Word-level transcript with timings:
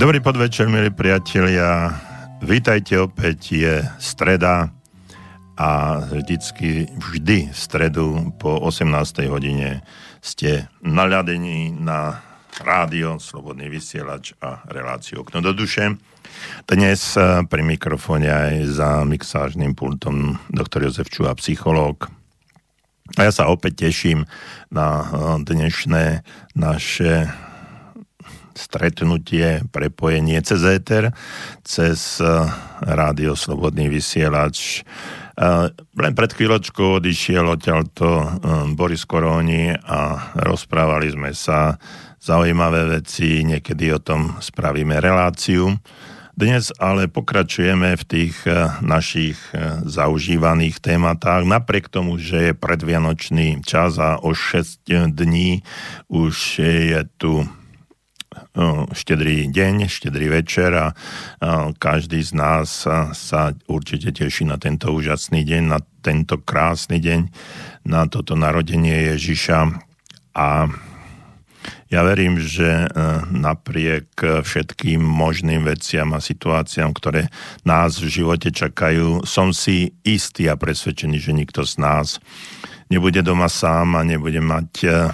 Dobrý 0.00 0.16
podvečer, 0.24 0.64
milí 0.64 0.88
priatelia. 0.88 1.92
Vítajte 2.40 2.96
opäť, 3.04 3.52
je 3.52 3.84
streda 4.00 4.72
a 5.60 6.00
vždycky, 6.00 6.88
vždy 6.96 7.52
v 7.52 7.58
stredu 7.60 8.32
po 8.40 8.56
18. 8.64 9.28
hodine 9.28 9.84
ste 10.24 10.72
naladení 10.80 11.76
na 11.76 12.16
rádio, 12.64 13.20
slobodný 13.20 13.68
vysielač 13.68 14.32
a 14.40 14.64
reláciu 14.72 15.20
Okno 15.20 15.44
do 15.44 15.52
duše. 15.52 16.00
Dnes 16.64 17.20
eh, 17.20 17.44
pri 17.44 17.60
mikrofóne 17.60 18.32
aj 18.32 18.72
za 18.72 19.04
mixážnym 19.04 19.76
pultom 19.76 20.40
doktor 20.48 20.88
Jozef 20.88 21.12
Čuha, 21.12 21.36
psychológ. 21.36 22.08
A 23.20 23.28
ja 23.28 23.32
sa 23.36 23.52
opäť 23.52 23.84
teším 23.84 24.24
na 24.72 25.04
eh, 25.04 25.44
dnešné 25.44 26.24
naše 26.56 27.28
stretnutie, 28.60 29.64
prepojenie 29.72 30.44
cez 30.44 30.60
éter, 30.68 31.16
cez 31.64 32.20
eh, 32.20 32.44
rádio 32.84 33.32
Slobodný 33.32 33.88
vysielač. 33.88 34.84
Eh, 35.40 35.72
len 35.72 36.12
pred 36.12 36.30
chvíľočkou 36.36 37.00
odišiel 37.00 37.48
odtiaľto 37.48 38.06
eh, 38.06 38.28
Boris 38.76 39.08
Koróni 39.08 39.72
a 39.72 40.30
rozprávali 40.36 41.08
sme 41.08 41.32
sa 41.32 41.80
zaujímavé 42.20 43.00
veci, 43.00 43.40
niekedy 43.48 43.96
o 43.96 44.00
tom 44.04 44.36
spravíme 44.44 45.00
reláciu. 45.00 45.72
Dnes 46.36 46.72
ale 46.80 47.04
pokračujeme 47.04 48.00
v 48.00 48.04
tých 48.06 48.48
našich 48.80 49.36
zaužívaných 49.84 50.80
tématách, 50.80 51.44
napriek 51.44 51.92
tomu, 51.92 52.16
že 52.16 52.48
je 52.48 52.54
predvianočný 52.56 53.60
čas 53.60 54.00
a 54.00 54.16
o 54.16 54.32
6 54.32 54.88
dní 55.12 55.60
už 56.08 56.64
je 56.64 57.02
tu 57.20 57.44
štedrý 58.90 59.46
deň, 59.50 59.86
štedrý 59.86 60.42
večer 60.42 60.74
a 60.74 60.86
každý 61.78 62.18
z 62.22 62.32
nás 62.34 62.82
sa 63.14 63.42
určite 63.70 64.10
teší 64.10 64.46
na 64.46 64.58
tento 64.58 64.90
úžasný 64.90 65.46
deň, 65.46 65.62
na 65.70 65.78
tento 66.02 66.42
krásny 66.42 66.98
deň, 66.98 67.20
na 67.86 68.10
toto 68.10 68.34
narodenie 68.34 69.14
Ježiša. 69.14 69.58
A 70.34 70.66
ja 71.90 72.00
verím, 72.06 72.38
že 72.38 72.86
e, 72.86 72.86
napriek 73.34 74.14
všetkým 74.14 75.02
možným 75.02 75.66
veciam 75.66 76.14
a 76.14 76.22
situáciám, 76.22 76.94
ktoré 76.94 77.28
nás 77.66 77.98
v 77.98 78.08
živote 78.08 78.54
čakajú, 78.54 79.26
som 79.26 79.50
si 79.50 79.90
istý 80.06 80.46
a 80.46 80.54
presvedčený, 80.54 81.18
že 81.18 81.34
nikto 81.34 81.66
z 81.66 81.82
nás 81.82 82.22
nebude 82.90 83.22
doma 83.22 83.46
sám 83.46 83.94
a 83.94 84.02
nebude 84.02 84.42
mať 84.42 84.70
eh, 84.84 85.08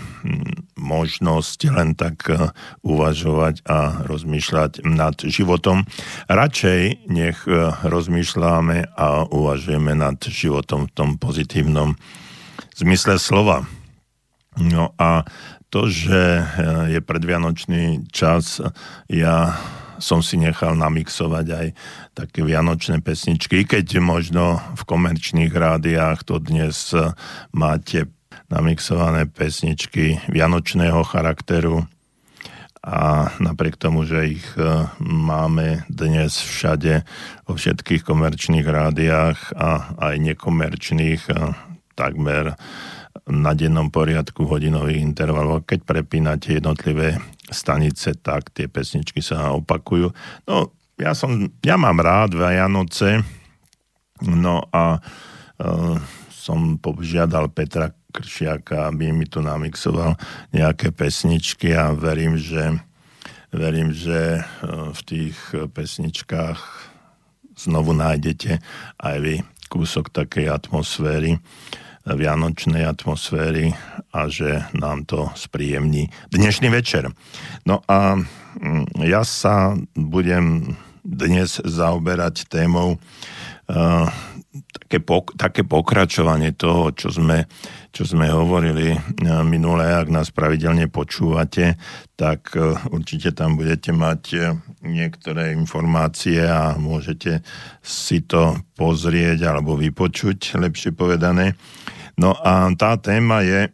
možnosť 0.81 1.59
len 1.77 1.93
tak 1.93 2.25
eh, 2.33 2.51
uvažovať 2.81 3.63
a 3.69 4.03
rozmýšľať 4.09 4.83
nad 4.89 5.15
životom. 5.21 5.85
Radšej 6.27 7.13
nech 7.13 7.39
eh, 7.45 7.71
rozmýšľame 7.85 8.97
a 8.97 9.29
uvažujeme 9.29 9.93
nad 9.93 10.17
životom 10.25 10.89
v 10.89 10.95
tom 10.97 11.11
pozitívnom 11.21 12.01
zmysle 12.81 13.21
slova. 13.21 13.69
No 14.57 14.97
a 14.97 15.29
to, 15.69 15.93
že 15.93 16.47
je 16.89 17.01
predvianočný 17.05 18.09
čas, 18.09 18.65
ja 19.13 19.53
som 19.99 20.21
si 20.21 20.41
nechal 20.41 20.77
namixovať 20.77 21.47
aj 21.53 21.67
také 22.15 22.41
vianočné 22.45 23.01
pesničky, 23.01 23.65
keď 23.65 24.01
možno 24.01 24.61
v 24.77 24.83
komerčných 24.87 25.53
rádiách 25.53 26.25
to 26.25 26.41
dnes 26.41 26.93
máte 27.53 28.09
namixované 28.47 29.27
pesničky 29.27 30.23
vianočného 30.31 31.03
charakteru 31.03 31.87
a 32.87 33.35
napriek 33.43 33.75
tomu, 33.75 34.07
že 34.07 34.39
ich 34.39 34.47
e, 34.55 34.87
máme 35.03 35.83
dnes 35.91 36.39
všade 36.39 37.03
vo 37.43 37.59
všetkých 37.59 38.07
komerčných 38.07 38.63
rádiách 38.63 39.59
a 39.59 39.99
aj 39.99 40.15
nekomerčných 40.23 41.23
e, 41.27 41.35
takmer 41.99 42.55
na 43.25 43.57
dennom 43.57 43.89
poriadku 43.89 44.45
hodinových 44.45 45.01
intervalov, 45.01 45.65
keď 45.65 45.79
prepínate 45.87 46.61
jednotlivé 46.61 47.17
stanice, 47.49 48.19
tak 48.19 48.53
tie 48.53 48.67
pesničky 48.69 49.25
sa 49.25 49.55
opakujú. 49.57 50.13
No, 50.45 50.75
ja, 51.01 51.17
som, 51.17 51.49
ja 51.63 51.77
mám 51.81 52.03
rád 52.03 52.37
Vianoce, 52.37 53.23
no 54.25 54.65
a 54.73 54.99
uh, 55.01 55.97
som 56.31 56.77
požiadal 56.77 57.53
Petra 57.53 57.93
Kršiaka, 57.93 58.89
aby 58.89 59.13
mi 59.13 59.29
tu 59.29 59.45
namixoval 59.45 60.17
nejaké 60.57 60.89
pesničky 60.91 61.77
a 61.77 61.93
verím, 61.93 62.41
že, 62.41 62.81
verím, 63.53 63.93
že 63.93 64.41
uh, 64.41 64.91
v 64.91 65.01
tých 65.05 65.37
pesničkách 65.53 66.61
znovu 67.57 67.97
nájdete 67.97 68.61
aj 69.01 69.17
vy 69.21 69.35
kúsok 69.67 70.15
takej 70.15 70.49
atmosféry, 70.49 71.43
vianočnej 72.07 72.87
atmosféry 72.87 73.75
a 74.15 74.31
že 74.31 74.63
nám 74.79 75.05
to 75.11 75.27
spríjemní 75.35 76.07
dnešný 76.31 76.71
večer. 76.71 77.11
No 77.67 77.83
a 77.91 78.15
mm, 78.17 79.03
ja 79.03 79.27
sa 79.27 79.75
budem 79.99 80.79
dnes 81.03 81.59
zaoberať 81.63 82.47
témou 82.47 82.99
uh, 82.99 84.07
také, 84.75 84.99
pok- 85.03 85.35
také 85.35 85.63
pokračovanie 85.63 86.55
toho, 86.55 86.91
čo 86.95 87.11
sme, 87.11 87.47
čo 87.91 88.07
sme 88.07 88.31
hovorili 88.31 88.95
uh, 88.95 89.43
minulé, 89.43 89.91
ak 89.91 90.11
nás 90.11 90.31
pravidelne 90.31 90.87
počúvate, 90.87 91.75
tak 92.15 92.55
uh, 92.55 92.79
určite 92.95 93.35
tam 93.35 93.59
budete 93.59 93.91
mať 93.91 94.23
niektoré 94.87 95.55
informácie 95.55 96.43
a 96.43 96.79
môžete 96.79 97.43
si 97.83 98.23
to 98.23 98.59
pozrieť 98.79 99.43
alebo 99.47 99.75
vypočuť, 99.75 100.59
lepšie 100.59 100.95
povedané. 100.95 101.59
No 102.17 102.33
a 102.33 102.73
tá 102.73 102.97
téma 102.97 103.45
je 103.45 103.69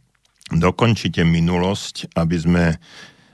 dokončite 0.64 1.24
minulosť, 1.24 2.16
aby, 2.16 2.36
sme, 2.36 2.64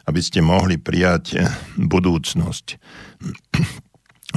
aby 0.07 0.21
ste 0.23 0.43
mohli 0.43 0.79
prijať 0.79 1.43
budúcnosť. 1.79 2.67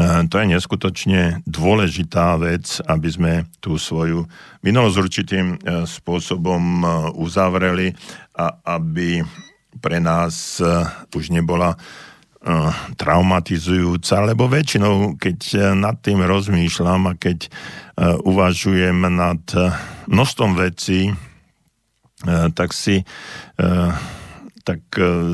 To 0.01 0.35
je 0.39 0.47
neskutočne 0.47 1.43
dôležitá 1.43 2.39
vec, 2.39 2.79
aby 2.87 3.09
sme 3.11 3.33
tú 3.59 3.75
svoju 3.75 4.23
minulosť 4.63 4.95
určitým 4.95 5.47
e, 5.51 5.83
spôsobom 5.83 6.63
e, 6.63 6.85
uzavreli 7.19 7.91
a 8.31 8.55
aby 8.79 9.19
pre 9.83 9.99
nás 9.99 10.63
už 11.11 11.35
nebola 11.35 11.75
traumatizujúca, 12.97 14.25
lebo 14.25 14.49
väčšinou, 14.49 15.13
keď 15.21 15.71
nad 15.77 16.01
tým 16.01 16.25
rozmýšľam 16.25 17.13
a 17.13 17.17
keď 17.17 17.53
uvažujem 18.25 18.97
nad 19.13 19.41
množstvom 20.09 20.57
vecí, 20.57 21.13
tak 22.57 22.73
si 22.73 23.05
tak 24.61 24.81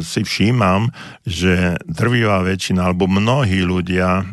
si 0.07 0.24
všímam, 0.24 0.88
že 1.27 1.75
drvivá 1.83 2.48
väčšina, 2.48 2.88
alebo 2.88 3.12
mnohí 3.12 3.59
ľudia 3.59 4.24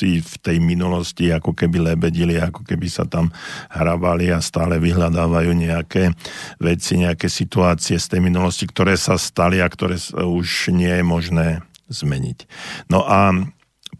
si 0.00 0.24
v 0.24 0.34
tej 0.40 0.56
minulosti 0.64 1.28
ako 1.28 1.52
keby 1.52 1.92
lebedili, 1.92 2.40
ako 2.40 2.64
keby 2.64 2.88
sa 2.88 3.04
tam 3.04 3.28
hrabali 3.68 4.32
a 4.32 4.40
stále 4.40 4.80
vyhľadávajú 4.80 5.52
nejaké 5.52 6.16
veci, 6.56 7.04
nejaké 7.04 7.28
situácie 7.28 8.00
z 8.00 8.16
tej 8.16 8.20
minulosti, 8.24 8.64
ktoré 8.64 8.96
sa 8.96 9.20
stali 9.20 9.60
a 9.60 9.68
ktoré 9.68 10.00
už 10.16 10.72
nie 10.72 10.88
je 10.88 11.04
možné 11.04 11.46
zmeniť. 11.92 12.48
No 12.88 13.04
a 13.04 13.34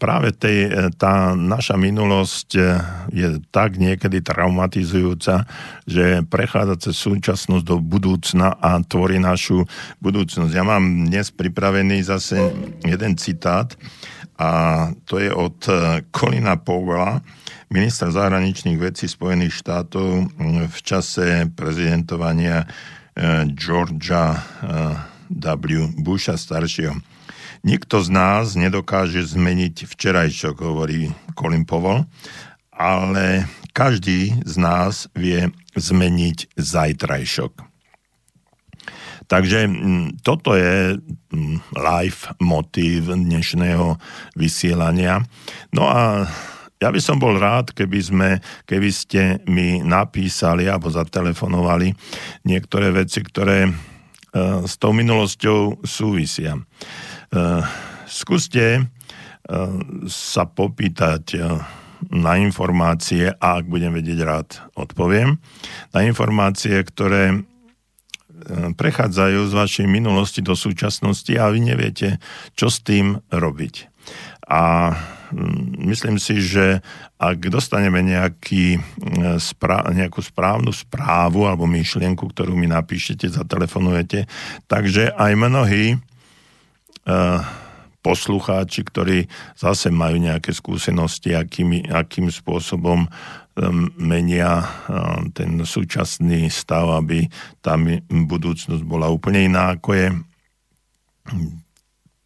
práve 0.00 0.32
tej, 0.32 0.58
e, 0.64 0.70
tá 0.96 1.36
naša 1.36 1.76
minulosť 1.76 2.48
e, 2.56 2.60
je 3.12 3.28
tak 3.52 3.76
niekedy 3.76 4.24
traumatizujúca, 4.24 5.44
že 5.84 6.24
prechádza 6.24 6.88
cez 6.88 6.96
súčasnosť 6.96 7.64
do 7.68 7.76
budúcna 7.76 8.56
a 8.56 8.80
tvorí 8.80 9.20
našu 9.20 9.68
budúcnosť. 10.00 10.56
Ja 10.56 10.64
mám 10.64 11.12
dnes 11.12 11.28
pripravený 11.28 12.00
zase 12.08 12.48
jeden 12.80 13.20
citát 13.20 13.76
a 14.40 14.50
to 15.04 15.20
je 15.20 15.28
od 15.28 15.60
e, 15.68 16.00
Colina 16.08 16.56
Powella, 16.56 17.20
ministra 17.68 18.08
zahraničných 18.08 18.80
vecí 18.80 19.04
Spojených 19.04 19.60
štátov 19.60 20.32
v 20.64 20.78
čase 20.80 21.44
prezidentovania 21.52 22.64
Georgia 23.52 24.40
W. 25.28 25.92
Busha 26.00 26.34
staršieho. 26.34 26.98
Nikto 27.60 28.00
z 28.00 28.08
nás 28.08 28.56
nedokáže 28.56 29.20
zmeniť 29.20 29.84
včerajšok, 29.84 30.56
hovorí 30.64 31.12
Colin 31.36 31.68
Powell, 31.68 32.08
ale 32.72 33.44
každý 33.76 34.40
z 34.48 34.54
nás 34.56 35.12
vie 35.12 35.52
zmeniť 35.76 36.56
zajtrajšok. 36.56 37.69
Takže 39.30 39.70
toto 40.26 40.58
je 40.58 40.98
live 41.78 42.22
motív 42.42 43.14
dnešného 43.14 43.94
vysielania. 44.34 45.22
No 45.70 45.86
a 45.86 46.26
ja 46.82 46.90
by 46.90 46.98
som 46.98 47.22
bol 47.22 47.38
rád, 47.38 47.70
keby, 47.70 47.98
sme, 48.02 48.30
keby 48.66 48.90
ste 48.90 49.38
mi 49.46 49.86
napísali 49.86 50.66
alebo 50.66 50.90
zatelefonovali 50.90 51.94
niektoré 52.42 52.90
veci, 52.90 53.22
ktoré 53.22 53.70
uh, 53.70 54.66
s 54.66 54.74
tou 54.82 54.90
minulosťou 54.90 55.86
súvisia. 55.86 56.58
Uh, 57.30 57.62
skúste 58.10 58.90
sa 60.06 60.46
popýtať 60.46 61.42
na 62.06 62.38
informácie 62.38 63.34
a 63.34 63.58
ak 63.58 63.66
budem 63.66 63.90
vedieť 63.90 64.18
rád, 64.22 64.48
odpoviem, 64.78 65.42
na 65.90 66.00
informácie, 66.06 66.78
ktoré 66.86 67.42
prechádzajú 68.74 69.40
z 69.48 69.52
vašej 69.52 69.86
minulosti 69.86 70.40
do 70.40 70.56
súčasnosti 70.56 71.30
a 71.36 71.50
vy 71.52 71.60
neviete, 71.72 72.22
čo 72.56 72.72
s 72.72 72.80
tým 72.80 73.20
robiť. 73.30 73.74
A 74.50 74.94
mm, 75.30 75.86
myslím 75.86 76.18
si, 76.18 76.42
že 76.42 76.82
ak 77.20 77.38
dostaneme 77.52 78.02
nejaký, 78.02 78.80
mm, 78.80 79.38
nejakú 79.94 80.20
správnu 80.24 80.74
správu 80.74 81.46
alebo 81.46 81.70
myšlienku, 81.70 82.34
ktorú 82.34 82.58
mi 82.58 82.66
napíšete, 82.66 83.30
zatelefonujete, 83.30 84.26
takže 84.66 85.14
aj 85.14 85.32
mnohí 85.38 85.94
uh, 85.94 87.44
poslucháči, 88.00 88.80
ktorí 88.82 89.28
zase 89.54 89.92
majú 89.92 90.16
nejaké 90.16 90.56
skúsenosti, 90.56 91.36
akým, 91.36 91.84
akým 91.92 92.32
spôsobom 92.32 93.06
menia 94.00 94.64
um, 94.88 95.28
ten 95.28 95.60
súčasný 95.60 96.48
stav, 96.48 96.88
aby 96.96 97.28
tá 97.60 97.76
budúcnosť 98.08 98.80
bola 98.88 99.12
úplne 99.12 99.44
iná, 99.52 99.76
ako 99.76 99.90
je 99.92 100.06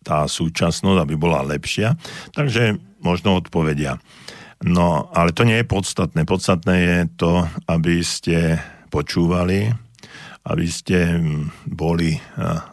tá 0.04 0.28
súčasnosť, 0.28 0.98
aby 1.00 1.14
bola 1.18 1.42
lepšia. 1.42 1.98
Takže 2.36 2.78
možno 3.02 3.40
odpovedia. 3.40 3.98
No, 4.64 5.12
ale 5.12 5.34
to 5.34 5.44
nie 5.44 5.60
je 5.60 5.66
podstatné. 5.68 6.24
Podstatné 6.24 6.74
je 6.78 6.98
to, 7.20 7.44
aby 7.68 8.00
ste 8.00 8.56
počúvali, 8.88 9.68
aby 10.44 10.66
ste 10.68 11.20
boli 11.64 12.16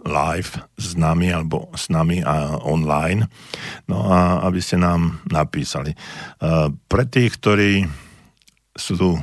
live 0.03 0.51
s 0.75 0.95
nami 0.95 1.31
alebo 1.31 1.71
s 1.71 1.87
nami 1.87 2.19
a 2.19 2.59
online, 2.67 3.27
no 3.87 4.11
a 4.11 4.43
aby 4.43 4.59
ste 4.59 4.75
nám 4.75 5.23
napísali. 5.27 5.95
Pre 6.87 7.03
tých, 7.07 7.31
ktorí 7.39 7.87
sú 8.75 9.19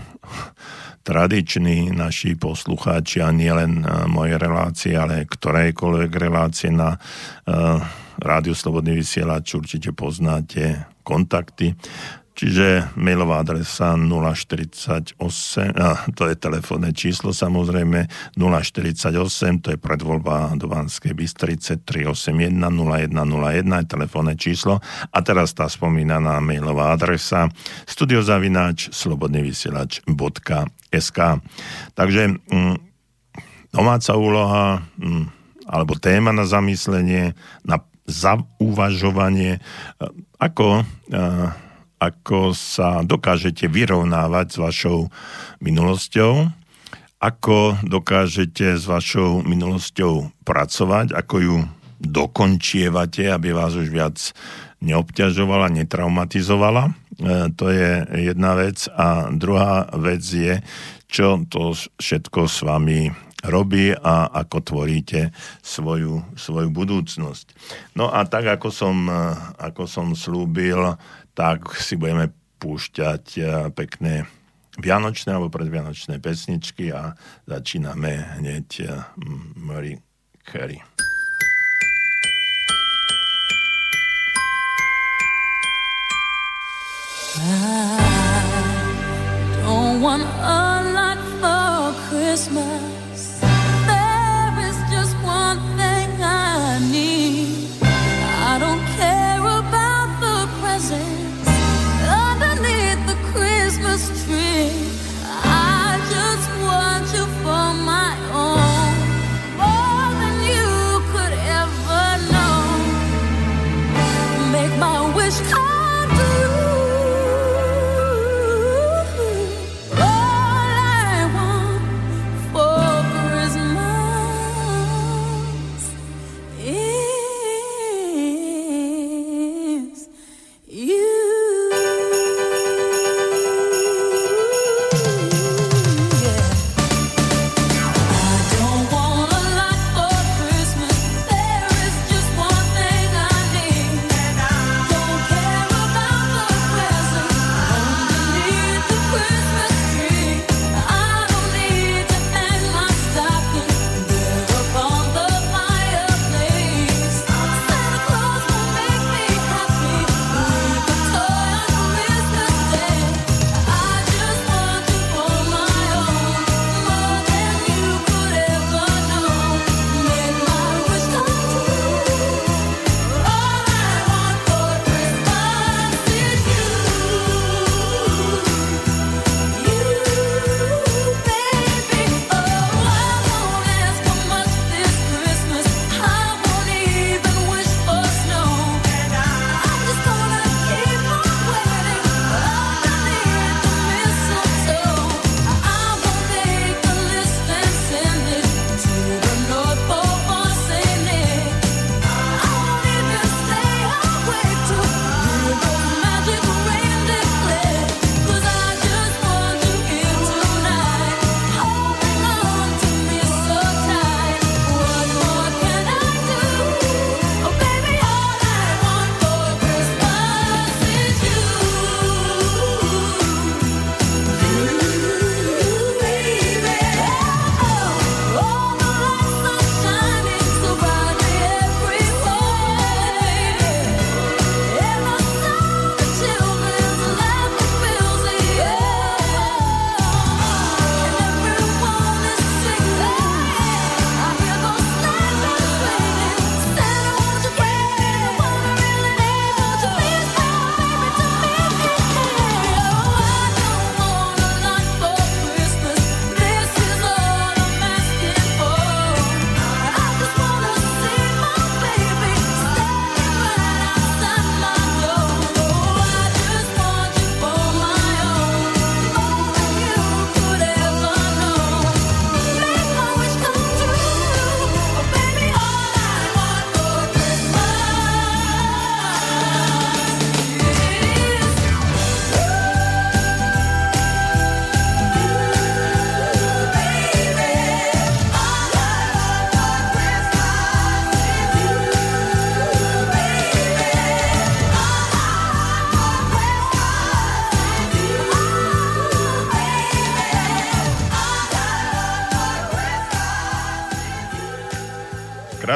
tradiční 1.09 1.89
naši 1.89 2.37
poslucháči 2.37 3.25
a 3.25 3.33
nielen 3.33 3.81
e, 3.81 3.85
moje 4.13 4.37
relácie, 4.37 4.93
ale 4.93 5.25
ktorejkoľvek 5.25 6.11
relácie 6.21 6.69
na 6.69 7.01
uh, 7.01 7.81
Rádiu 8.21 8.53
Slobodný 8.53 9.01
vysielač 9.01 9.57
určite 9.57 9.95
poznáte 9.97 10.85
kontakty. 11.01 11.73
Čiže 12.39 12.95
mailová 12.95 13.43
adresa 13.43 13.99
048, 13.99 15.19
a 15.75 16.07
to 16.15 16.31
je 16.31 16.39
telefónne 16.39 16.95
číslo 16.95 17.35
samozrejme, 17.35 18.07
048, 18.39 19.11
to 19.59 19.75
je 19.75 19.79
predvoľba 19.83 20.55
do 20.55 20.71
Banskej 20.71 21.19
Bystrice 21.19 21.83
381 21.83 22.63
0101 22.63 23.83
je 23.83 23.91
telefónne 23.91 24.39
číslo. 24.39 24.79
A 25.11 25.19
teraz 25.19 25.51
tá 25.51 25.67
spomínaná 25.67 26.39
mailová 26.39 26.95
adresa 26.95 27.51
studiozavináč 27.91 28.95
slobodnyvysielač.sk 28.95 31.19
Takže 31.99 32.23
mm, 32.39 32.77
domáca 33.75 34.15
úloha 34.15 34.87
mm, 34.95 35.27
alebo 35.67 35.99
téma 35.99 36.31
na 36.31 36.47
zamyslenie, 36.47 37.35
na 37.67 37.83
zauvažovanie, 38.07 39.59
ako 40.41 40.87
ako 41.99 42.55
sa 42.55 43.03
dokážete 43.03 43.67
vyrovnávať 43.67 44.47
s 44.55 44.57
vašou 44.59 44.99
minulosťou, 45.59 46.51
ako 47.19 47.83
dokážete 47.83 48.79
s 48.79 48.87
vašou 48.87 49.43
minulosťou 49.43 50.31
pracovať, 50.47 51.19
ako 51.19 51.37
ju 51.43 51.57
dokončievate, 51.99 53.27
aby 53.27 53.51
vás 53.51 53.75
už 53.75 53.91
viac 53.91 54.17
neobťažovala, 54.79 55.75
netraumatizovala. 55.75 56.85
E, 56.87 56.93
to 57.59 57.75
je 57.75 58.07
jedna 58.31 58.55
vec. 58.55 58.87
A 58.95 59.35
druhá 59.35 59.91
vec 59.99 60.23
je, 60.23 60.63
čo 61.11 61.43
to 61.51 61.75
všetko 61.75 62.47
s 62.47 62.63
vami 62.63 63.11
robí 63.47 63.95
a 63.95 64.27
ako 64.35 64.59
tvoríte 64.63 65.31
svoju, 65.63 66.27
svoju 66.35 66.71
budúcnosť. 66.75 67.55
No 67.95 68.11
a 68.11 68.27
tak, 68.27 68.47
ako 68.47 68.71
som, 68.71 69.11
e, 69.11 69.35
ako 69.59 69.91
som 69.91 70.15
slúbil, 70.15 70.99
tak 71.39 71.71
si 71.79 71.95
budeme 71.95 72.35
púšťať 72.59 73.25
eh, 73.39 73.71
pekné 73.71 74.27
vianočné 74.75 75.39
alebo 75.39 75.55
predvianočné 75.55 76.19
pesničky 76.19 76.91
a 76.91 77.15
začíname 77.47 78.43
hneď 78.43 78.69
eh, 78.83 78.91
Mary 79.55 80.03
Carey. 80.43 80.83
I 87.39 88.03
don't 89.63 90.03
want 90.03 90.27
a 90.27 90.83
lot 90.91 91.23
for 91.39 91.95
Christmas 92.11 92.98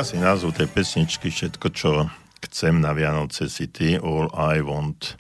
Krásny 0.03 0.19
názov 0.19 0.59
tej 0.59 0.67
pesničky, 0.67 1.31
všetko, 1.31 1.67
čo 1.71 2.11
chcem 2.43 2.83
na 2.83 2.91
Vianoce 2.91 3.47
City, 3.47 3.95
All 4.03 4.27
I 4.35 4.59
Want 4.59 5.15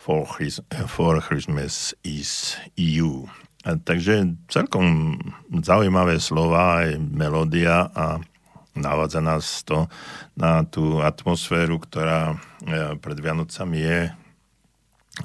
for, 0.00 0.24
his, 0.40 0.56
for 0.88 1.20
Christmas 1.20 1.92
is 2.00 2.56
You. 2.80 3.28
A 3.60 3.76
takže 3.76 4.40
celkom 4.48 5.20
zaujímavé 5.60 6.16
slova 6.16 6.80
aj 6.80 6.96
melódia 6.96 7.92
a 7.92 8.24
navádza 8.72 9.20
nás 9.20 9.60
to 9.68 9.84
na 10.32 10.64
tú 10.64 11.04
atmosféru, 11.04 11.76
ktorá 11.76 12.40
e, 12.64 12.96
pred 12.96 13.20
Vianocami 13.20 13.84
je. 13.84 14.00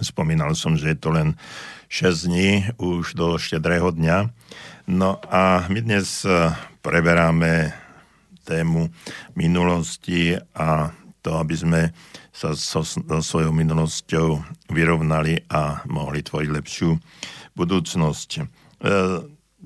Spomínal 0.03 0.51
som, 0.59 0.75
že 0.75 0.91
je 0.91 0.99
to 0.99 1.15
len 1.15 1.39
6 1.87 2.27
dní 2.27 2.75
už 2.75 3.15
do 3.15 3.39
štedrého 3.39 3.95
dňa. 3.95 4.27
No 4.91 5.15
a 5.31 5.63
my 5.71 5.79
dnes 5.79 6.27
e, 6.27 6.51
preberáme 6.83 7.87
tému 8.49 8.89
minulosti 9.37 10.33
a 10.57 10.89
to, 11.21 11.37
aby 11.37 11.55
sme 11.55 11.81
sa 12.33 12.55
so, 12.55 12.81
so 12.81 13.19
svojou 13.21 13.53
minulosťou 13.53 14.41
vyrovnali 14.71 15.45
a 15.51 15.83
mohli 15.85 16.23
tvoriť 16.23 16.49
lepšiu 16.49 16.95
budúcnosť. 17.53 18.29
E, 18.39 18.43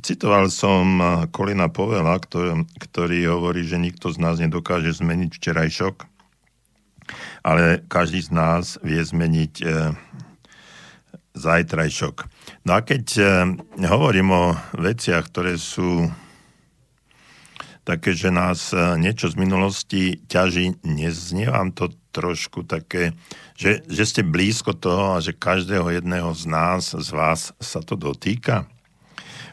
citoval 0.02 0.50
som 0.50 0.98
Kolina 1.30 1.70
Povela, 1.70 2.18
ktorý, 2.18 2.66
ktorý 2.82 3.30
hovorí, 3.30 3.62
že 3.64 3.78
nikto 3.78 4.10
z 4.10 4.18
nás 4.18 4.42
nedokáže 4.42 4.90
zmeniť 4.98 5.30
včerajšok, 5.38 5.96
ale 7.46 7.86
každý 7.86 8.26
z 8.26 8.32
nás 8.34 8.82
vie 8.82 9.00
zmeniť 9.00 9.54
e, 9.62 9.66
zajtrajšok. 11.38 12.16
No 12.66 12.72
a 12.78 12.80
keď 12.82 13.06
e, 13.18 13.26
hovorím 13.86 14.30
o 14.34 14.44
veciach, 14.82 15.30
ktoré 15.30 15.62
sú 15.62 16.10
také, 17.84 18.16
že 18.16 18.32
nás 18.32 18.72
e, 18.72 18.80
niečo 19.00 19.28
z 19.28 19.36
minulosti 19.36 20.02
ťaží, 20.32 20.80
neznie 20.88 21.52
vám 21.52 21.76
to 21.76 21.92
trošku 22.16 22.64
také, 22.64 23.12
že, 23.60 23.84
že 23.92 24.04
ste 24.08 24.22
blízko 24.24 24.76
toho 24.76 25.18
a 25.18 25.24
že 25.24 25.36
každého 25.36 25.92
jedného 25.92 26.32
z 26.32 26.44
nás, 26.48 26.96
z 26.96 27.10
vás 27.12 27.52
sa 27.60 27.84
to 27.84 28.00
dotýka? 28.00 28.66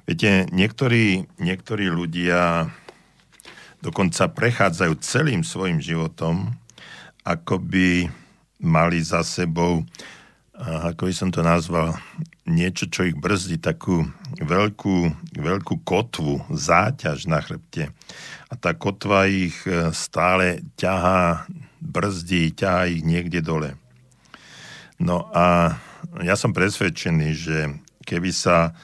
Viete, 0.07 0.47
niektorí, 0.51 1.27
niektorí 1.39 1.91
ľudia 1.91 2.71
dokonca 3.81 4.29
prechádzajú 4.31 4.93
celým 5.01 5.43
svojim 5.43 5.81
životom, 5.81 6.53
ako 7.25 7.61
by 7.61 8.09
mali 8.61 8.99
za 9.01 9.25
sebou, 9.25 9.85
ako 10.61 11.09
by 11.09 11.15
som 11.17 11.33
to 11.33 11.41
nazval, 11.41 11.97
niečo, 12.49 12.89
čo 12.89 13.05
ich 13.05 13.17
brzdí, 13.17 13.61
takú 13.61 14.09
veľkú, 14.41 15.13
veľkú 15.37 15.75
kotvu, 15.85 16.45
záťaž 16.49 17.29
na 17.29 17.41
chrbte. 17.45 17.93
A 18.49 18.55
tá 18.57 18.73
kotva 18.75 19.29
ich 19.29 19.57
e, 19.69 19.93
stále 19.93 20.65
ťahá, 20.81 21.47
brzdí, 21.81 22.53
ťahá 22.57 22.91
ich 22.91 23.05
niekde 23.05 23.45
dole. 23.45 23.77
No 25.01 25.29
a 25.33 25.77
ja 26.21 26.35
som 26.37 26.53
presvedčený, 26.53 27.29
že 27.33 27.59
keby 28.05 28.31
sa 28.35 28.77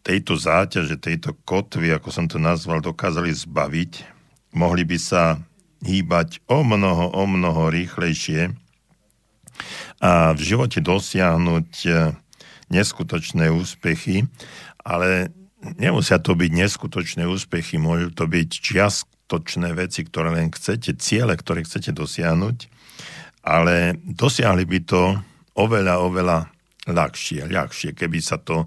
tejto 0.00 0.34
záťaže, 0.34 0.96
tejto 0.96 1.36
kotvy, 1.44 1.92
ako 1.94 2.08
som 2.08 2.26
to 2.26 2.40
nazval, 2.40 2.80
dokázali 2.80 3.30
zbaviť, 3.30 3.92
mohli 4.56 4.82
by 4.82 4.98
sa 4.98 5.38
hýbať 5.84 6.40
o 6.48 6.64
mnoho, 6.64 7.12
o 7.12 7.24
mnoho 7.28 7.72
rýchlejšie 7.72 8.52
a 10.00 10.32
v 10.32 10.40
živote 10.40 10.80
dosiahnuť 10.80 11.70
e, 11.84 11.90
neskutočné 12.70 13.50
úspechy, 13.50 14.24
ale 14.80 15.34
nemusia 15.60 16.22
to 16.22 16.38
byť 16.38 16.50
neskutočné 16.54 17.26
úspechy, 17.26 17.76
môžu 17.76 18.14
to 18.14 18.24
byť 18.30 18.48
čiastočné 18.48 19.74
veci, 19.76 20.06
ktoré 20.06 20.32
len 20.32 20.48
chcete, 20.54 20.96
ciele, 20.96 21.36
ktoré 21.36 21.66
chcete 21.66 21.92
dosiahnuť, 21.92 22.70
ale 23.44 23.98
dosiahli 24.06 24.64
by 24.64 24.78
to 24.86 25.02
oveľa, 25.58 26.00
oveľa 26.00 26.38
ľahšie, 26.88 27.50
ľahšie, 27.50 27.92
keby 27.92 28.18
sa 28.24 28.40
to, 28.40 28.64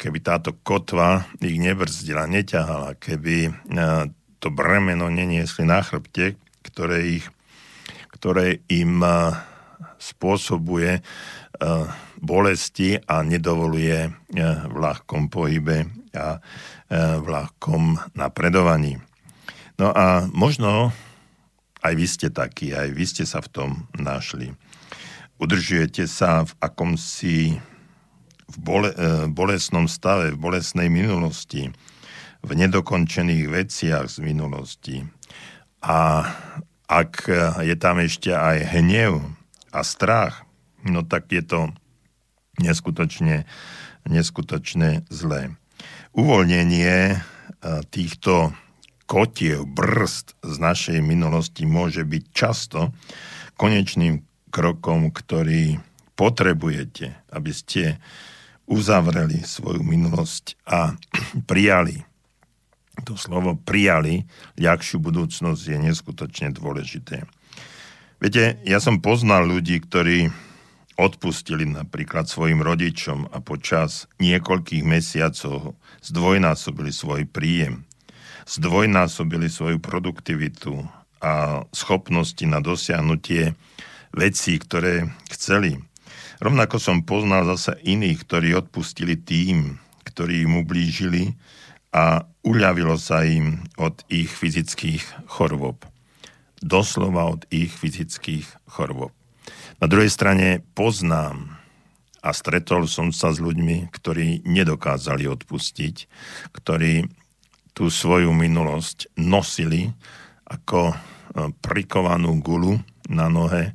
keby 0.00 0.18
táto 0.24 0.56
kotva 0.64 1.28
ich 1.44 1.60
nebrzdila, 1.60 2.24
neťahala, 2.24 2.96
keby 2.96 3.52
to 4.40 4.48
bremeno 4.48 5.12
neniesli 5.12 5.68
na 5.68 5.84
chrbte, 5.84 6.40
ktoré, 6.64 7.20
ich, 7.20 7.26
ktoré 8.16 8.64
im 8.72 9.04
spôsobuje 10.00 11.04
bolesti 12.20 13.00
a 13.08 13.24
nedovoluje 13.24 13.98
e, 14.06 14.10
v 14.68 14.76
ľahkom 14.76 15.32
pohybe 15.32 15.88
a 16.12 16.36
e, 16.36 16.40
v 17.18 17.26
ľahkom 17.26 18.12
napredovaní. 18.12 19.00
No 19.80 19.88
a 19.96 20.28
možno 20.28 20.92
aj 21.80 21.92
vy 21.96 22.06
ste 22.06 22.28
takí, 22.28 22.76
aj 22.76 22.92
vy 22.92 23.04
ste 23.08 23.24
sa 23.24 23.40
v 23.40 23.48
tom 23.48 23.70
našli. 23.96 24.52
Udržujete 25.40 26.04
sa 26.04 26.44
v 26.44 26.52
akomsi 26.60 27.56
v 28.50 28.56
bole, 28.60 28.92
e, 28.92 29.24
bolesnom 29.32 29.88
stave, 29.88 30.36
v 30.36 30.38
bolesnej 30.38 30.92
minulosti, 30.92 31.72
v 32.44 32.50
nedokončených 32.52 33.46
veciach 33.48 34.04
z 34.12 34.16
minulosti. 34.20 35.08
A 35.80 36.28
ak 36.84 37.30
je 37.64 37.76
tam 37.78 38.02
ešte 38.02 38.34
aj 38.34 38.76
hnev 38.76 39.22
a 39.70 39.80
strach, 39.80 40.44
no 40.84 41.06
tak 41.06 41.30
je 41.30 41.40
to 41.46 41.70
neskutočne, 42.60 43.48
neskutočne 44.06 45.08
zlé. 45.08 45.56
Uvoľnenie 46.12 46.94
e, 47.12 47.16
týchto 47.88 48.52
kotiev, 49.10 49.66
brzd 49.66 50.38
z 50.44 50.56
našej 50.60 50.98
minulosti 51.02 51.66
môže 51.66 52.06
byť 52.06 52.24
často 52.30 52.94
konečným 53.58 54.22
krokom, 54.54 55.10
ktorý 55.10 55.82
potrebujete, 56.14 57.16
aby 57.32 57.52
ste 57.54 57.98
uzavreli 58.70 59.42
svoju 59.42 59.82
minulosť 59.82 60.60
a 60.68 60.94
prijali. 61.50 62.06
To 63.08 63.16
slovo 63.16 63.56
prijali 63.56 64.28
ľahšiu 64.60 65.00
budúcnosť 65.00 65.62
je 65.64 65.78
neskutočne 65.80 66.52
dôležité. 66.52 67.24
Viete, 68.20 68.60
ja 68.68 68.76
som 68.84 69.00
poznal 69.00 69.48
ľudí, 69.48 69.80
ktorí 69.80 70.28
odpustili 71.00 71.64
napríklad 71.64 72.28
svojim 72.28 72.60
rodičom 72.60 73.32
a 73.32 73.40
počas 73.40 74.04
niekoľkých 74.20 74.84
mesiacov 74.84 75.72
zdvojnásobili 76.04 76.92
svoj 76.92 77.24
príjem, 77.24 77.88
zdvojnásobili 78.44 79.48
svoju 79.48 79.80
produktivitu 79.80 80.84
a 81.24 81.64
schopnosti 81.72 82.44
na 82.44 82.60
dosiahnutie 82.60 83.56
vecí, 84.12 84.60
ktoré 84.60 85.08
chceli. 85.32 85.80
Rovnako 86.40 86.76
som 86.80 87.04
poznal 87.04 87.44
zase 87.56 87.76
iných, 87.84 88.24
ktorí 88.24 88.56
odpustili 88.56 89.16
tým, 89.16 89.76
ktorí 90.08 90.48
im 90.48 90.64
ublížili 90.64 91.36
a 91.92 92.24
uľavilo 92.44 92.96
sa 92.96 93.24
im 93.28 93.60
od 93.76 94.00
ich 94.08 94.32
fyzických 94.32 95.28
chorôb. 95.28 95.84
Doslova 96.60 97.28
od 97.28 97.44
ich 97.52 97.72
fyzických 97.72 98.48
chorôb. 98.68 99.19
Na 99.80 99.88
druhej 99.88 100.12
strane 100.12 100.60
poznám 100.76 101.56
a 102.20 102.36
stretol 102.36 102.84
som 102.84 103.16
sa 103.16 103.32
s 103.32 103.40
ľuďmi, 103.40 103.88
ktorí 103.88 104.44
nedokázali 104.44 105.24
odpustiť, 105.24 106.04
ktorí 106.52 107.08
tú 107.72 107.88
svoju 107.88 108.28
minulosť 108.36 109.08
nosili 109.16 109.88
ako 110.44 110.92
e, 110.92 110.94
prikovanú 111.64 112.36
gulu 112.44 112.76
na 113.08 113.32
nohe, 113.32 113.72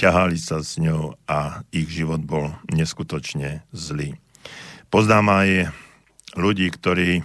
ťahali 0.00 0.40
sa 0.40 0.64
s 0.64 0.80
ňou 0.80 1.20
a 1.28 1.60
ich 1.68 1.84
život 1.92 2.24
bol 2.24 2.48
neskutočne 2.72 3.60
zlý. 3.76 4.16
Poznám 4.88 5.36
aj 5.36 5.48
ľudí, 6.32 6.72
ktorí 6.72 7.20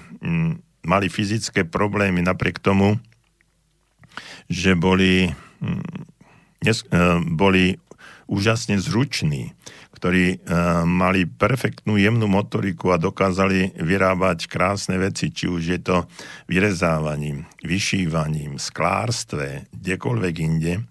mali 0.83 1.07
fyzické 1.07 1.63
problémy 1.63 2.19
napriek 2.27 2.59
tomu, 2.59 2.99
že 4.51 4.75
boli, 4.75 5.31
e, 5.31 6.91
boli 7.23 7.79
úžasne 8.27 8.77
zruční, 8.77 9.55
ktorí 9.95 10.37
uh, 10.37 10.85
mali 10.85 11.25
perfektnú 11.25 11.97
jemnú 11.97 12.29
motoriku 12.29 12.93
a 12.93 13.01
dokázali 13.01 13.73
vyrábať 13.79 14.45
krásne 14.45 14.99
veci, 15.01 15.33
či 15.33 15.49
už 15.49 15.63
je 15.63 15.79
to 15.81 15.97
vyrezávaním, 16.45 17.49
vyšívaním, 17.65 18.61
sklárstve, 18.61 19.71
kdekoľvek 19.73 20.35
inde. 20.37 20.85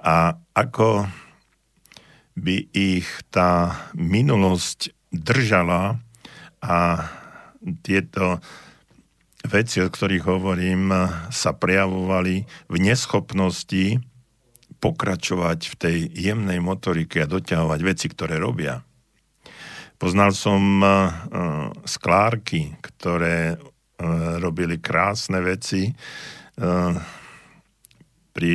A 0.00 0.40
ako 0.56 1.04
by 2.40 2.72
ich 2.72 3.06
tá 3.28 3.76
minulosť 3.92 4.96
držala 5.12 6.00
a 6.64 6.78
tieto 7.84 8.40
veci, 9.44 9.80
o 9.84 9.88
ktorých 9.88 10.24
hovorím, 10.24 10.92
sa 11.28 11.52
prejavovali 11.52 12.48
v 12.68 12.76
neschopnosti 12.80 14.00
pokračovať 14.80 15.60
v 15.70 15.74
tej 15.76 15.96
jemnej 16.16 16.58
motorike 16.64 17.20
a 17.20 17.30
doťahovať 17.30 17.80
veci, 17.84 18.08
ktoré 18.08 18.40
robia. 18.40 18.80
Poznal 20.00 20.32
som 20.32 20.80
uh, 20.80 21.12
sklárky, 21.84 22.74
ktoré 22.80 23.54
uh, 23.54 24.40
robili 24.40 24.80
krásne 24.80 25.44
veci 25.44 25.92
pri 28.36 28.54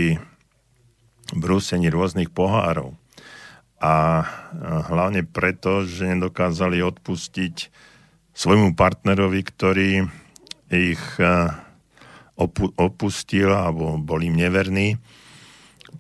brúsení 1.34 1.90
rôznych 1.90 2.30
pohárov. 2.30 2.94
A 3.82 4.22
hlavne 4.94 5.26
preto, 5.26 5.90
že 5.90 6.14
nedokázali 6.14 6.86
odpustiť 6.86 7.74
svojmu 8.38 8.78
partnerovi, 8.78 9.42
ktorý 9.42 10.06
ich 10.70 11.02
opustil 12.78 13.50
alebo 13.50 13.98
bol 13.98 14.22
im 14.22 14.38
neverný, 14.38 15.02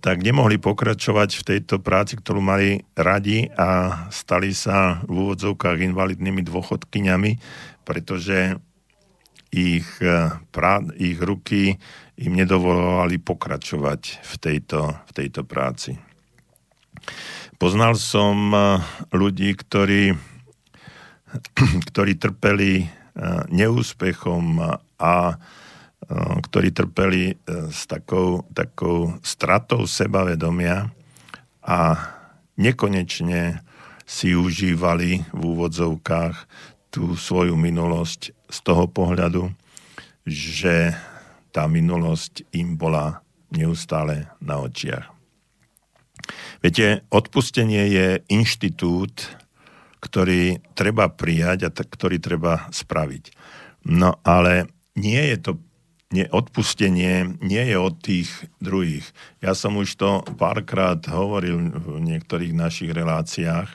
tak 0.01 0.23
nemohli 0.23 0.58
pokračovať 0.58 1.29
v 1.39 1.43
tejto 1.43 1.79
práci, 1.84 2.17
ktorú 2.19 2.41
mali 2.41 2.84
radi 2.95 3.51
a 3.53 4.03
stali 4.10 4.51
sa 4.55 5.03
v 5.05 5.27
úvodzovkách 5.27 5.84
invalidnými 5.91 6.41
dôchodkyňami, 6.45 7.31
pretože 7.88 8.58
ich, 9.55 9.88
prá, 10.51 10.84
ich 10.99 11.15
ruky 11.21 11.79
im 12.15 12.34
nedovolovali 12.36 13.19
pokračovať 13.19 14.01
v 14.23 14.34
tejto, 14.39 14.95
v 15.08 15.12
tejto 15.12 15.43
práci. 15.43 15.99
Poznal 17.55 17.95
som 17.95 18.51
eh, 18.51 18.63
ľudí, 19.15 19.55
ktorí, 19.55 20.15
ktorí 21.91 22.13
trpeli 22.19 22.84
eh, 22.84 22.88
neúspechom 23.51 24.60
a 24.99 25.13
ktorí 26.12 26.70
trpeli 26.72 27.38
s 27.50 27.89
takou, 27.89 28.46
takou 28.54 29.18
stratou 29.26 29.89
sebavedomia 29.89 30.89
a 31.65 31.80
nekonečne 32.62 33.62
si 34.06 34.38
užívali 34.38 35.26
v 35.34 35.41
úvodzovkách 35.41 36.36
tú 36.94 37.18
svoju 37.18 37.58
minulosť 37.58 38.32
z 38.48 38.58
toho 38.62 38.86
pohľadu, 38.86 39.50
že 40.24 40.94
tá 41.50 41.65
minulosť 41.65 42.46
im 42.54 42.78
bola 42.78 43.26
neustále 43.50 44.30
na 44.39 44.62
očiach. 44.62 45.10
Viete, 46.62 47.06
odpustenie 47.13 47.89
je 47.89 48.08
inštitút, 48.30 49.38
ktorý 50.02 50.62
treba 50.78 51.10
prijať 51.10 51.65
a 51.65 51.74
ktorý 51.74 52.18
treba 52.22 52.70
spraviť. 52.70 53.34
No 53.89 54.18
ale 54.26 54.70
nie 54.98 55.22
je 55.34 55.38
to 55.41 55.52
nie, 56.13 57.26
nie 57.41 57.63
je 57.65 57.78
od 57.82 57.96
tých 57.98 58.30
druhých. 58.62 59.10
Ja 59.41 59.58
som 59.58 59.80
už 59.80 59.89
to 59.98 60.22
párkrát 60.38 61.02
hovoril 61.10 61.74
v 61.74 61.98
niektorých 62.04 62.54
našich 62.54 62.94
reláciách, 62.94 63.74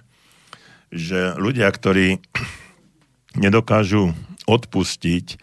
že 0.95 1.35
ľudia, 1.38 1.66
ktorí 1.71 2.23
nedokážu 3.45 4.14
odpustiť, 4.47 5.38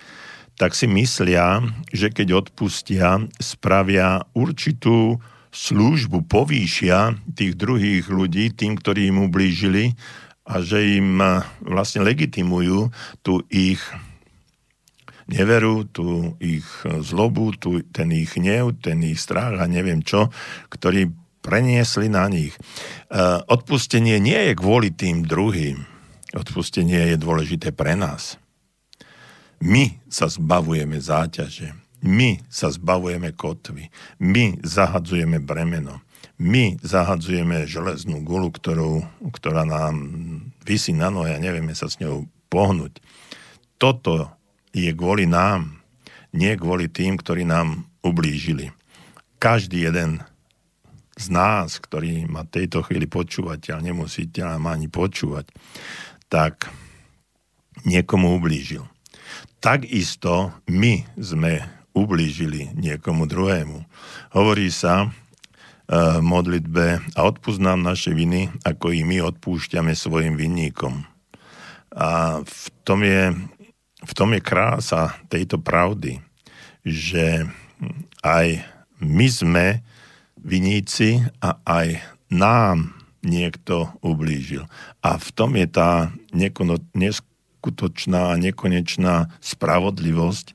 tak 0.58 0.74
si 0.74 0.90
myslia, 0.90 1.62
že 1.94 2.10
keď 2.10 2.48
odpustia, 2.48 3.22
spravia 3.38 4.26
určitú 4.34 5.22
službu, 5.54 6.26
povýšia 6.26 7.14
tých 7.38 7.54
druhých 7.54 8.10
ľudí, 8.10 8.52
tým, 8.52 8.78
ktorí 8.78 9.14
im 9.14 9.30
ublížili 9.30 9.94
a 10.48 10.64
že 10.64 10.98
im 10.98 11.22
eh, 11.22 11.44
vlastne 11.62 12.02
legitimujú 12.04 12.90
tú 13.22 13.44
ich 13.52 13.80
neveru, 15.28 15.84
tú 15.88 16.36
ich 16.40 16.66
zlobu, 16.84 17.56
tú, 17.56 17.84
ten 17.92 18.12
ich 18.16 18.36
hnev, 18.40 18.80
ten 18.80 19.04
ich 19.04 19.20
strach 19.20 19.60
a 19.60 19.68
neviem 19.68 20.04
čo, 20.04 20.32
ktorý 20.72 21.12
preniesli 21.48 22.12
na 22.12 22.28
nich. 22.28 22.52
Eh, 23.08 23.40
odpustenie 23.48 24.20
nie 24.20 24.52
je 24.52 24.54
kvôli 24.60 24.92
tým 24.92 25.24
druhým. 25.24 25.88
Odpustenie 26.36 27.16
je 27.16 27.18
dôležité 27.20 27.72
pre 27.72 27.96
nás. 27.96 28.36
My 29.64 29.96
sa 30.12 30.28
zbavujeme 30.28 31.00
záťaže, 31.00 31.74
my 32.04 32.46
sa 32.52 32.70
zbavujeme 32.70 33.34
kotvy, 33.34 33.90
my 34.22 34.62
zahadzujeme 34.62 35.42
bremeno, 35.42 36.04
my 36.38 36.78
zahadzujeme 36.86 37.66
železnú 37.66 38.22
gulu, 38.22 38.54
ktorú, 38.54 39.02
ktorá 39.34 39.66
nám 39.66 39.98
vysí 40.62 40.94
na 40.94 41.10
nohe 41.10 41.34
a 41.34 41.42
nevieme 41.42 41.74
sa 41.74 41.90
s 41.90 41.98
ňou 41.98 42.30
pohnúť. 42.54 43.02
Toto 43.82 44.37
je 44.86 44.94
kvôli 44.94 45.26
nám, 45.26 45.82
nie 46.38 46.54
kvôli 46.54 46.86
tým, 46.92 47.18
ktorí 47.18 47.48
nám 47.48 47.90
ublížili. 48.06 48.70
Každý 49.42 49.90
jeden 49.90 50.22
z 51.18 51.26
nás, 51.34 51.82
ktorý 51.82 52.30
ma 52.30 52.46
tejto 52.46 52.86
chvíli 52.86 53.10
počúvať, 53.10 53.74
ale 53.74 53.90
nemusíte 53.90 54.46
ma 54.62 54.78
ani 54.78 54.86
počúvať, 54.86 55.50
tak 56.30 56.70
niekomu 57.90 58.38
ublížil 58.38 58.86
takisto 59.68 60.54
my 60.70 61.04
sme 61.18 61.66
ublížili 61.92 62.72
niekomu 62.78 63.26
druhému. 63.26 63.84
Hovorí 64.38 64.70
sa 64.70 65.10
v 65.88 66.24
modlitbe 66.24 67.16
a 67.16 67.20
odpúsť 67.24 67.64
nám 67.64 67.80
naše 67.80 68.12
viny, 68.12 68.52
ako 68.68 68.92
i 68.92 69.08
my 69.08 69.24
odpúšťame 69.24 69.96
svojim 69.96 70.36
vinníkom. 70.36 71.08
A 71.96 72.40
v 72.44 72.64
tom 72.84 73.02
je, 73.02 73.34
v 74.04 74.12
tom 74.14 74.34
je 74.38 74.42
krása 74.42 75.18
tejto 75.32 75.58
pravdy, 75.58 76.22
že 76.86 77.50
aj 78.22 78.62
my 79.02 79.28
sme 79.30 79.66
viníci 80.38 81.22
a 81.42 81.58
aj 81.66 82.02
nám 82.30 82.94
niekto 83.26 83.90
ublížil. 84.06 84.70
A 85.02 85.18
v 85.18 85.30
tom 85.34 85.58
je 85.58 85.68
tá 85.68 86.14
nekono, 86.32 86.78
neskutočná 86.94 88.34
a 88.34 88.40
nekonečná 88.40 89.34
spravodlivosť 89.42 90.54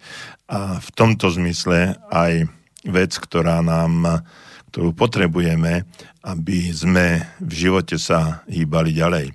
a 0.48 0.78
v 0.78 0.88
tomto 0.94 1.28
zmysle 1.34 1.98
aj 2.08 2.46
vec, 2.86 3.12
ktorá 3.18 3.60
nám, 3.60 4.24
ktorú 4.70 4.94
potrebujeme, 4.94 5.84
aby 6.22 6.70
sme 6.70 7.26
v 7.42 7.52
živote 7.52 7.98
sa 7.98 8.46
hýbali 8.46 8.94
ďalej. 8.94 9.26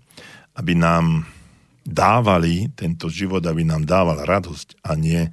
Aby 0.58 0.74
nám 0.74 1.28
dávali 1.88 2.67
tento 2.76 3.08
život, 3.08 3.39
aby 3.47 3.63
nám 3.63 3.88
dával 3.88 4.28
radosť 4.28 4.84
a 4.84 5.00
nie 5.00 5.23
e, 5.23 5.32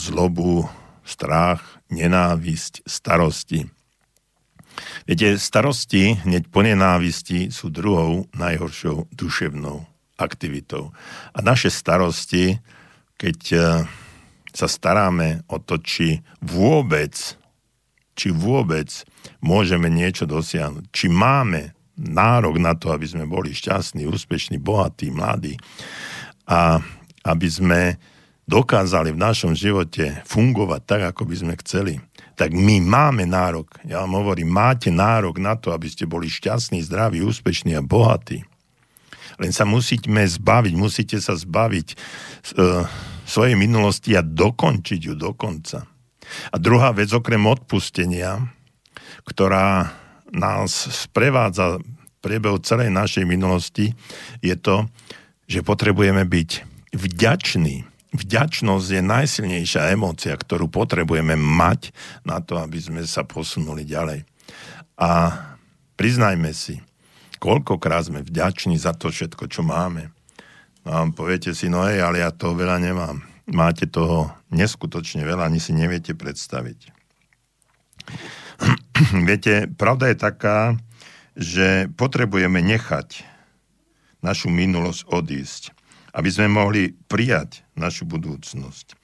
zlobu, 0.00 0.64
strach, 1.04 1.60
nenávisť, 1.92 2.88
starosti. 2.88 3.68
Viete, 5.04 5.36
starosti 5.36 6.16
hneď 6.24 6.48
po 6.48 6.64
nenávisti 6.64 7.52
sú 7.52 7.68
druhou 7.68 8.24
najhoršou 8.32 9.12
duševnou 9.12 9.84
aktivitou. 10.16 10.96
A 11.36 11.38
naše 11.44 11.68
starosti, 11.68 12.64
keď 13.20 13.38
e, 13.52 13.58
sa 14.56 14.66
staráme 14.66 15.44
o 15.52 15.60
to, 15.60 15.76
či 15.78 16.24
vôbec, 16.40 17.14
či 18.18 18.28
vôbec 18.32 18.88
môžeme 19.44 19.86
niečo 19.92 20.24
dosiahnuť, 20.24 20.84
či 20.90 21.06
máme 21.12 21.77
nárok 21.98 22.62
na 22.62 22.78
to, 22.78 22.94
aby 22.94 23.04
sme 23.04 23.26
boli 23.26 23.50
šťastní, 23.50 24.06
úspešní, 24.06 24.62
bohatí, 24.62 25.10
mladí 25.10 25.58
a 26.46 26.78
aby 27.26 27.48
sme 27.50 27.80
dokázali 28.48 29.12
v 29.12 29.20
našom 29.20 29.52
živote 29.52 30.24
fungovať 30.24 30.80
tak, 30.88 31.02
ako 31.12 31.28
by 31.28 31.34
sme 31.36 31.54
chceli, 31.60 32.00
tak 32.38 32.54
my 32.54 32.80
máme 32.80 33.28
nárok, 33.28 33.82
ja 33.84 34.00
vám 34.06 34.24
hovorím, 34.24 34.48
máte 34.48 34.88
nárok 34.88 35.42
na 35.42 35.58
to, 35.58 35.74
aby 35.74 35.90
ste 35.90 36.08
boli 36.08 36.30
šťastní, 36.30 36.80
zdraví, 36.86 37.20
úspešní 37.20 37.76
a 37.76 37.84
bohatí. 37.84 38.46
Len 39.38 39.52
sa 39.52 39.68
musíme 39.68 40.24
zbaviť, 40.24 40.74
musíte 40.74 41.18
sa 41.20 41.36
zbaviť 41.36 41.88
uh, 41.94 42.86
svojej 43.28 43.54
minulosti 43.58 44.16
a 44.16 44.24
dokončiť 44.24 45.00
ju 45.12 45.14
do 45.18 45.36
konca. 45.36 45.84
A 46.48 46.56
druhá 46.56 46.94
vec, 46.96 47.12
okrem 47.12 47.44
odpustenia, 47.44 48.40
ktorá 49.28 49.92
nás 50.32 50.70
sprevádza 51.08 51.80
priebehu 52.20 52.58
celej 52.60 52.90
našej 52.90 53.24
minulosti, 53.24 53.94
je 54.42 54.54
to, 54.58 54.90
že 55.48 55.64
potrebujeme 55.64 56.26
byť 56.26 56.50
vďační. 56.92 57.86
Vďačnosť 58.08 58.88
je 58.88 59.02
najsilnejšia 59.04 59.92
emócia, 59.92 60.32
ktorú 60.32 60.72
potrebujeme 60.72 61.36
mať 61.36 61.92
na 62.24 62.40
to, 62.40 62.56
aby 62.56 62.80
sme 62.80 63.00
sa 63.04 63.24
posunuli 63.24 63.84
ďalej. 63.84 64.24
A 64.96 65.36
priznajme 65.94 66.50
si, 66.56 66.80
koľkokrát 67.38 68.08
sme 68.08 68.24
vďační 68.24 68.80
za 68.80 68.96
to 68.96 69.12
všetko, 69.12 69.46
čo 69.46 69.60
máme. 69.62 70.10
No 70.88 70.90
a 70.90 71.00
poviete 71.12 71.52
si, 71.52 71.68
no 71.68 71.84
hej, 71.84 72.00
ale 72.00 72.24
ja 72.24 72.32
toho 72.32 72.56
veľa 72.56 72.80
nemám. 72.80 73.20
Máte 73.48 73.88
toho 73.88 74.32
neskutočne 74.52 75.24
veľa, 75.24 75.48
ani 75.48 75.60
si 75.60 75.76
neviete 75.76 76.16
predstaviť. 76.16 76.92
Viete, 79.28 79.70
pravda 79.78 80.10
je 80.10 80.16
taká, 80.18 80.58
že 81.38 81.86
potrebujeme 81.94 82.58
nechať 82.58 83.22
našu 84.24 84.50
minulosť 84.50 85.06
odísť, 85.06 85.62
aby 86.14 86.28
sme 86.28 86.50
mohli 86.50 86.98
prijať 87.06 87.62
našu 87.78 88.04
budúcnosť. 88.10 88.98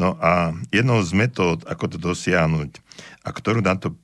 No 0.00 0.16
a 0.18 0.56
jednou 0.72 1.04
z 1.04 1.12
metód, 1.12 1.62
ako 1.68 1.84
to 1.94 1.98
dosiahnuť 2.00 2.80
a 3.22 3.28
ktorú 3.30 3.60
na 3.60 3.76
to 3.76 3.94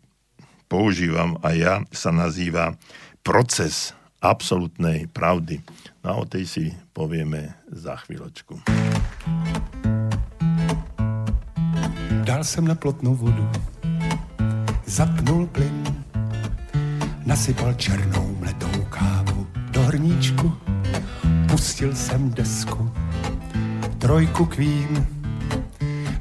používam 0.70 1.40
aj 1.42 1.54
ja, 1.56 1.74
sa 1.90 2.14
nazýva 2.14 2.78
proces 3.24 3.96
absolútnej 4.20 5.08
pravdy. 5.10 5.64
No 6.04 6.22
o 6.22 6.24
tej 6.28 6.44
si 6.46 6.64
povieme 6.92 7.56
za 7.72 7.96
chvíľočku. 7.96 8.60
dal 12.30 12.44
jsem 12.44 12.64
na 12.64 12.74
plotnou 12.74 13.14
vodu. 13.14 13.69
Zapnul 14.90 15.46
plyn, 15.46 16.04
nasypal 17.24 17.74
černou 17.74 18.36
mletou 18.40 18.84
kávu 18.88 19.46
do 19.70 19.82
hrníčku, 19.82 20.52
pustil 21.50 21.94
jsem 21.94 22.30
desku, 22.30 22.90
trojku 23.98 24.46
Queen, 24.46 25.06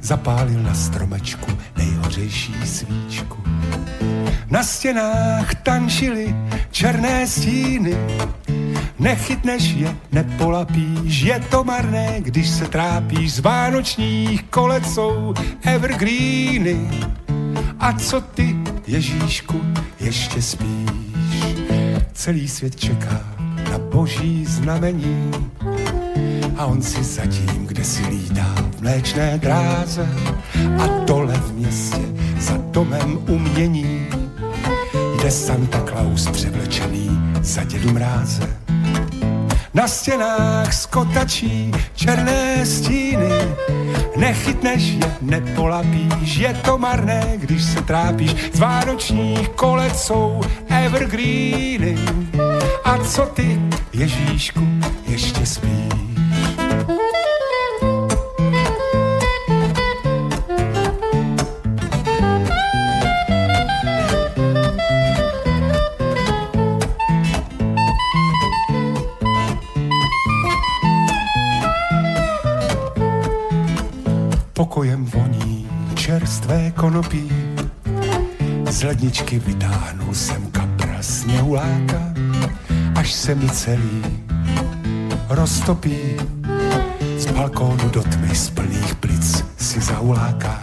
zapálil 0.01 0.63
na 0.63 0.73
stromečku 0.73 1.51
nejhořejší 1.77 2.53
svíčku. 2.65 3.43
Na 4.51 4.63
stěnách 4.63 5.55
tančily 5.55 6.35
černé 6.71 7.27
stíny, 7.27 7.97
Nechytneš 8.99 9.63
je, 9.63 9.95
nepolapíš, 10.11 11.21
je 11.21 11.39
to 11.39 11.63
marné, 11.63 12.15
když 12.19 12.49
se 12.49 12.67
trápíš. 12.67 13.33
Z 13.33 13.39
vánočních 13.39 14.43
kolec 14.43 14.93
jsou 14.93 15.33
evergreeny. 15.63 16.89
A 17.79 17.93
co 17.93 18.21
ty, 18.21 18.55
Ježíšku, 18.87 19.61
ještě 19.99 20.41
spíš? 20.41 20.89
Celý 22.13 22.47
svět 22.47 22.75
čeká 22.75 23.21
na 23.71 23.77
boží 23.77 24.45
znamení 24.45 25.31
a 26.57 26.65
on 26.65 26.81
si 26.81 27.03
zatím, 27.03 27.65
kde 27.67 27.83
si 27.83 28.05
lítá 28.05 28.55
v 28.77 28.81
mléčné 28.81 29.37
dráze 29.37 30.09
a 30.79 30.87
dole 31.05 31.33
v 31.33 31.53
městě 31.53 32.01
za 32.39 32.57
domem 32.57 33.19
umění 33.27 34.07
jde 35.21 35.31
Santa 35.31 35.83
Claus 35.85 36.27
převlečený 36.27 37.09
za 37.41 37.63
dědu 37.63 37.93
mráze. 37.93 38.57
Na 39.73 39.87
stěnách 39.87 40.73
skotačí 40.73 41.71
černé 41.95 42.65
stíny, 42.65 43.29
nechytneš 44.19 44.83
je, 44.83 45.15
nepolapíš, 45.21 46.35
je 46.35 46.53
to 46.65 46.77
marné, 46.77 47.33
když 47.35 47.63
se 47.63 47.81
trápíš. 47.81 48.35
Z 48.53 48.59
vánočních 48.59 49.49
kolec 49.49 50.01
jsou 50.01 50.41
evergreeny. 50.69 51.97
A 52.83 52.97
co 52.97 53.25
ty, 53.25 53.59
Ježíšku, 53.93 54.67
ještě 55.07 55.45
spíš? 55.45 55.78
Konopí. 76.99 77.31
Z 78.69 78.83
ledničky 78.83 79.39
vytáhnu 79.39 80.13
sem 80.13 80.51
kapra 80.51 80.97
sněhuláka, 81.01 82.13
až 82.95 83.13
se 83.13 83.35
mi 83.35 83.49
celý 83.49 84.03
roztopí. 85.29 85.97
Z 87.17 87.25
balkónu 87.25 87.89
do 87.89 88.03
tmy 88.03 88.35
z 88.35 88.49
plných 88.49 88.95
plic 88.95 89.45
si 89.57 89.81
zaulákám. 89.81 90.58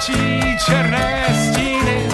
Skotačí 0.00 0.56
černé 0.64 1.24
stíny, 1.28 2.08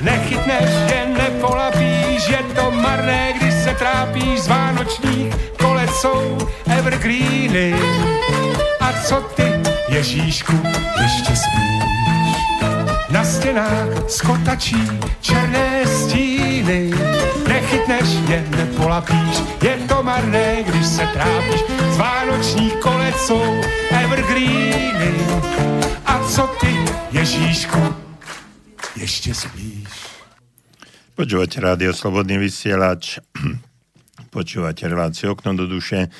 nechytneš 0.00 0.70
je, 0.90 1.06
nepolapíš, 1.18 2.28
je 2.28 2.42
to 2.54 2.70
marné, 2.70 3.32
když 3.32 3.54
se 3.54 3.74
trápíš 3.74 4.40
z 4.40 4.48
vánočních 4.48 5.34
kolec 5.58 6.06
evergreeny. 6.78 7.74
A 8.80 8.92
co 9.04 9.16
ty, 9.34 9.52
Ježíšku, 9.88 10.52
ještě 11.02 11.36
spíš? 11.36 12.38
Na 13.10 13.24
stěnách 13.24 14.08
skotačí 14.08 14.90
černé 15.20 15.86
stíny, 15.86 16.90
nechytneš 17.48 18.08
je, 18.28 18.44
nepolapíš, 18.56 19.42
je 19.62 19.76
to 19.88 20.02
marné, 20.02 20.62
když 20.62 20.86
se 20.86 21.06
trápíš. 21.06 21.62
Z 21.90 21.96
vánočních 21.96 22.74
kolec 22.74 23.16
jsou 23.16 23.60
evergreeny. 23.90 24.78
A 26.18 26.28
co 26.30 26.46
ty, 26.60 26.74
Ježíšku, 27.18 27.78
ještě 29.00 29.34
spíš? 29.34 29.86
Počúvate 31.14 31.62
rádio 31.62 31.94
Slobodný 31.94 32.42
vysielač, 32.42 33.22
počúvate 34.34 34.90
reláciu 34.90 35.38
Okno 35.38 35.54
do 35.54 35.70
duše, 35.70 36.10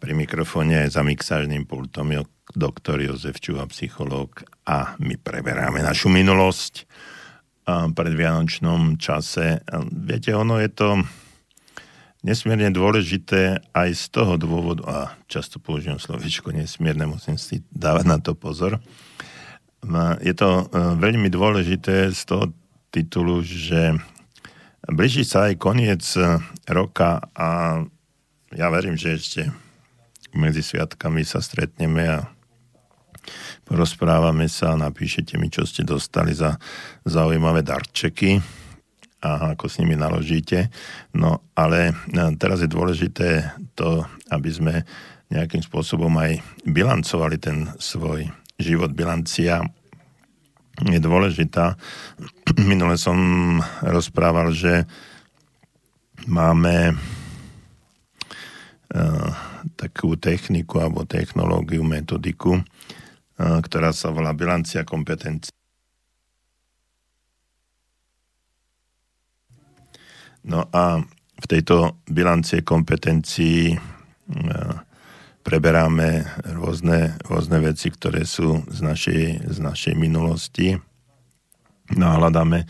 pri 0.00 0.16
mikrofóne 0.16 0.88
za 0.88 1.04
mixážnym 1.04 1.68
pultom 1.68 2.16
je 2.16 2.24
doktor 2.56 3.04
Jozef 3.04 3.44
Čuha, 3.44 3.68
psychológ 3.68 4.40
a 4.64 4.96
my 4.96 5.20
preberáme 5.20 5.84
našu 5.84 6.08
minulosť 6.08 6.88
pred 7.92 8.12
Vianočnom 8.16 8.96
čase. 8.96 9.60
Viete, 9.92 10.32
ono 10.32 10.64
je 10.64 10.72
to 10.72 10.96
nesmierne 12.24 12.72
dôležité 12.72 13.60
aj 13.76 13.88
z 14.00 14.04
toho 14.16 14.40
dôvodu, 14.40 14.82
a 14.88 14.96
často 15.28 15.60
použijem 15.60 16.00
slovičko 16.00 16.56
nesmierne, 16.56 17.04
musím 17.04 17.36
si 17.36 17.60
dávať 17.68 18.04
na 18.08 18.16
to 18.16 18.32
pozor, 18.32 18.80
je 20.22 20.34
to 20.38 20.50
e, 20.62 20.64
veľmi 21.02 21.26
dôležité 21.26 22.14
z 22.14 22.22
toho 22.22 22.54
titulu, 22.94 23.42
že 23.42 23.98
blíži 24.86 25.26
sa 25.26 25.50
aj 25.50 25.58
koniec 25.58 26.02
e, 26.14 26.38
roka 26.70 27.18
a 27.34 27.82
ja 28.54 28.66
verím, 28.70 28.94
že 28.94 29.18
ešte 29.18 29.42
medzi 30.38 30.62
sviatkami 30.62 31.26
sa 31.26 31.42
stretneme 31.42 32.04
a 32.06 32.30
porozprávame 33.66 34.46
sa, 34.46 34.78
napíšete 34.78 35.34
mi, 35.34 35.50
čo 35.50 35.66
ste 35.66 35.82
dostali 35.82 36.30
za 36.30 36.54
zaujímavé 37.02 37.66
darčeky 37.66 38.38
a 39.22 39.54
ako 39.54 39.66
s 39.66 39.78
nimi 39.82 39.98
naložíte. 39.98 40.70
No 41.18 41.42
ale 41.58 41.90
e, 41.90 41.94
teraz 42.38 42.62
je 42.62 42.70
dôležité 42.70 43.50
to, 43.74 44.06
aby 44.30 44.50
sme 44.54 44.74
nejakým 45.32 45.64
spôsobom 45.64 46.12
aj 46.22 46.38
bilancovali 46.68 47.40
ten 47.40 47.66
svoj 47.80 48.30
život. 48.62 48.94
Bilancia 48.94 49.60
je 50.80 50.98
dôležitá. 51.02 51.76
Minule 52.70 52.96
som 52.96 53.18
rozprával, 53.82 54.54
že 54.54 54.86
máme 56.30 56.94
uh, 58.94 59.30
takú 59.74 60.14
techniku 60.16 60.78
alebo 60.80 61.02
technológiu, 61.04 61.82
metodiku, 61.82 62.62
uh, 62.62 63.58
ktorá 63.60 63.90
sa 63.90 64.14
volá 64.14 64.32
bilancia 64.32 64.86
kompetencií. 64.86 65.52
No 70.42 70.66
a 70.74 70.98
v 71.42 71.46
tejto 71.46 72.02
bilancie 72.06 72.62
kompetencií 72.62 73.74
e, 73.74 73.78
preberáme 75.42 76.24
rôzne, 76.54 77.18
rôzne 77.26 77.58
veci, 77.58 77.90
ktoré 77.90 78.22
sú 78.22 78.62
z 78.70 78.80
našej, 78.80 79.22
z 79.50 79.58
našej 79.58 79.94
minulosti. 79.98 80.78
No 81.98 82.14
a 82.14 82.18
hľadáme 82.18 82.62
e, 82.62 82.66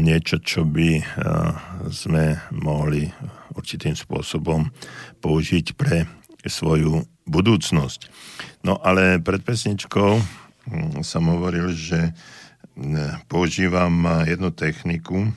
niečo, 0.00 0.40
čo 0.40 0.64
by 0.64 0.90
e, 0.98 1.04
sme 1.92 2.40
mohli 2.56 3.06
určitým 3.54 3.94
spôsobom 3.94 4.72
použiť 5.20 5.76
pre 5.76 6.08
svoju 6.48 7.04
budúcnosť. 7.28 8.08
No 8.64 8.80
ale 8.80 9.20
pred 9.20 9.44
pesničkou 9.44 10.12
hm, 10.16 11.04
som 11.04 11.28
hovoril, 11.28 11.70
že 11.76 12.16
používam 13.28 14.24
jednu 14.24 14.50
techniku, 14.54 15.28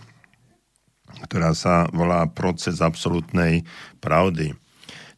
ktorá 1.27 1.51
sa 1.53 1.87
volá 1.91 2.25
proces 2.29 2.79
absolútnej 2.79 3.67
pravdy. 3.99 4.55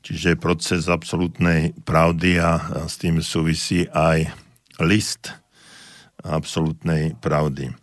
Čiže 0.06 0.38
proces 0.38 0.86
absolútnej 0.86 1.74
pravdy 1.82 2.38
a 2.38 2.86
s 2.86 3.02
tým 3.02 3.26
súvisí 3.26 3.89
aj 3.89 4.30
list 4.86 5.34
absolútnej 6.22 7.18
pravdy. 7.18 7.74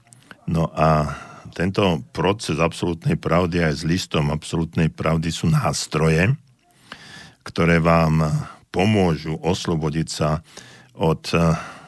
No 0.46 0.70
a 0.70 1.18
tento 1.50 1.98
proces 2.14 2.62
absolútnej 2.62 3.18
pravdy 3.18 3.66
aj 3.66 3.74
s 3.74 3.82
listom 3.82 4.30
absolútnej 4.30 4.87
pravdy 4.87 5.35
sú 5.35 5.50
nástroje, 5.50 6.38
ktoré 7.42 7.82
vám 7.82 8.22
pomôžu 8.70 9.35
oslobodiť 9.42 10.08
sa 10.08 10.46
od 10.94 11.26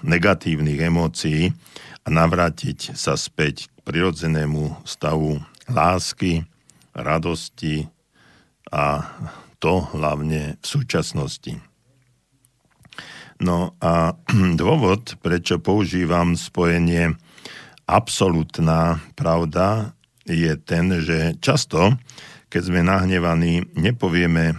negatívnych 0.02 0.82
emócií 0.82 1.54
a 2.02 2.08
navrátiť 2.10 2.98
sa 2.98 3.14
späť 3.14 3.70
k 3.70 3.76
prirodzenému 3.86 4.82
stavu 4.82 5.38
lásky, 5.70 6.42
radosti 6.90 7.86
a 8.68 9.06
to 9.64 9.88
hlavne 9.96 10.60
v 10.60 10.66
súčasnosti. 10.68 11.56
No 13.40 13.72
a 13.80 14.12
dôvod, 14.60 15.16
prečo 15.24 15.56
používam 15.56 16.36
spojenie 16.36 17.16
absolútna 17.88 19.00
pravda, 19.16 19.96
je 20.28 20.52
ten, 20.60 20.88
že 21.00 21.36
často, 21.40 21.96
keď 22.52 22.62
sme 22.64 22.80
nahnevaní, 22.84 23.64
nepovieme 23.76 24.56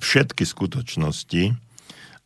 všetky 0.00 0.44
skutočnosti 0.44 1.56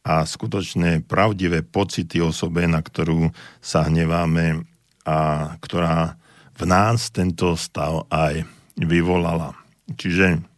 a 0.02 0.26
skutočné 0.26 1.06
pravdivé 1.06 1.62
pocity 1.62 2.18
osobe, 2.18 2.66
na 2.66 2.82
ktorú 2.82 3.30
sa 3.62 3.86
hneváme 3.86 4.66
a 5.06 5.18
ktorá 5.62 6.18
v 6.58 6.62
nás 6.66 7.10
tento 7.14 7.54
stav 7.54 8.06
aj 8.10 8.42
vyvolala. 8.74 9.54
Čiže 9.94 10.51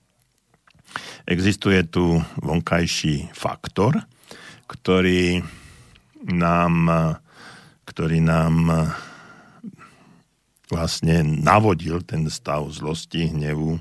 existuje 1.25 1.83
tu 1.89 2.21
vonkajší 2.41 3.33
faktor, 3.33 4.05
ktorý 4.69 5.45
nám, 6.25 6.75
ktorý 7.85 8.19
nám 8.25 8.55
vlastne 10.73 11.23
navodil 11.23 12.01
ten 12.03 12.27
stav 12.33 12.65
zlosti, 12.73 13.31
hnevu 13.31 13.79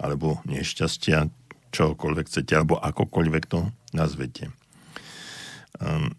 alebo 0.00 0.40
nešťastia, 0.48 1.28
čokoľvek 1.70 2.26
chcete, 2.26 2.52
alebo 2.56 2.80
akokoľvek 2.80 3.44
to 3.46 3.68
nazvete. 3.92 4.48
Um, 5.76 6.16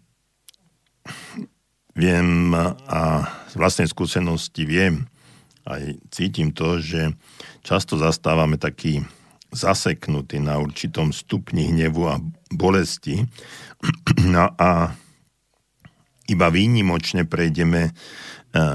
viem 1.92 2.54
a 2.88 3.26
z 3.50 3.54
vlastnej 3.58 3.88
skúsenosti 3.90 4.64
viem, 4.64 5.10
aj 5.66 5.98
cítim 6.10 6.50
to, 6.54 6.78
že 6.82 7.14
často 7.62 7.98
zastávame 7.98 8.58
taký 8.58 9.02
zaseknutý 9.52 10.40
na 10.40 10.56
určitom 10.58 11.12
stupni 11.12 11.68
hnevu 11.70 12.08
a 12.08 12.18
bolesti 12.50 13.22
no 14.34 14.48
a 14.56 14.96
iba 16.30 16.48
výnimočne 16.48 17.28
prejdeme 17.28 17.92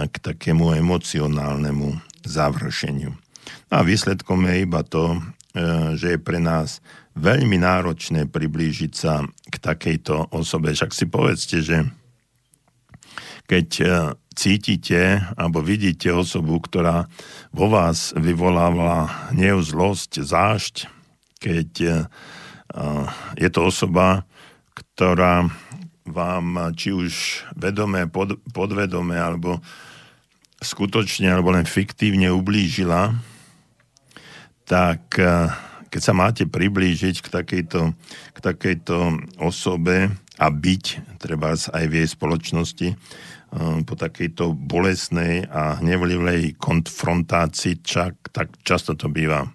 k 0.09 0.15
takému 0.21 0.73
emocionálnemu 0.73 1.97
završeniu. 2.25 3.13
A 3.69 3.85
výsledkom 3.85 4.45
je 4.49 4.55
iba 4.65 4.81
to, 4.83 5.21
že 5.97 6.17
je 6.17 6.19
pre 6.21 6.41
nás 6.41 6.81
veľmi 7.17 7.57
náročné 7.61 8.29
priblížiť 8.29 8.91
sa 8.93 9.25
k 9.25 9.55
takejto 9.57 10.33
osobe. 10.33 10.73
Však 10.73 10.91
si 10.93 11.05
povedzte, 11.09 11.57
že 11.65 11.77
keď 13.47 13.67
cítite 14.37 15.17
alebo 15.33 15.65
vidíte 15.65 16.13
osobu, 16.13 16.61
ktorá 16.61 17.09
vo 17.49 17.73
vás 17.73 18.13
vyvoláva 18.13 19.33
hnev, 19.33 19.65
zlosť, 19.65 20.21
zášť, 20.21 20.75
keď 21.41 21.69
je 23.37 23.49
to 23.49 23.61
osoba, 23.65 24.29
ktorá 24.77 25.49
vám 26.05 26.71
či 26.77 26.93
už 26.93 27.43
vedomé, 27.57 28.05
pod, 28.07 28.39
podvedomé 28.53 29.17
alebo 29.17 29.59
skutočne 30.61 31.29
alebo 31.29 31.53
len 31.53 31.67
fiktívne 31.67 32.31
ublížila, 32.33 33.13
tak 34.65 35.19
eh, 35.21 35.51
keď 35.87 36.01
sa 36.01 36.13
máte 36.15 36.43
priblížiť 36.49 37.23
k 37.23 37.27
takejto, 37.27 37.81
k 38.33 38.37
takejto 38.37 38.97
osobe 39.39 40.11
a 40.37 40.47
byť, 40.51 40.85
treba 41.17 41.55
aj 41.55 41.85
v 41.87 41.93
jej 42.03 42.07
spoločnosti, 42.09 42.87
eh, 42.93 42.97
po 43.87 43.93
takejto 43.95 44.51
bolesnej 44.53 45.47
a 45.47 45.79
hnevlivej 45.79 46.59
konfrontácii, 46.59 47.79
čak, 47.79 48.29
tak 48.35 48.59
často 48.61 48.93
to 48.99 49.07
býva 49.07 49.47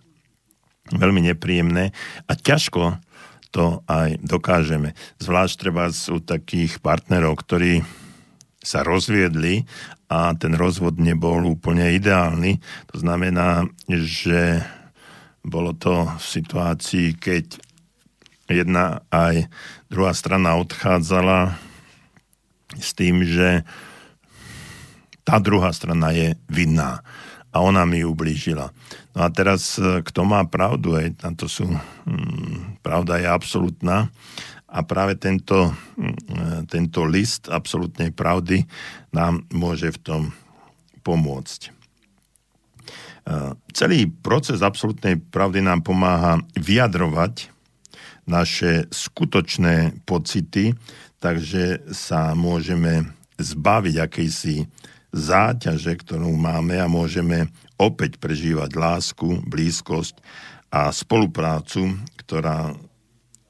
veľmi 0.92 1.28
nepríjemné 1.28 1.92
a 2.26 2.32
ťažko 2.32 2.98
to 3.52 3.84
aj 3.84 4.16
dokážeme. 4.24 4.96
Zvlášť 5.20 5.54
treba 5.60 5.92
u 5.92 6.18
takých 6.24 6.80
partnerov, 6.80 7.44
ktorí 7.44 7.84
sa 8.64 8.80
rozviedli 8.80 9.68
a 10.08 10.32
ten 10.38 10.56
rozvod 10.56 10.96
nebol 10.96 11.44
úplne 11.44 11.92
ideálny. 11.92 12.62
To 12.94 12.96
znamená, 12.96 13.68
že 13.92 14.64
bolo 15.44 15.76
to 15.76 16.08
v 16.16 16.24
situácii, 16.24 17.18
keď 17.18 17.60
jedna 18.48 19.04
aj 19.12 19.48
druhá 19.88 20.12
strana 20.16 20.56
odchádzala 20.60 21.56
s 22.78 22.96
tým, 22.96 23.26
že 23.26 23.66
tá 25.22 25.38
druhá 25.38 25.70
strana 25.70 26.10
je 26.10 26.34
vinná 26.50 27.02
a 27.52 27.60
ona 27.60 27.84
mi 27.84 28.00
ublížila. 28.00 28.72
No 29.12 29.18
a 29.22 29.28
teraz, 29.28 29.76
e, 29.76 30.00
kto 30.00 30.24
má 30.24 30.40
pravdu, 30.48 30.96
aj 30.96 31.20
tam 31.20 31.36
to 31.36 31.46
sú, 31.46 31.68
hm, 31.68 32.80
pravda 32.80 33.20
je 33.20 33.28
absolútna 33.28 34.08
a 34.66 34.80
práve 34.80 35.20
tento, 35.20 35.68
hm, 35.68 36.16
e, 36.32 36.46
tento 36.64 37.04
list 37.04 37.52
absolútnej 37.52 38.08
pravdy 38.08 38.64
nám 39.12 39.44
môže 39.52 39.92
v 39.92 39.98
tom 40.00 40.22
pomôcť. 41.04 41.60
E, 41.68 41.70
celý 43.76 44.08
proces 44.08 44.64
absolútnej 44.64 45.20
pravdy 45.20 45.60
nám 45.60 45.84
pomáha 45.84 46.40
vyjadrovať 46.56 47.52
naše 48.24 48.88
skutočné 48.88 50.02
pocity, 50.08 50.72
takže 51.22 51.86
sa 51.94 52.34
môžeme 52.34 53.06
zbaviť 53.38 53.94
akejsi 54.02 54.66
záťaže, 55.14 55.94
ktorú 56.02 56.34
máme 56.34 56.82
a 56.82 56.90
môžeme 56.90 57.46
opäť 57.78 58.18
prežívať 58.18 58.74
lásku, 58.74 59.46
blízkosť 59.46 60.18
a 60.74 60.90
spoluprácu, 60.90 61.94
ktorá 62.18 62.74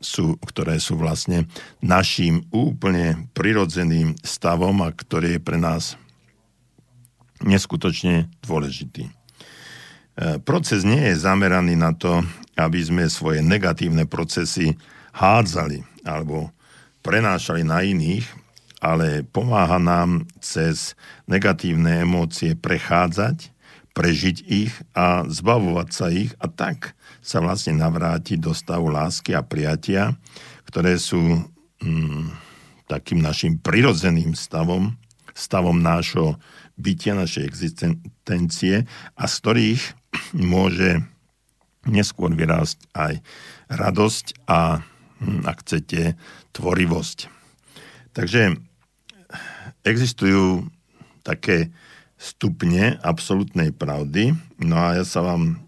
sú, 0.02 0.35
ktoré 0.42 0.82
sú 0.82 0.98
vlastne 0.98 1.46
našim 1.78 2.42
úplne 2.50 3.30
prirodzeným 3.32 4.18
stavom 4.20 4.82
a 4.82 4.90
ktorý 4.90 5.38
je 5.38 5.40
pre 5.40 5.56
nás 5.56 5.94
neskutočne 7.46 8.26
dôležitý. 8.42 9.06
E, 9.06 9.12
proces 10.42 10.82
nie 10.82 10.98
je 10.98 11.22
zameraný 11.22 11.78
na 11.78 11.94
to, 11.94 12.26
aby 12.58 12.82
sme 12.82 13.06
svoje 13.06 13.40
negatívne 13.40 14.04
procesy 14.11 14.74
hádzali 15.14 15.87
alebo 16.02 16.50
prenášali 17.03 17.67
na 17.67 17.83
iných, 17.83 18.25
ale 18.83 19.23
pomáha 19.23 19.79
nám 19.79 20.27
cez 20.43 20.99
negatívne 21.31 22.03
emócie 22.03 22.59
prechádzať, 22.59 23.55
prežiť 23.93 24.37
ich 24.49 24.73
a 24.97 25.23
zbavovať 25.29 25.88
sa 25.93 26.07
ich 26.09 26.33
a 26.41 26.49
tak 26.49 26.97
sa 27.23 27.38
vlastne 27.38 27.79
navrátiť 27.79 28.41
do 28.41 28.51
stavu 28.57 28.91
lásky 28.91 29.37
a 29.37 29.45
prijatia, 29.45 30.17
ktoré 30.67 30.97
sú 30.99 31.45
mm, 31.85 32.27
takým 32.91 33.23
našim 33.23 33.61
prirodzeným 33.61 34.35
stavom, 34.35 34.97
stavom 35.37 35.79
nášho 35.79 36.41
bytia, 36.81 37.15
našej 37.15 37.45
existencie 37.47 38.88
a 39.15 39.25
z 39.29 39.35
ktorých 39.38 39.83
môže 40.53 41.05
neskôr 41.87 42.33
vyrásť 42.35 42.79
aj 42.95 43.15
radosť 43.71 44.27
a, 44.49 44.83
hm, 45.23 45.41
ak 45.47 45.57
chcete, 45.62 46.17
tvorivosť. 46.53 47.29
Takže 48.12 48.57
existujú 49.83 50.69
také 51.25 51.73
stupne 52.21 53.03
absolútnej 53.03 53.75
pravdy. 53.75 54.37
No 54.62 54.79
a 54.79 55.03
ja 55.03 55.05
sa 55.05 55.27
vám 55.27 55.59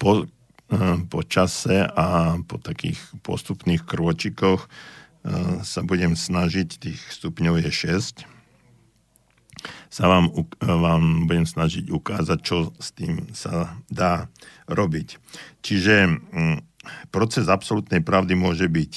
po, 0.00 0.24
eh, 0.24 0.96
po 1.12 1.20
čase 1.26 1.84
a 1.84 2.38
po 2.48 2.56
takých 2.56 2.98
postupných 3.20 3.84
krôčikoch 3.84 4.64
eh, 4.64 5.60
sa 5.60 5.80
budem 5.84 6.16
snažiť, 6.16 6.68
tých 6.80 7.00
stupňov 7.20 7.60
je 7.68 7.70
6, 7.70 8.24
sa 9.88 10.10
vám, 10.10 10.34
vám 10.58 11.30
budem 11.30 11.46
snažiť 11.46 11.88
ukázať, 11.88 12.38
čo 12.42 12.74
s 12.82 12.90
tým 12.92 13.30
sa 13.30 13.78
dá 13.86 14.26
robiť. 14.66 15.22
Čiže 15.62 16.10
hm, 16.10 16.58
proces 17.14 17.46
absolútnej 17.46 18.02
pravdy 18.02 18.34
môže 18.34 18.66
byť 18.66 18.92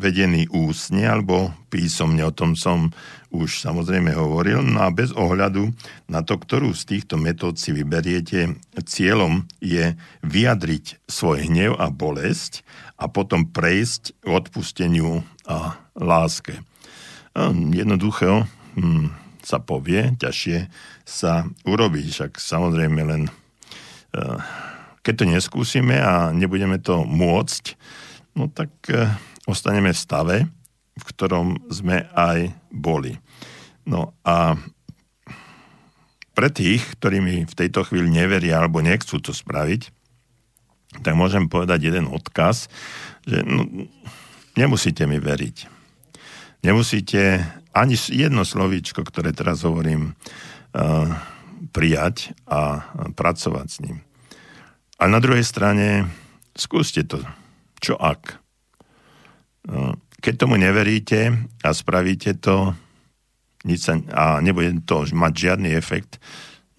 vedený 0.00 0.48
ústne 0.48 1.04
alebo 1.04 1.52
písomne, 1.68 2.24
o 2.24 2.32
tom 2.32 2.56
som 2.56 2.88
už 3.30 3.62
samozrejme 3.62 4.10
hovoril, 4.16 4.64
no 4.64 4.82
a 4.82 4.90
bez 4.90 5.14
ohľadu 5.14 5.70
na 6.10 6.24
to, 6.26 6.40
ktorú 6.40 6.74
z 6.74 6.96
týchto 6.96 7.14
metód 7.20 7.60
si 7.60 7.70
vyberiete, 7.70 8.58
cieľom 8.82 9.46
je 9.62 9.94
vyjadriť 10.26 11.04
svoj 11.06 11.46
hnev 11.46 11.78
a 11.78 11.92
bolesť 11.92 12.66
a 12.98 13.06
potom 13.06 13.46
prejsť 13.46 14.18
k 14.18 14.26
odpusteniu 14.26 15.22
a 15.46 15.78
láske. 15.94 16.58
Jednoducho 17.70 18.50
hm, 18.74 19.14
sa 19.46 19.62
povie, 19.62 20.16
ťažšie 20.18 20.66
sa 21.06 21.46
urobí, 21.62 22.02
však 22.10 22.36
samozrejme 22.42 23.00
len 23.06 23.22
eh, 24.16 24.38
keď 25.00 25.14
to 25.16 25.24
neskúsime 25.30 25.96
a 25.96 26.34
nebudeme 26.34 26.76
to 26.82 27.06
môcť, 27.06 27.64
no 28.34 28.50
tak 28.50 28.70
eh, 28.90 29.14
ostaneme 29.50 29.90
v 29.92 29.98
stave, 29.98 30.36
v 30.94 31.04
ktorom 31.04 31.70
sme 31.70 32.06
aj 32.14 32.54
boli. 32.70 33.18
No 33.84 34.14
a 34.22 34.54
pre 36.32 36.48
tých, 36.48 36.96
ktorí 36.96 37.18
mi 37.20 37.36
v 37.44 37.54
tejto 37.58 37.84
chvíli 37.84 38.08
neveria 38.08 38.62
alebo 38.62 38.80
nechcú 38.80 39.18
to 39.18 39.34
spraviť, 39.34 39.90
tak 41.02 41.14
môžem 41.14 41.46
povedať 41.46 41.90
jeden 41.90 42.10
odkaz, 42.10 42.66
že 43.22 43.42
no, 43.46 43.66
nemusíte 44.58 45.06
mi 45.06 45.22
veriť. 45.22 45.80
Nemusíte 46.66 47.46
ani 47.72 47.94
jedno 47.96 48.42
slovíčko, 48.42 49.06
ktoré 49.06 49.30
teraz 49.30 49.62
hovorím, 49.62 50.18
prijať 51.70 52.34
a 52.46 52.84
pracovať 53.14 53.66
s 53.70 53.78
ním. 53.82 54.02
A 55.00 55.08
na 55.08 55.18
druhej 55.22 55.46
strane 55.46 56.10
skúste 56.52 57.06
to. 57.06 57.22
Čo 57.80 57.96
ak? 57.96 58.36
Keď 60.20 60.34
tomu 60.36 60.60
neveríte 60.60 61.36
a 61.64 61.68
spravíte 61.72 62.36
to 62.40 62.76
nič 63.64 63.80
sa, 63.84 64.00
a 64.12 64.40
nebude 64.40 64.80
to 64.88 65.04
mať 65.12 65.32
žiadny 65.36 65.76
efekt, 65.76 66.16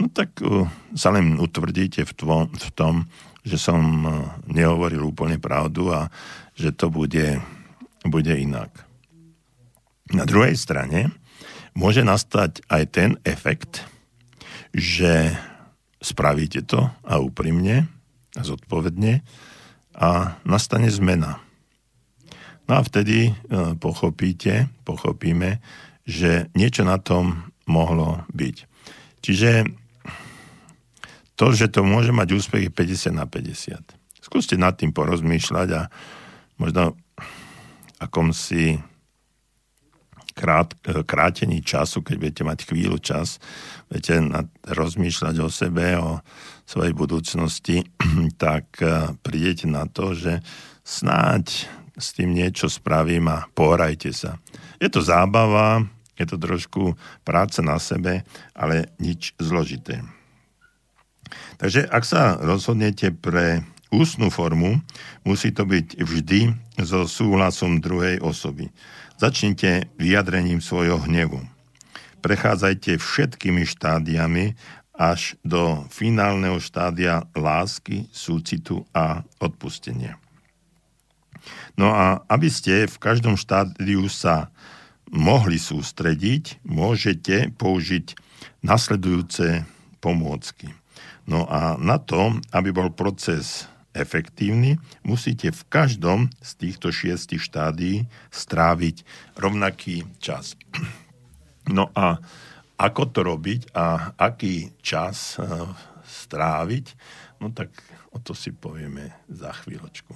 no 0.01 0.09
tak 0.09 0.33
uh, 0.41 0.65
sa 0.97 1.13
len 1.13 1.37
utvrdíte 1.37 2.01
v, 2.05 2.13
tvo, 2.17 2.37
v 2.49 2.71
tom, 2.73 3.05
že 3.45 3.61
som 3.61 3.81
uh, 4.01 4.13
nehovoril 4.49 5.05
úplne 5.05 5.37
pravdu 5.37 5.93
a 5.93 6.09
že 6.57 6.73
to 6.73 6.89
bude, 6.89 7.37
bude 8.05 8.33
inak. 8.33 8.73
Na 10.11 10.25
druhej 10.25 10.57
strane 10.57 11.13
môže 11.77 12.01
nastať 12.01 12.65
aj 12.67 12.83
ten 12.89 13.09
efekt, 13.23 13.85
že 14.73 15.37
spravíte 16.01 16.65
to 16.65 16.89
a 17.05 17.21
úprimne 17.21 17.85
a 18.33 18.41
zodpovedne 18.41 19.21
a 19.93 20.39
nastane 20.41 20.89
zmena. 20.89 21.37
No 22.71 22.79
a 22.79 22.87
vtedy 22.87 23.27
uh, 23.27 23.75
pochopíte, 23.75 24.71
pochopíme, 24.87 25.59
že 26.07 26.47
niečo 26.55 26.87
na 26.87 26.95
tom 27.03 27.51
mohlo 27.67 28.23
byť. 28.31 28.55
Čiže 29.19 29.67
to, 31.35 31.51
že 31.51 31.67
to 31.67 31.83
môže 31.83 32.15
mať 32.15 32.31
úspech, 32.31 32.71
je 32.71 33.11
50 33.11 33.11
na 33.11 33.27
50. 33.27 33.75
Skúste 34.23 34.55
nad 34.55 34.71
tým 34.79 34.95
porozmýšľať 34.95 35.67
a 35.75 35.91
možno 36.55 36.95
akom 37.99 38.31
si 38.31 38.79
krát, 40.31 40.71
krátení 41.03 41.59
času, 41.59 41.99
keď 41.99 42.15
budete 42.23 42.43
mať 42.47 42.59
chvíľu 42.71 43.03
čas, 43.03 43.43
budete 43.91 44.47
rozmýšľať 44.63 45.35
o 45.43 45.51
sebe, 45.51 45.99
o 45.99 46.23
svojej 46.63 46.95
budúcnosti, 46.95 47.83
tak 48.39 48.79
eh, 48.79 49.11
prídete 49.19 49.67
na 49.67 49.91
to, 49.91 50.15
že 50.15 50.39
snáď 50.87 51.67
s 52.01 52.17
tým 52.17 52.33
niečo 52.33 52.65
spravím 52.67 53.29
a 53.29 53.45
pohrajte 53.53 54.09
sa. 54.11 54.41
Je 54.81 54.89
to 54.89 55.05
zábava, 55.05 55.85
je 56.17 56.25
to 56.25 56.37
trošku 56.41 56.97
práca 57.21 57.61
na 57.61 57.77
sebe, 57.77 58.25
ale 58.57 58.89
nič 58.97 59.37
zložité. 59.37 60.01
Takže 61.61 61.87
ak 61.87 62.03
sa 62.03 62.35
rozhodnete 62.41 63.13
pre 63.13 63.61
ústnu 63.93 64.33
formu, 64.33 64.81
musí 65.21 65.53
to 65.53 65.63
byť 65.63 66.01
vždy 66.01 66.39
so 66.81 67.05
súhlasom 67.05 67.83
druhej 67.83 68.17
osoby. 68.19 68.73
Začnite 69.21 69.93
vyjadrením 70.01 70.59
svojho 70.63 70.97
hnevu. 71.05 71.45
Prechádzajte 72.25 72.97
všetkými 72.97 73.65
štádiami 73.65 74.57
až 74.97 75.37
do 75.41 75.85
finálneho 75.89 76.61
štádia 76.61 77.25
lásky, 77.33 78.05
súcitu 78.13 78.85
a 78.93 79.25
odpustenia. 79.41 80.17
No 81.79 81.91
a 81.91 82.23
aby 82.27 82.51
ste 82.51 82.87
v 82.87 82.97
každom 82.99 83.39
štádiu 83.39 84.07
sa 84.11 84.51
mohli 85.11 85.59
sústrediť, 85.59 86.63
môžete 86.63 87.51
použiť 87.59 88.15
nasledujúce 88.63 89.67
pomôcky. 89.99 90.71
No 91.27 91.45
a 91.45 91.77
na 91.77 92.01
to, 92.01 92.41
aby 92.51 92.73
bol 92.73 92.89
proces 92.89 93.69
efektívny, 93.91 94.79
musíte 95.03 95.51
v 95.51 95.61
každom 95.67 96.19
z 96.39 96.51
týchto 96.57 96.95
šiestich 96.95 97.43
štádí 97.43 98.07
stráviť 98.31 99.03
rovnaký 99.35 100.07
čas. 100.19 100.55
No 101.61 101.93
a 101.93 102.17
ako 102.81 103.13
to 103.13 103.21
robiť 103.21 103.77
a 103.77 104.17
aký 104.17 104.73
čas 104.81 105.37
eh, 105.37 105.45
stráviť, 106.01 106.85
no 107.37 107.53
tak 107.53 107.69
o 108.11 108.19
to 108.19 108.35
si 108.35 108.51
povieme 108.51 109.15
za 109.31 109.55
chvíľočku. 109.63 110.11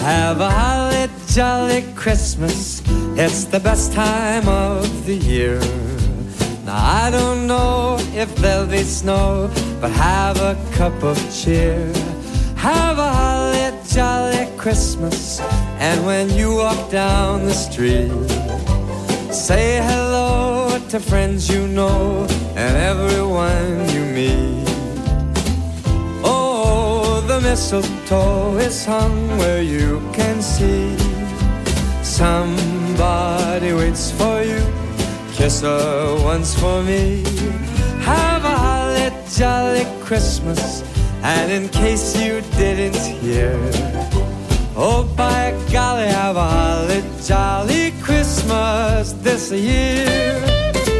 Have 0.00 0.40
a 0.40 0.50
holly 0.50 1.08
jolly 1.28 1.82
Christmas. 1.96 2.82
It's 3.16 3.44
the 3.44 3.60
best 3.60 3.92
time 3.92 4.48
of 4.48 4.84
the 5.06 5.16
year. 5.16 5.60
Now 6.64 6.80
I 6.80 7.10
don't 7.10 7.46
know 7.46 7.96
if 8.14 8.28
there'll 8.36 8.66
be 8.66 8.84
snow, 8.84 9.50
but 9.80 9.90
have 9.92 10.40
a 10.40 10.56
cup 10.76 11.02
of 11.02 11.16
cheer. 11.32 11.92
Have 12.56 12.98
a 12.98 13.10
holly 13.12 13.72
jolly 13.88 14.48
Christmas. 14.56 15.40
And 15.80 16.04
when 16.04 16.28
you 16.30 16.56
walk 16.56 16.90
down 16.90 17.44
the 17.44 17.54
street, 17.54 18.12
say 19.32 19.80
hello 19.80 20.49
to 20.90 20.98
friends 20.98 21.48
you 21.48 21.68
know 21.68 22.26
and 22.56 22.76
everyone 22.76 23.88
you 23.90 24.02
meet 24.06 24.64
Oh, 26.24 27.22
the 27.28 27.40
mistletoe 27.40 28.56
is 28.56 28.84
hung 28.84 29.38
where 29.38 29.62
you 29.62 30.00
can 30.12 30.42
see 30.42 30.96
somebody 32.02 33.72
waits 33.72 34.10
for 34.10 34.42
you. 34.42 34.60
Kiss 35.32 35.60
her 35.60 36.24
once 36.24 36.58
for 36.58 36.82
me. 36.82 37.22
Have 38.00 38.44
a 38.44 38.56
holly 38.66 39.10
jolly 39.38 39.86
Christmas. 40.04 40.82
And 41.22 41.52
in 41.52 41.68
case 41.68 42.16
you 42.16 42.40
didn't 42.58 42.96
hear, 42.96 43.54
oh 44.82 45.04
by 45.16 45.52
golly, 45.70 46.06
have 46.06 46.36
a 46.36 46.48
holly 46.48 47.02
jolly 47.22 47.92
Christmas 48.00 49.12
this 49.22 49.52
year. 49.52 50.99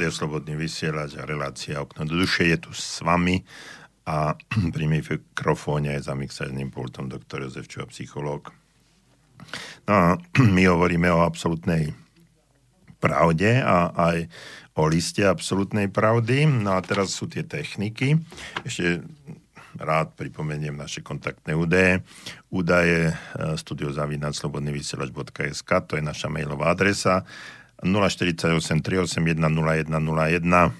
Rádio 0.00 0.16
Slobodný 0.16 0.56
vysielač 0.56 1.20
a 1.20 1.28
relácia 1.28 1.76
Okno 1.76 2.08
do 2.08 2.16
duše 2.16 2.48
je 2.48 2.56
tu 2.56 2.72
s 2.72 3.04
vami 3.04 3.44
a 4.08 4.32
pri 4.72 4.88
mikrofóne 4.88 5.92
za 6.00 6.16
mixážným 6.16 6.72
pultom 6.72 7.04
doktor 7.04 7.44
Jozef 7.44 7.68
Čo, 7.68 7.84
psychológ. 7.92 8.48
No 9.84 9.92
a 9.92 10.16
my 10.56 10.64
hovoríme 10.72 11.12
o 11.12 11.20
absolútnej 11.20 11.92
pravde 12.96 13.60
a 13.60 13.92
aj 13.92 14.24
o 14.80 14.88
liste 14.88 15.20
absolútnej 15.20 15.92
pravdy. 15.92 16.48
No 16.48 16.72
a 16.72 16.80
teraz 16.80 17.12
sú 17.12 17.28
tie 17.28 17.44
techniky. 17.44 18.16
Ešte 18.64 19.04
rád 19.76 20.16
pripomeniem 20.16 20.80
naše 20.80 21.04
kontaktné 21.04 21.52
údaje. 21.52 22.00
Údaje 22.48 23.12
eh, 23.12 23.16
studiozavinačslobodnyvysielač.sk 23.36 25.70
to 25.84 26.00
je 26.00 26.04
naša 26.08 26.32
mailová 26.32 26.72
adresa 26.72 27.28
048 27.82 28.80
381 28.80 29.40
0101 29.40 30.72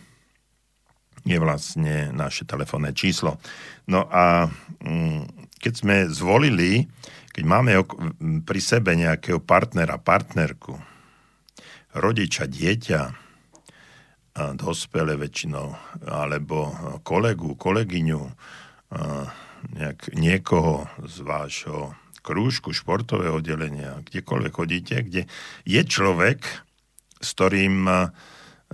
je 1.24 1.36
vlastne 1.36 2.12
naše 2.16 2.48
telefónne 2.48 2.96
číslo. 2.96 3.36
No 3.88 4.09
a 4.09 4.48
mm, 4.80 5.53
keď 5.61 5.72
sme 5.76 5.96
zvolili, 6.09 6.88
keď 7.30 7.44
máme 7.44 7.72
pri 8.44 8.61
sebe 8.61 8.96
nejakého 8.96 9.40
partnera, 9.40 10.01
partnerku, 10.01 10.80
rodiča, 11.92 12.48
dieťa, 12.48 13.01
dospele 14.57 15.18
väčšinou, 15.20 15.74
alebo 16.09 16.72
kolegu, 17.05 17.59
kolegyňu, 17.59 18.22
nejak, 19.76 20.16
niekoho 20.16 20.88
z 21.05 21.16
vášho 21.20 21.92
krúžku, 22.24 22.72
športového 22.72 23.40
oddelenia, 23.40 24.01
kdekoľvek 24.07 24.53
chodíte, 24.55 24.96
kde 25.05 25.22
je 25.66 25.82
človek, 25.84 26.40
s 27.21 27.29
ktorým 27.37 27.85
e, 27.87 27.95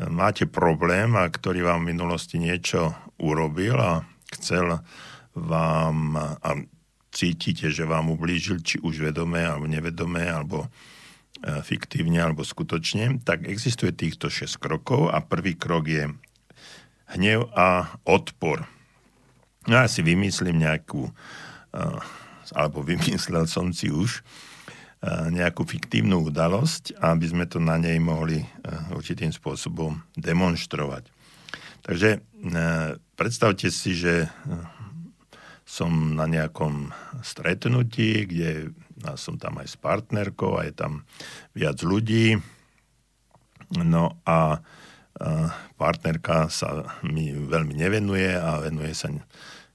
máte 0.09 0.47
problém 0.47 1.19
a 1.19 1.27
ktorý 1.27 1.67
vám 1.67 1.85
v 1.85 1.91
minulosti 1.93 2.39
niečo 2.39 2.95
urobil 3.19 3.77
a 3.77 4.07
chcel 4.39 4.81
vám 5.37 6.17
a 6.17 6.51
cítite, 7.13 7.69
že 7.69 7.85
vám 7.85 8.13
ublížil, 8.13 8.61
či 8.61 8.77
už 8.81 9.01
vedomé, 9.01 9.45
alebo 9.45 9.69
nevedomé, 9.69 10.29
alebo 10.29 10.65
e, 10.65 10.69
fiktívne, 11.61 12.23
alebo 12.23 12.47
skutočne, 12.47 13.21
tak 13.25 13.45
existuje 13.45 13.93
týchto 13.93 14.33
6 14.33 14.57
krokov 14.57 15.13
a 15.13 15.21
prvý 15.21 15.59
krok 15.59 15.89
je 15.89 16.09
hnev 17.17 17.49
a 17.55 17.99
odpor. 18.05 18.69
No 19.67 19.83
ja 19.83 19.87
si 19.91 20.03
vymyslím 20.03 20.63
nejakú, 20.63 21.11
uh, 21.11 22.01
alebo 22.55 22.83
vymyslel 22.91 23.51
som 23.51 23.75
si 23.75 23.91
už, 23.91 24.23
nejakú 25.05 25.69
fiktívnu 25.69 26.25
udalosť, 26.33 26.99
aby 26.99 27.27
sme 27.29 27.45
to 27.47 27.61
na 27.61 27.77
nej 27.77 28.01
mohli 28.01 28.41
uh, 28.43 28.97
určitým 28.97 29.31
spôsobom 29.31 30.01
demonstrovať. 30.17 31.13
Takže 31.87 32.19
predstavte 33.15 33.71
si, 33.71 33.95
že 33.95 34.27
som 35.63 36.19
na 36.19 36.27
nejakom 36.27 36.91
stretnutí, 37.23 38.27
kde 38.27 38.75
som 39.15 39.39
tam 39.39 39.63
aj 39.63 39.71
s 39.71 39.77
partnerkou 39.79 40.59
a 40.59 40.67
je 40.67 40.75
tam 40.75 41.07
viac 41.55 41.79
ľudí. 41.87 42.43
No 43.79 44.19
a 44.27 44.59
partnerka 45.79 46.51
sa 46.51 46.91
mi 47.07 47.31
veľmi 47.31 47.79
nevenuje 47.79 48.35
a 48.35 48.59
venuje 48.67 48.91
sa 48.91 49.07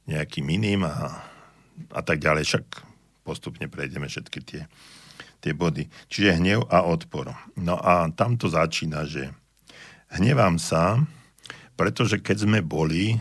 nejakým 0.03 0.51
iným 0.51 0.84
a, 0.84 1.24
a 1.95 2.01
tak 2.03 2.19
ďalej. 2.19 2.43
Však 2.43 2.65
postupne 3.24 3.72
prejdeme 3.72 4.11
všetky 4.11 4.39
tie, 4.43 4.61
tie 5.41 5.57
body. 5.57 5.89
Čiže 6.07 6.37
hnev 6.37 6.69
a 6.69 6.85
odpor. 6.85 7.33
No 7.57 7.75
a 7.81 8.07
tam 8.13 8.37
to 8.37 8.47
začína, 8.47 9.09
že 9.09 9.33
hnevám 10.13 10.61
sa, 10.61 11.01
pretože 11.75 12.21
keď 12.21 12.45
sme 12.45 12.59
boli, 12.61 13.17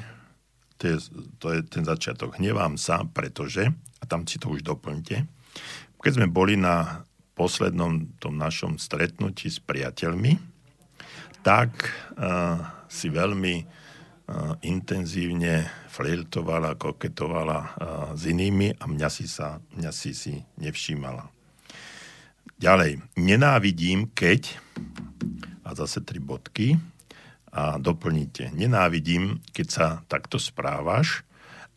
to 0.77 0.85
je, 0.93 0.97
to 1.41 1.47
je 1.57 1.61
ten 1.65 1.85
začiatok, 1.89 2.37
hnevám 2.37 2.77
sa, 2.77 3.03
pretože, 3.09 3.73
a 3.73 4.05
tam 4.05 4.29
si 4.29 4.37
to 4.37 4.53
už 4.53 4.61
doplňte, 4.61 5.25
keď 6.01 6.13
sme 6.17 6.29
boli 6.29 6.57
na 6.57 7.05
poslednom 7.37 8.17
tom 8.21 8.37
našom 8.37 8.77
stretnutí 8.77 9.49
s 9.49 9.61
priateľmi, 9.61 10.37
tak 11.41 11.73
uh, 12.21 12.85
si 12.89 13.09
veľmi 13.09 13.81
intenzívne 14.63 15.67
flirtovala, 15.91 16.79
koketovala 16.79 17.59
s 18.15 18.23
inými 18.31 18.79
a 18.79 18.87
mňa 18.87 19.09
si, 19.11 19.27
sa, 19.27 19.59
mňa 19.75 19.91
si 19.91 20.15
si 20.15 20.35
nevšímala. 20.55 21.40
Ďalej, 22.61 23.01
nenávidím, 23.17 24.13
keď, 24.13 24.61
a 25.65 25.73
zase 25.73 26.05
tri 26.05 26.21
bodky, 26.21 26.77
a 27.57 27.81
doplníte, 27.81 28.53
nenávidím, 28.53 29.41
keď 29.57 29.67
sa 29.73 29.87
takto 30.13 30.37
správaš 30.37 31.25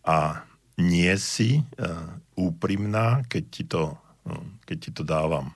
a 0.04 0.44
nie 0.76 1.10
si 1.16 1.64
uh, 1.64 2.20
úprimná, 2.36 3.24
keď 3.32 3.44
ti, 3.48 3.64
to, 3.64 3.96
uh, 4.28 4.44
keď 4.68 4.78
ti 4.78 4.92
to 4.92 5.08
dávam 5.08 5.56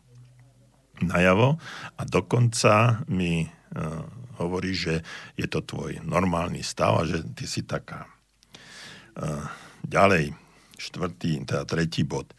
najavo 1.04 1.60
a 2.00 2.02
dokonca 2.08 3.04
mi 3.12 3.44
uh, 3.44 4.08
hovorí, 4.40 4.72
že 4.72 5.04
je 5.36 5.46
to 5.52 5.60
tvoj 5.60 6.08
normálny 6.08 6.64
stav 6.64 7.04
a 7.04 7.04
že 7.04 7.28
ty 7.36 7.44
si 7.44 7.68
taká. 7.68 8.08
Ďalej, 9.82 10.30
štvrtý, 10.78 11.42
teda 11.42 11.66
tretí 11.66 12.06
bod. 12.06 12.37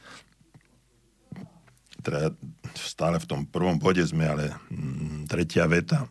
Teda 1.98 2.30
stále 2.78 3.18
v 3.18 3.28
tom 3.28 3.40
prvom 3.46 3.76
bode 3.76 4.02
sme, 4.06 4.26
ale 4.26 4.54
mm, 4.70 5.26
tretia 5.26 5.66
veta. 5.66 6.06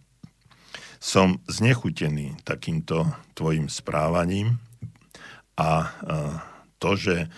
Som 0.98 1.40
znechutený 1.46 2.42
takýmto 2.42 3.06
tvojim 3.38 3.70
správaním 3.70 4.58
a 5.54 5.94
to, 6.82 6.98
že 6.98 7.30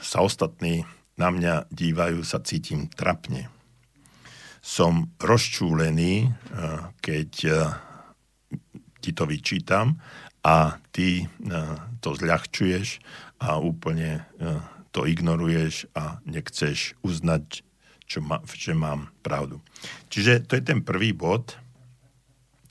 sa 0.00 0.18
ostatní 0.24 0.88
na 1.20 1.28
mňa 1.28 1.68
dívajú, 1.68 2.24
sa 2.24 2.40
cítim 2.40 2.88
trapne 2.88 3.52
som 4.66 5.14
rozčúlený, 5.22 6.26
eh, 6.26 6.30
keď 6.98 7.30
eh, 7.46 7.54
ti 8.98 9.14
to 9.14 9.22
vyčítam 9.30 10.02
a 10.42 10.82
ty 10.90 11.22
eh, 11.22 11.74
to 12.02 12.18
zľahčuješ 12.18 12.98
a 13.36 13.62
úplne 13.62 14.24
to 14.96 15.04
ignoruješ 15.04 15.92
a 15.92 16.24
nechceš 16.24 16.96
uznať, 17.04 17.60
čo 18.08 18.24
ma, 18.24 18.40
že 18.48 18.72
mám 18.72 19.12
pravdu. 19.20 19.60
Čiže 20.08 20.48
to 20.48 20.56
je 20.56 20.64
ten 20.64 20.80
prvý 20.80 21.12
bod 21.12 21.52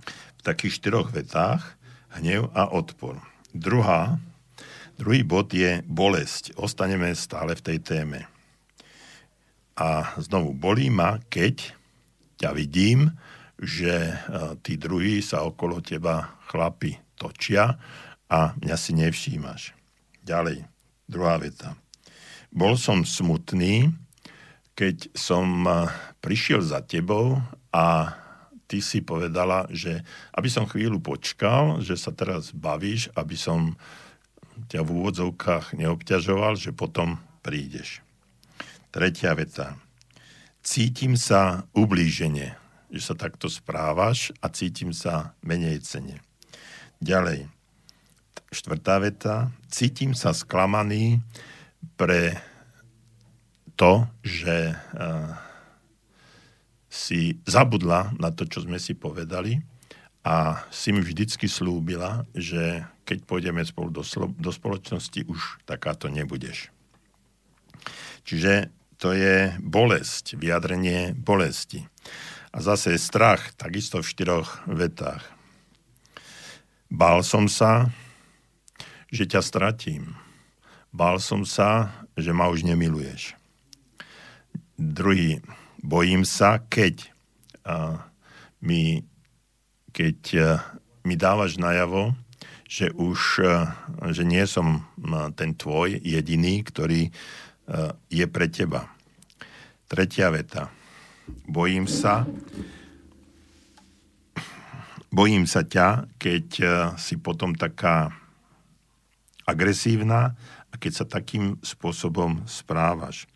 v 0.09 0.41
takých 0.41 0.81
štyroch 0.81 1.13
vetách, 1.13 1.77
hnev 2.17 2.49
a 2.57 2.73
odpor. 2.73 3.21
Druhá, 3.53 4.17
druhý 4.97 5.21
bod 5.21 5.53
je 5.53 5.85
bolesť. 5.85 6.57
Ostaneme 6.57 7.13
stále 7.13 7.53
v 7.53 7.61
tej 7.61 7.79
téme. 7.85 8.25
A 9.77 10.17
znovu 10.17 10.57
bolí 10.57 10.89
ma, 10.89 11.21
keď 11.29 11.77
ťa 12.41 12.57
vidím, 12.57 13.13
že 13.61 13.93
e, 13.93 14.15
tí 14.65 14.81
druhí 14.81 15.21
sa 15.21 15.45
okolo 15.45 15.77
teba 15.77 16.41
chlapi 16.49 16.97
točia 17.19 17.77
a 18.27 18.57
mňa 18.57 18.75
si 18.79 18.91
nevšímaš. 18.97 19.61
Ďalej, 20.25 20.65
druhá 21.05 21.37
veta. 21.37 21.84
Bol 22.55 22.79
som 22.79 23.03
smutný, 23.03 23.91
keď 24.79 25.11
som 25.11 25.67
e, 25.67 25.91
prišiel 26.23 26.63
za 26.63 26.79
tebou 26.79 27.35
a 27.75 28.15
ty 28.71 28.79
si 28.79 29.03
povedala, 29.03 29.67
že 29.75 29.99
aby 30.31 30.47
som 30.47 30.63
chvíľu 30.63 31.03
počkal, 31.03 31.83
že 31.83 31.99
sa 31.99 32.15
teraz 32.15 32.55
bavíš, 32.55 33.11
aby 33.19 33.35
som 33.35 33.75
ťa 34.71 34.87
v 34.87 34.89
úvodzovkách 35.03 35.75
neobťažoval, 35.75 36.55
že 36.55 36.71
potom 36.71 37.19
prídeš. 37.43 37.99
Tretia 38.87 39.35
veta 39.35 39.75
cítim 40.65 41.13
sa 41.19 41.67
ublíženie, 41.77 42.57
že 42.87 43.01
sa 43.03 43.13
takto 43.13 43.51
správaš 43.51 44.33
a 44.39 44.49
cítim 44.49 44.95
sa 44.95 45.37
menej 45.45 45.83
cene. 45.85 46.23
Ďalej, 47.03 47.51
štvrtá 48.49 48.97
veta, 49.03 49.35
cítim 49.67 50.15
sa 50.15 50.31
sklamaný 50.31 51.19
pre 51.93 52.41
to, 53.77 54.07
že 54.25 54.73
uh, 54.73 55.35
si 56.89 57.37
zabudla 57.43 58.15
na 58.17 58.31
to, 58.31 58.47
čo 58.47 58.63
sme 58.63 58.79
si 58.79 58.95
povedali 58.95 59.59
a 60.25 60.65
si 60.73 60.89
mi 60.89 61.03
vždycky 61.03 61.45
slúbila, 61.45 62.25
že 62.33 62.87
keď 63.05 63.17
pôjdeme 63.29 63.61
spolu 63.61 63.93
do, 63.93 64.01
do 64.33 64.49
spoločnosti, 64.49 65.29
už 65.29 65.61
takáto 65.69 66.09
nebudeš. 66.09 66.73
Čiže 68.25 68.73
to 68.97 69.13
je 69.13 69.53
bolesť, 69.61 70.39
vyjadrenie 70.39 71.13
bolesti. 71.13 71.85
A 72.55 72.63
zase 72.63 72.95
je 72.95 73.05
strach, 73.05 73.53
takisto 73.59 74.01
v 74.01 74.09
štyroch 74.09 74.65
vetách. 74.65 75.21
Bál 76.89 77.21
som 77.21 77.51
sa, 77.51 77.91
že 79.11 79.27
ťa 79.27 79.43
stratím. 79.43 80.24
Bál 80.95 81.19
som 81.19 81.43
sa, 81.43 81.91
že 82.15 82.31
ma 82.31 82.47
už 82.47 82.63
nemiluješ. 82.63 83.35
Druhý, 84.79 85.43
bojím 85.83 86.23
sa, 86.23 86.63
keď 86.71 87.11
a, 87.67 87.99
mi, 88.63 89.03
keď 89.91 90.19
a, 90.39 90.39
mi 91.03 91.19
dávaš 91.19 91.59
najavo, 91.59 92.15
že 92.63 92.95
už 92.95 93.43
a, 93.43 93.75
že 94.15 94.23
nie 94.23 94.47
som 94.47 94.87
a, 95.03 95.35
ten 95.35 95.51
tvoj 95.51 95.99
jediný, 95.99 96.63
ktorý 96.63 97.11
je 98.13 98.25
pre 98.29 98.45
teba. 98.45 98.85
Tretia 99.89 100.29
veta. 100.29 100.69
Bojím 101.49 101.89
sa, 101.89 102.29
bojím 105.09 105.49
sa 105.49 105.65
ťa, 105.65 106.05
keď 106.21 106.47
e, 106.61 106.65
si 107.01 107.17
potom 107.17 107.57
taká 107.57 108.13
agresívna 109.49 110.37
a 110.75 110.79
keď 110.79 110.91
sa 110.91 111.05
takým 111.07 111.55
spôsobom 111.63 112.43
správaš. 112.43 113.31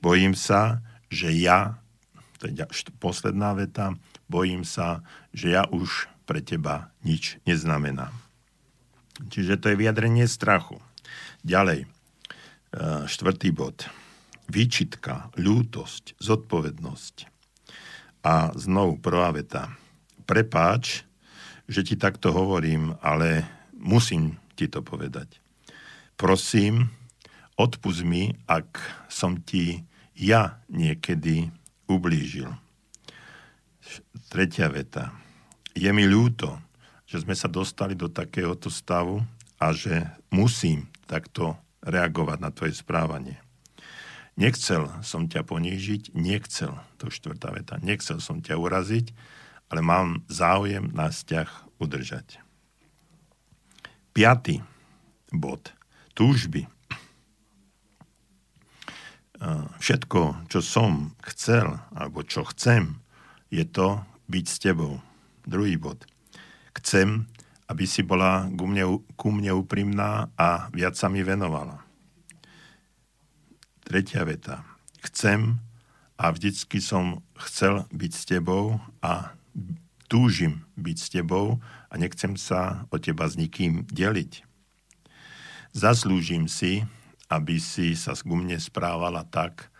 Bojím 0.00 0.32
sa, 0.32 0.80
že 1.12 1.28
ja, 1.28 1.76
to 2.40 2.48
je 2.48 2.64
posledná 2.96 3.52
veta, 3.52 3.92
bojím 4.32 4.64
sa, 4.64 5.04
že 5.36 5.52
ja 5.52 5.68
už 5.68 6.08
pre 6.24 6.40
teba 6.40 6.88
nič 7.04 7.36
neznamenám. 7.44 8.16
Čiže 9.28 9.60
to 9.60 9.68
je 9.68 9.76
vyjadrenie 9.76 10.24
strachu. 10.24 10.80
Ďalej, 11.44 11.84
Eh, 12.70 13.02
štvrtý 13.10 13.50
bod. 13.50 13.90
Výčitka, 14.46 15.34
ľútosť, 15.34 16.14
zodpovednosť. 16.22 17.26
A 18.22 18.54
znovu 18.54 18.94
prvá 19.02 19.34
veta. 19.34 19.74
Prepáč, 20.22 21.02
že 21.66 21.82
ti 21.82 21.98
takto 21.98 22.30
hovorím, 22.30 22.94
ale 23.02 23.42
musím 23.74 24.38
ti 24.54 24.70
to 24.70 24.86
povedať. 24.86 25.39
Prosím, 26.20 26.92
odpust 27.56 28.04
mi, 28.04 28.36
ak 28.44 28.76
som 29.08 29.40
ti 29.40 29.88
ja 30.12 30.60
niekedy 30.68 31.48
ublížil. 31.88 32.52
Tretia 34.28 34.68
veta. 34.68 35.16
Je 35.72 35.88
mi 35.96 36.04
ľúto, 36.04 36.60
že 37.08 37.24
sme 37.24 37.32
sa 37.32 37.48
dostali 37.48 37.96
do 37.96 38.12
takéhoto 38.12 38.68
stavu 38.68 39.24
a 39.56 39.72
že 39.72 40.04
musím 40.28 40.92
takto 41.08 41.56
reagovať 41.80 42.38
na 42.38 42.52
tvoje 42.52 42.76
správanie. 42.76 43.40
Nechcel 44.36 44.92
som 45.00 45.24
ťa 45.24 45.40
ponížiť, 45.48 46.12
nechcel, 46.12 46.76
to 47.00 47.08
štvrtá 47.08 47.48
veta, 47.56 47.80
nechcel 47.80 48.20
som 48.20 48.44
ťa 48.44 48.60
uraziť, 48.60 49.16
ale 49.72 49.80
mám 49.80 50.20
záujem 50.28 50.92
na 50.92 51.08
vzťah 51.08 51.80
udržať. 51.80 52.44
Piatý 54.12 54.60
bod. 55.32 55.79
Túžby. 56.20 56.68
Všetko, 59.80 60.52
čo 60.52 60.60
som 60.60 61.16
chcel, 61.24 61.80
alebo 61.96 62.20
čo 62.20 62.44
chcem, 62.52 63.00
je 63.48 63.64
to 63.64 64.04
byť 64.28 64.44
s 64.44 64.60
tebou. 64.60 65.00
Druhý 65.48 65.80
bod. 65.80 66.04
Chcem, 66.76 67.24
aby 67.72 67.88
si 67.88 68.04
bola 68.04 68.52
ku 68.52 68.68
mne, 68.68 69.00
ku 69.16 69.32
mne 69.32 69.64
úprimná 69.64 70.28
a 70.36 70.68
viac 70.76 70.92
sa 70.92 71.08
mi 71.08 71.24
venovala. 71.24 71.80
Tretia 73.80 74.28
veta. 74.28 74.60
Chcem 75.00 75.56
a 76.20 76.28
vždycky 76.36 76.84
som 76.84 77.24
chcel 77.48 77.88
byť 77.96 78.12
s 78.12 78.28
tebou 78.28 78.76
a 79.00 79.32
túžim 80.12 80.68
byť 80.76 80.96
s 81.00 81.08
tebou 81.08 81.64
a 81.88 81.94
nechcem 81.96 82.36
sa 82.36 82.84
o 82.92 83.00
teba 83.00 83.24
s 83.24 83.40
nikým 83.40 83.88
deliť. 83.88 84.49
Zaslúžim 85.70 86.50
si, 86.50 86.82
aby 87.30 87.62
si 87.62 87.94
sa 87.94 88.18
ku 88.18 88.34
mne 88.34 88.58
správala 88.58 89.22
tak, 89.22 89.70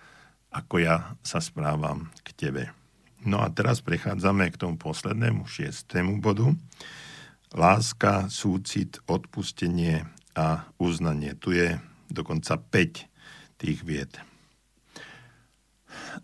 ako 0.54 0.82
ja 0.82 1.18
sa 1.26 1.42
správam 1.42 2.10
k 2.22 2.30
tebe. 2.34 2.64
No 3.26 3.42
a 3.42 3.50
teraz 3.50 3.82
prechádzame 3.82 4.54
k 4.54 4.60
tomu 4.60 4.78
poslednému, 4.78 5.50
šiestému 5.50 6.22
bodu. 6.22 6.54
Láska, 7.50 8.30
súcit, 8.30 9.02
odpustenie 9.10 10.06
a 10.38 10.70
uznanie. 10.78 11.34
Tu 11.36 11.58
je 11.58 11.68
dokonca 12.06 12.54
5 12.54 13.60
tých 13.60 13.78
vied. 13.82 14.14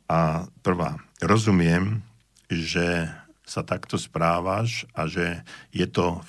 A 0.06 0.46
prvá, 0.62 1.02
rozumiem, 1.18 2.06
že 2.46 3.10
sa 3.46 3.62
takto 3.62 3.98
správaš 3.98 4.86
a 4.94 5.06
že 5.06 5.42
je 5.70 5.86
to, 5.86 6.22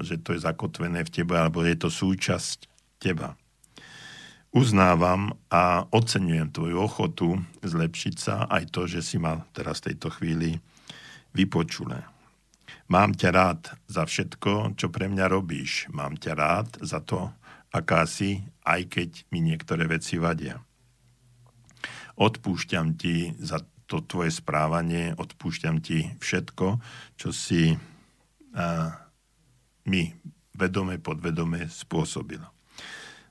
že 0.00 0.20
to 0.24 0.36
je 0.36 0.44
zakotvené 0.44 1.04
v 1.04 1.12
tebe, 1.12 1.36
alebo 1.36 1.64
je 1.64 1.76
to 1.76 1.92
súčasť 1.92 2.71
teba. 3.02 3.34
Uznávam 4.54 5.34
a 5.50 5.88
oceňujem 5.90 6.54
tvoju 6.54 6.76
ochotu 6.78 7.28
zlepšiť 7.64 8.14
sa, 8.14 8.46
aj 8.46 8.70
to, 8.70 8.86
že 8.86 9.02
si 9.02 9.16
ma 9.18 9.42
teraz 9.50 9.82
v 9.82 9.90
tejto 9.90 10.14
chvíli 10.14 10.62
vypočulé. 11.34 12.04
Mám 12.92 13.16
ťa 13.16 13.30
rád 13.32 13.62
za 13.88 14.04
všetko, 14.04 14.76
čo 14.76 14.92
pre 14.92 15.08
mňa 15.08 15.26
robíš. 15.32 15.88
Mám 15.88 16.20
ťa 16.20 16.32
rád 16.36 16.68
za 16.84 17.00
to, 17.00 17.32
aká 17.72 18.04
si, 18.04 18.44
aj 18.68 18.92
keď 18.92 19.10
mi 19.32 19.40
niektoré 19.40 19.88
veci 19.88 20.20
vadia. 20.20 20.60
Odpúšťam 22.20 23.00
ti 23.00 23.32
za 23.40 23.64
to 23.88 24.04
tvoje 24.04 24.36
správanie, 24.36 25.16
odpúšťam 25.16 25.80
ti 25.80 26.12
všetko, 26.20 26.76
čo 27.16 27.32
si 27.32 27.72
a, 28.52 28.92
mi 29.88 30.12
vedome, 30.52 31.00
podvedome 31.00 31.72
spôsobila. 31.72 32.52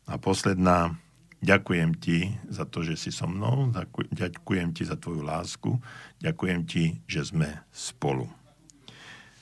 A 0.09 0.17
posledná, 0.17 0.97
ďakujem 1.41 1.97
ti 1.97 2.33
za 2.49 2.65
to, 2.65 2.81
že 2.81 2.97
si 2.97 3.09
so 3.13 3.29
mnou, 3.29 3.69
ďakujem 4.13 4.73
ti 4.73 4.83
za 4.85 4.97
tvoju 4.97 5.21
lásku, 5.21 5.77
ďakujem 6.21 6.61
ti, 6.65 6.97
že 7.05 7.25
sme 7.25 7.61
spolu. 7.69 8.29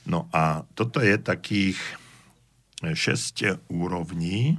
No 0.08 0.28
a 0.32 0.64
toto 0.76 1.00
je 1.00 1.16
takých 1.20 1.80
6 2.80 3.68
úrovní, 3.68 4.56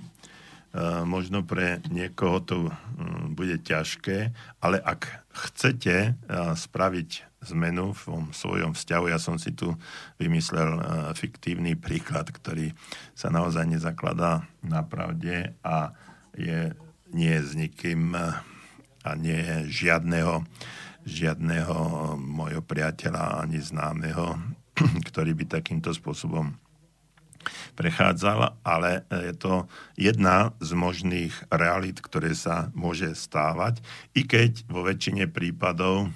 Eh, 0.71 1.03
možno 1.03 1.43
pre 1.43 1.83
niekoho 1.91 2.39
to 2.39 2.71
hm, 2.71 3.35
bude 3.35 3.59
ťažké, 3.59 4.31
ale 4.63 4.79
ak 4.79 5.20
chcete 5.31 5.95
eh, 5.95 6.15
spraviť 6.55 7.31
zmenu 7.41 7.97
v 7.97 8.29
svojom 8.29 8.77
vzťahu, 8.77 9.05
ja 9.09 9.17
som 9.17 9.41
si 9.41 9.51
tu 9.57 9.73
vymyslel 10.21 10.69
eh, 10.77 10.81
fiktívny 11.17 11.73
príklad, 11.73 12.29
ktorý 12.29 12.75
sa 13.17 13.33
naozaj 13.33 13.65
nezakladá 13.67 14.45
na 14.61 14.85
pravde 14.85 15.55
a 15.65 15.95
je 16.37 16.71
nie 17.11 17.35
s 17.35 17.57
nikým 17.59 18.15
a 19.01 19.11
nie 19.17 19.35
je 19.35 19.83
žiadneho, 19.83 20.45
žiadneho 21.03 21.75
mojho 22.15 22.61
priateľa 22.63 23.43
ani 23.43 23.59
známeho, 23.59 24.37
ktorý 25.11 25.35
by 25.35 25.59
takýmto 25.59 25.91
spôsobom 25.91 26.55
prechádzal, 27.73 28.61
ale 28.61 29.07
je 29.09 29.33
to 29.35 29.53
jedna 29.95 30.53
z 30.59 30.71
možných 30.75 31.33
realít, 31.49 32.03
ktoré 32.03 32.35
sa 32.35 32.69
môže 32.75 33.11
stávať, 33.15 33.79
i 34.13 34.27
keď 34.27 34.67
vo 34.67 34.85
väčšine 34.85 35.27
prípadov 35.31 36.11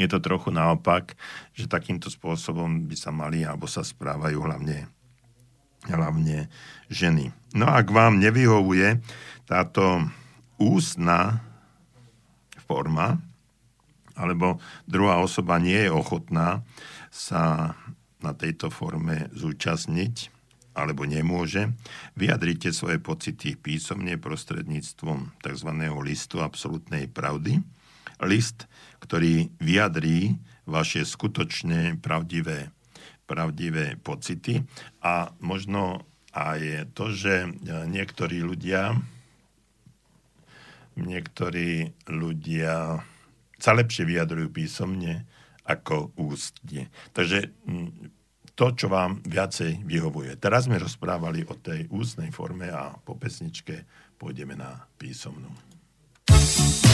je 0.00 0.08
to 0.08 0.24
trochu 0.24 0.48
naopak, 0.48 1.12
že 1.52 1.68
takýmto 1.68 2.08
spôsobom 2.08 2.88
by 2.88 2.96
sa 2.96 3.12
mali 3.12 3.44
alebo 3.44 3.68
sa 3.68 3.84
správajú 3.84 4.40
hlavne, 4.40 4.88
hlavne 5.84 6.48
ženy. 6.88 7.28
No 7.52 7.68
a 7.68 7.84
ak 7.84 7.92
vám 7.92 8.16
nevyhovuje 8.16 9.04
táto 9.44 10.08
ústna 10.56 11.44
forma, 12.64 13.20
alebo 14.16 14.60
druhá 14.88 15.20
osoba 15.20 15.60
nie 15.60 15.76
je 15.76 15.92
ochotná 15.92 16.64
sa 17.12 17.76
na 18.22 18.32
tejto 18.34 18.70
forme 18.70 19.28
zúčastniť 19.34 20.42
alebo 20.72 21.04
nemôže, 21.04 21.68
vyjadrite 22.16 22.72
svoje 22.72 22.96
pocity 22.96 23.60
písomne 23.60 24.16
prostredníctvom 24.16 25.36
tzv. 25.44 25.70
listu 26.00 26.40
absolútnej 26.40 27.12
pravdy. 27.12 27.60
List, 28.24 28.64
ktorý 29.04 29.52
vyjadrí 29.60 30.40
vaše 30.64 31.04
skutočné 31.04 32.00
pravdivé, 32.00 32.72
pravdivé 33.28 34.00
pocity 34.00 34.64
a 35.04 35.28
možno 35.44 36.08
aj 36.32 36.88
to, 36.96 37.12
že 37.12 37.52
niektorí 37.66 38.40
ľudia 38.40 38.96
niektorí 40.96 41.92
ľudia 42.08 43.00
sa 43.56 43.72
lepšie 43.72 44.04
vyjadrujú 44.04 44.52
písomne, 44.52 45.24
ako 45.66 46.14
ústne. 46.18 46.90
Takže 47.14 47.50
mm, 47.66 47.90
to, 48.52 48.66
čo 48.76 48.86
vám 48.92 49.24
viacej 49.24 49.82
vyhovuje. 49.82 50.36
Teraz 50.36 50.68
sme 50.68 50.76
rozprávali 50.76 51.46
o 51.48 51.56
tej 51.56 51.88
ústnej 51.88 52.28
forme 52.30 52.68
a 52.68 52.92
po 53.00 53.16
pesničke 53.16 53.86
pôjdeme 54.20 54.54
na 54.54 54.86
písomnú. 55.00 55.50
Step 56.28 56.91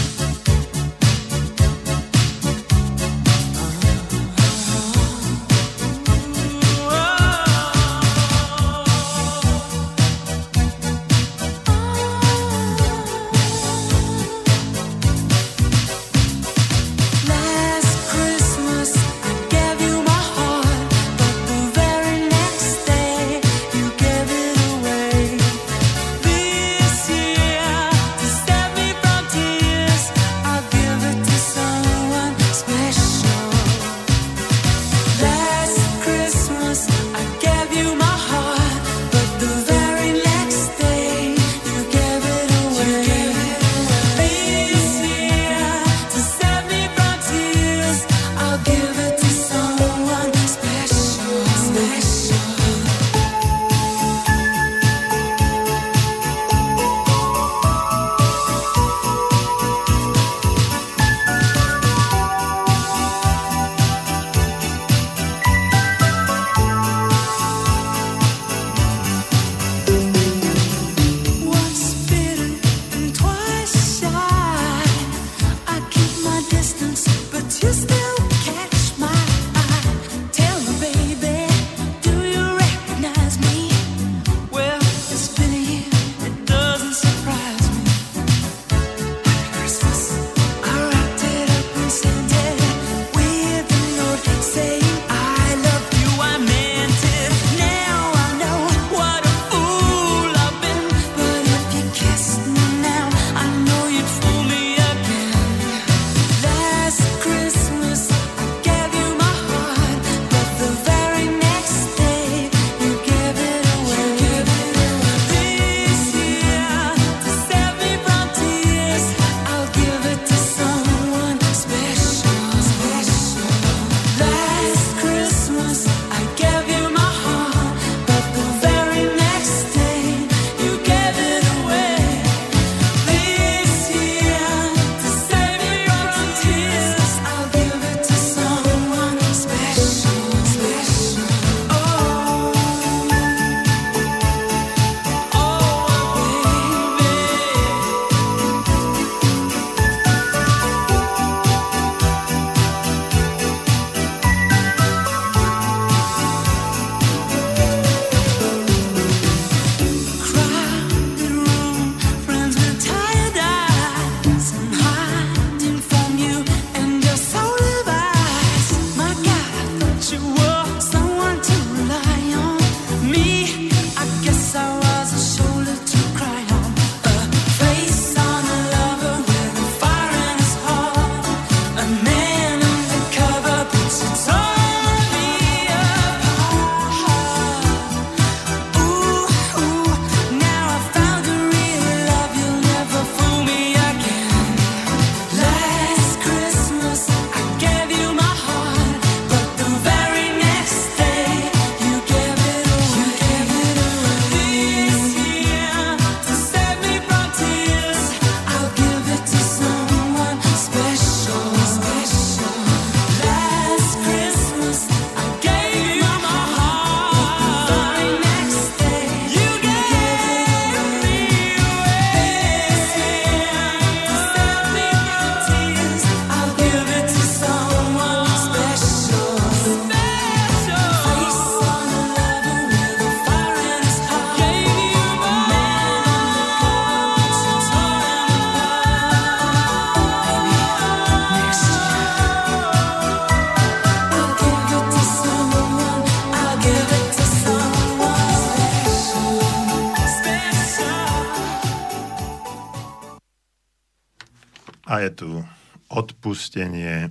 odpustenie 256.38 257.10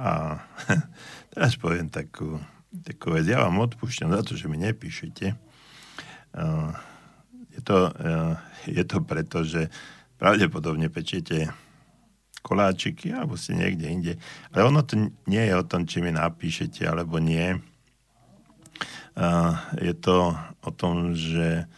a 0.00 0.40
teraz 1.36 1.60
poviem 1.60 1.92
takú, 1.92 2.40
takú 2.72 3.12
vec. 3.12 3.28
Ja 3.28 3.44
vám 3.44 3.60
odpúšťam 3.68 4.16
za 4.16 4.24
to, 4.24 4.32
že 4.32 4.48
mi 4.48 4.56
nepíšete. 4.56 5.36
Je 7.52 7.60
to, 7.60 7.92
je 8.64 8.84
to 8.88 8.98
preto, 9.04 9.44
že 9.44 9.68
pravdepodobne 10.16 10.88
pečiete 10.88 11.52
koláčiky 12.40 13.12
alebo 13.12 13.36
ste 13.36 13.60
niekde 13.60 13.86
inde. 13.92 14.12
Ale 14.56 14.72
ono 14.72 14.88
to 14.88 15.12
nie 15.28 15.44
je 15.44 15.52
o 15.60 15.68
tom, 15.68 15.84
či 15.84 16.00
mi 16.00 16.08
napíšete 16.08 16.88
alebo 16.88 17.20
nie. 17.20 17.60
Je 19.76 19.94
to 20.00 20.32
o 20.64 20.70
tom, 20.72 21.12
že 21.12 21.68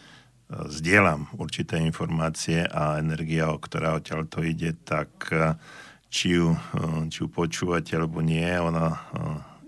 zdieľam 0.47 1.27
určité 1.43 1.83
informácie 1.83 2.63
a 2.71 3.03
energia, 3.03 3.51
o 3.51 3.59
ktorá 3.59 3.99
odtiaľ 3.99 4.31
to 4.31 4.47
ide, 4.47 4.79
tak 4.87 5.11
či 6.13 6.37
ju, 6.37 6.53
či 7.09 7.25
ju 7.25 7.27
počúvate 7.33 7.97
alebo 7.97 8.21
nie, 8.21 8.45
ona 8.61 9.01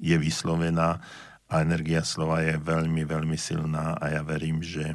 je 0.04 0.12
vyslovená 0.20 1.00
a 1.48 1.54
energia 1.64 2.04
slova 2.04 2.44
je 2.44 2.60
veľmi, 2.60 3.08
veľmi 3.08 3.40
silná 3.40 3.96
a 3.96 4.04
ja 4.12 4.20
verím, 4.20 4.60
že 4.60 4.92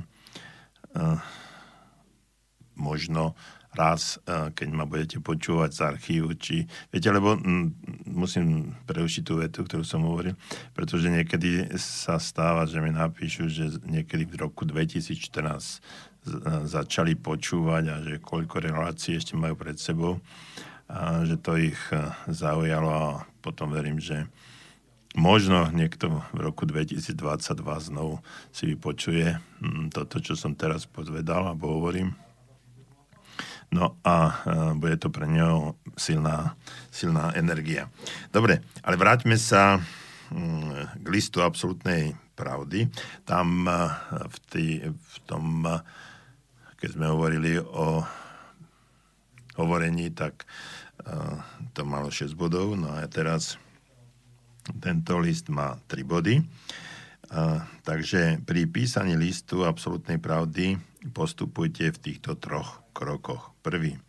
možno 2.77 3.33
raz, 3.73 4.17
keď 4.25 4.67
ma 4.73 4.85
budete 4.89 5.21
počúvať 5.21 5.69
z 5.73 5.79
archívu, 5.85 6.33
či... 6.41 6.65
Viete, 6.89 7.13
lebo 7.13 7.37
m, 7.37 7.69
musím 8.09 8.73
preušiť 8.89 9.23
tú 9.25 9.37
vetu, 9.37 9.61
ktorú 9.61 9.85
som 9.85 10.01
hovoril, 10.09 10.33
pretože 10.73 11.05
niekedy 11.05 11.77
sa 11.77 12.17
stáva, 12.17 12.65
že 12.65 12.81
mi 12.81 12.89
napíšu, 12.89 13.45
že 13.45 13.77
niekedy 13.85 14.25
v 14.25 14.41
roku 14.41 14.65
2014 14.65 15.85
začali 16.65 17.13
počúvať 17.15 17.83
a 17.93 17.95
že 18.01 18.13
koľko 18.19 18.57
relácií 18.57 19.21
ešte 19.21 19.37
majú 19.37 19.53
pred 19.55 19.77
sebou 19.77 20.17
že 21.25 21.37
to 21.37 21.53
ich 21.53 21.77
zaujalo 22.25 22.89
a 22.89 23.05
potom 23.45 23.69
verím, 23.69 24.01
že 24.01 24.25
možno 25.13 25.69
niekto 25.69 26.25
v 26.33 26.39
roku 26.41 26.65
2022 26.65 27.13
znovu 27.93 28.17
si 28.49 28.73
vypočuje 28.73 29.37
toto, 29.93 30.17
čo 30.17 30.33
som 30.33 30.57
teraz 30.57 30.89
podvedal 30.89 31.53
alebo 31.53 31.77
hovorím 31.77 32.17
No 33.69 34.01
a 34.01 34.15
e, 34.25 34.33
bude 34.73 34.97
to 34.97 35.13
pre 35.13 35.29
neho 35.29 35.77
silná, 35.93 36.57
silná 36.89 37.29
energia. 37.37 37.85
Dobre, 38.33 38.65
ale 38.81 38.97
vráťme 38.97 39.37
sa 39.37 39.77
mm, 40.33 41.05
k 41.05 41.07
listu 41.09 41.45
absolútnej 41.45 42.17
pravdy. 42.33 42.89
Tam 43.29 43.69
e, 43.69 43.73
v, 44.09 44.37
tý, 44.49 44.65
v 44.89 45.15
tom, 45.29 45.69
e, 45.69 45.77
keď 46.81 46.89
sme 46.97 47.13
hovorili 47.13 47.61
o 47.61 48.01
hovorení, 49.61 50.09
tak 50.17 50.49
to 51.73 51.81
malo 51.87 52.11
6 52.11 52.35
bodov. 52.35 52.75
No 52.75 52.91
a 52.91 53.05
teraz 53.07 53.55
tento 54.79 55.17
list 55.17 55.47
má 55.49 55.79
3 55.87 56.03
body. 56.03 56.35
takže 57.85 58.41
pri 58.41 58.65
písaní 58.65 59.13
listu 59.13 59.61
absolútnej 59.61 60.17
pravdy 60.17 60.81
postupujte 61.13 61.93
v 61.93 62.01
týchto 62.01 62.35
troch 62.35 62.81
krokoch. 62.91 63.53
Prvý. 63.61 64.01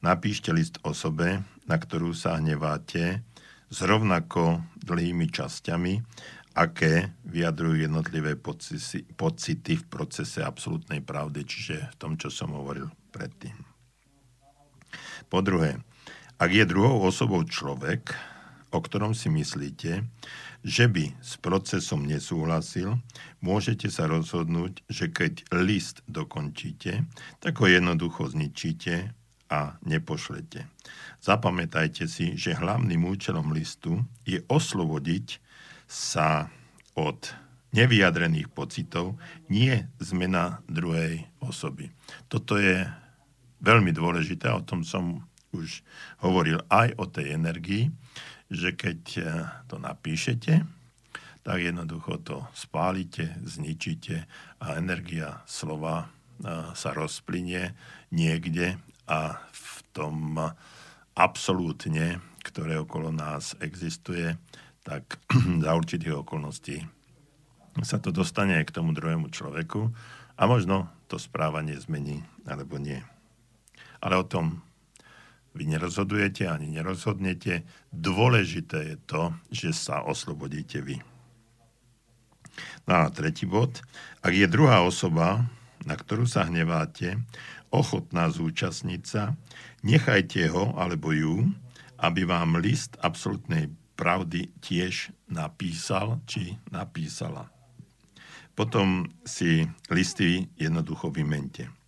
Napíšte 0.00 0.54
list 0.54 0.78
osobe, 0.86 1.42
na 1.66 1.76
ktorú 1.76 2.14
sa 2.14 2.38
hneváte, 2.38 3.20
s 3.70 3.78
rovnako 3.86 4.64
dlhými 4.82 5.30
časťami, 5.30 6.02
aké 6.58 7.14
vyjadrujú 7.26 7.86
jednotlivé 7.86 8.34
pocity, 8.34 9.06
pocity 9.14 9.78
v 9.78 9.84
procese 9.86 10.42
absolútnej 10.42 10.98
pravdy, 11.04 11.46
čiže 11.46 11.76
v 11.94 11.98
tom, 11.98 12.18
čo 12.18 12.32
som 12.32 12.50
hovoril 12.50 12.90
predtým. 13.14 13.54
Po 15.30 15.38
druhé, 15.44 15.78
ak 16.40 16.50
je 16.56 16.64
druhou 16.64 17.04
osobou 17.04 17.44
človek, 17.44 18.16
o 18.72 18.80
ktorom 18.80 19.12
si 19.12 19.28
myslíte, 19.28 20.08
že 20.64 20.84
by 20.88 21.12
s 21.20 21.36
procesom 21.36 22.08
nesúhlasil, 22.08 22.96
môžete 23.44 23.92
sa 23.92 24.08
rozhodnúť, 24.08 24.80
že 24.88 25.12
keď 25.12 25.44
list 25.60 26.00
dokončíte, 26.08 27.04
tak 27.44 27.60
ho 27.60 27.66
jednoducho 27.68 28.32
zničíte 28.32 29.12
a 29.52 29.76
nepošlete. 29.84 30.64
Zapamätajte 31.20 32.08
si, 32.08 32.32
že 32.40 32.56
hlavným 32.56 33.04
účelom 33.04 33.52
listu 33.52 34.00
je 34.24 34.40
oslobodiť 34.48 35.44
sa 35.84 36.48
od 36.96 37.36
nevyjadrených 37.76 38.48
pocitov, 38.48 39.20
nie 39.52 39.76
zmena 40.00 40.64
druhej 40.72 41.28
osoby. 41.44 41.92
Toto 42.32 42.56
je 42.56 42.88
veľmi 43.60 43.92
dôležité, 43.92 44.48
o 44.50 44.64
tom 44.64 44.82
som 44.86 45.29
už 45.50 45.82
hovoril 46.22 46.62
aj 46.70 46.94
o 46.98 47.04
tej 47.06 47.34
energii, 47.34 47.90
že 48.50 48.74
keď 48.74 49.00
eh, 49.18 49.24
to 49.70 49.78
napíšete, 49.78 50.66
tak 51.40 51.58
jednoducho 51.58 52.20
to 52.20 52.44
spálite, 52.52 53.32
zničíte 53.40 54.28
a 54.60 54.76
energia 54.76 55.42
slova 55.46 56.06
eh, 56.06 56.70
sa 56.74 56.90
rozplynie 56.92 57.74
niekde 58.10 58.76
a 59.10 59.42
v 59.50 59.74
tom 59.90 60.38
absolútne, 61.18 62.22
ktoré 62.46 62.78
okolo 62.78 63.10
nás 63.10 63.58
existuje, 63.58 64.38
tak 64.86 65.18
za 65.64 65.70
určitých 65.74 66.22
okolností 66.22 66.78
sa 67.86 68.02
to 68.02 68.10
dostane 68.10 68.58
k 68.66 68.74
tomu 68.74 68.90
druhému 68.90 69.30
človeku 69.30 69.90
a 70.34 70.42
možno 70.46 70.90
to 71.06 71.18
správanie 71.18 71.78
zmení 71.78 72.22
alebo 72.48 72.80
nie. 72.80 72.98
Ale 74.00 74.18
o 74.18 74.26
tom 74.26 74.64
vy 75.54 75.66
nerozhodujete 75.66 76.46
ani 76.46 76.70
nerozhodnete. 76.70 77.66
Dôležité 77.90 78.94
je 78.94 78.96
to, 79.06 79.22
že 79.50 79.74
sa 79.74 80.06
oslobodíte 80.06 80.78
vy. 80.82 81.02
No 82.86 83.06
a 83.06 83.10
tretí 83.10 83.46
bod. 83.46 83.82
Ak 84.22 84.34
je 84.34 84.46
druhá 84.46 84.82
osoba, 84.84 85.46
na 85.86 85.94
ktorú 85.96 86.28
sa 86.28 86.46
hneváte, 86.46 87.18
ochotná 87.72 88.28
zúčastniť 88.28 89.02
sa, 89.06 89.34
nechajte 89.86 90.50
ho 90.50 90.74
alebo 90.76 91.14
ju, 91.14 91.50
aby 92.02 92.26
vám 92.26 92.58
list 92.58 92.98
absolútnej 93.00 93.70
pravdy 93.94 94.48
tiež 94.64 95.12
napísal 95.28 96.24
či 96.24 96.56
napísala. 96.72 97.52
Potom 98.56 99.08
si 99.24 99.64
listy 99.88 100.48
jednoducho 100.56 101.08
vymente. 101.08 101.79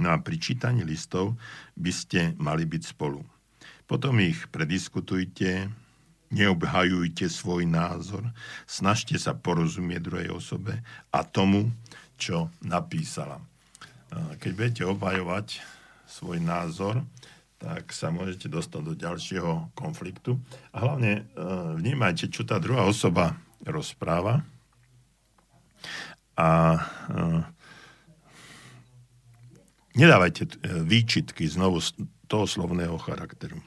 No 0.00 0.08
a 0.12 0.16
pri 0.20 0.40
čítaní 0.40 0.86
listov 0.86 1.36
by 1.76 1.92
ste 1.92 2.20
mali 2.40 2.64
byť 2.64 2.82
spolu. 2.96 3.20
Potom 3.84 4.16
ich 4.24 4.48
prediskutujte, 4.48 5.68
neobhajujte 6.32 7.28
svoj 7.28 7.68
názor, 7.68 8.24
snažte 8.64 9.20
sa 9.20 9.36
porozumieť 9.36 10.00
druhej 10.00 10.30
osobe 10.32 10.80
a 11.12 11.20
tomu, 11.28 11.68
čo 12.16 12.48
napísala. 12.64 13.36
Keď 14.40 14.50
budete 14.56 14.82
obhajovať 14.88 15.60
svoj 16.08 16.40
názor, 16.40 17.04
tak 17.62 17.94
sa 17.94 18.10
môžete 18.10 18.50
dostať 18.50 18.80
do 18.82 18.94
ďalšieho 18.98 19.70
konfliktu. 19.78 20.34
A 20.74 20.82
hlavne 20.82 21.12
e, 21.14 21.42
vnímajte, 21.78 22.26
čo 22.26 22.42
tá 22.42 22.58
druhá 22.58 22.82
osoba 22.82 23.38
rozpráva. 23.62 24.42
A 26.34 26.50
e, 26.74 26.80
Nedávajte 29.92 30.42
e, 30.48 30.50
výčitky 30.88 31.44
znovu 31.44 31.84
z 31.84 31.92
toho 32.24 32.48
slovného 32.48 32.96
charakteru. 32.96 33.60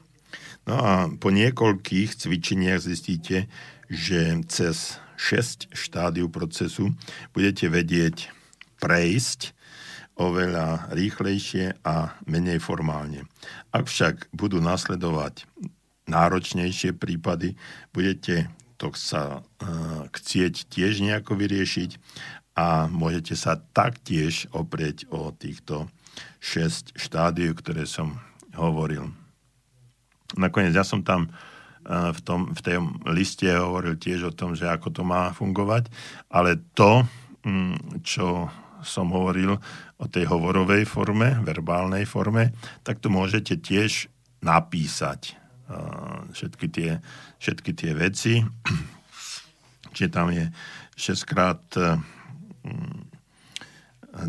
No 0.66 0.74
a 0.74 0.92
po 1.06 1.30
niekoľkých 1.30 2.18
cvičeniach 2.18 2.82
zistíte, 2.82 3.46
že 3.86 4.42
cez 4.50 4.98
6 5.14 5.70
štádiu 5.70 6.26
procesu 6.26 6.90
budete 7.30 7.70
vedieť 7.70 8.34
prejsť 8.82 9.54
oveľa 10.18 10.90
rýchlejšie 10.90 11.78
a 11.86 12.18
menej 12.26 12.58
formálne. 12.58 13.28
Ak 13.70 13.86
však 13.86 14.32
budú 14.34 14.58
nasledovať 14.58 15.46
náročnejšie 16.10 16.96
prípady, 16.96 17.54
budete 17.94 18.50
to 18.76 18.92
sa 18.92 19.40
uh, 19.40 20.04
chcieť 20.12 20.68
tiež 20.68 21.00
nejako 21.00 21.32
vyriešiť 21.36 21.96
a 22.56 22.88
môžete 22.88 23.32
sa 23.36 23.56
taktiež 23.72 24.48
oprieť 24.52 25.08
o 25.08 25.32
týchto 25.32 25.88
6 26.40 26.96
štádií, 26.96 27.52
ktoré 27.56 27.88
som 27.88 28.20
hovoril. 28.56 29.10
Nakoniec 30.34 30.74
ja 30.74 30.82
som 30.82 31.06
tam 31.06 31.30
eh, 31.30 32.10
v, 32.10 32.20
tom, 32.26 32.50
v 32.50 32.60
tej 32.60 32.76
liste 33.10 33.46
hovoril 33.46 33.94
tiež 34.00 34.30
o 34.30 34.32
tom, 34.34 34.58
že 34.58 34.66
ako 34.66 34.90
to 34.90 35.02
má 35.06 35.30
fungovať, 35.30 35.86
ale 36.32 36.58
to, 36.74 37.06
mm, 37.46 38.02
čo 38.02 38.50
som 38.86 39.10
hovoril 39.10 39.58
o 39.96 40.06
tej 40.06 40.28
hovorovej 40.28 40.86
forme, 40.86 41.42
verbálnej 41.42 42.06
forme, 42.06 42.54
tak 42.86 43.00
to 43.02 43.10
môžete 43.10 43.58
tiež 43.62 44.10
napísať 44.42 45.34
eh, 45.70 46.18
všetky 46.34 46.66
tie, 46.70 46.90
všetky 47.38 47.70
tie 47.74 47.92
veci. 47.94 48.34
Čiže 49.96 50.10
tam 50.12 50.28
je 50.28 50.44
6 50.96 51.24
krát 51.24 51.62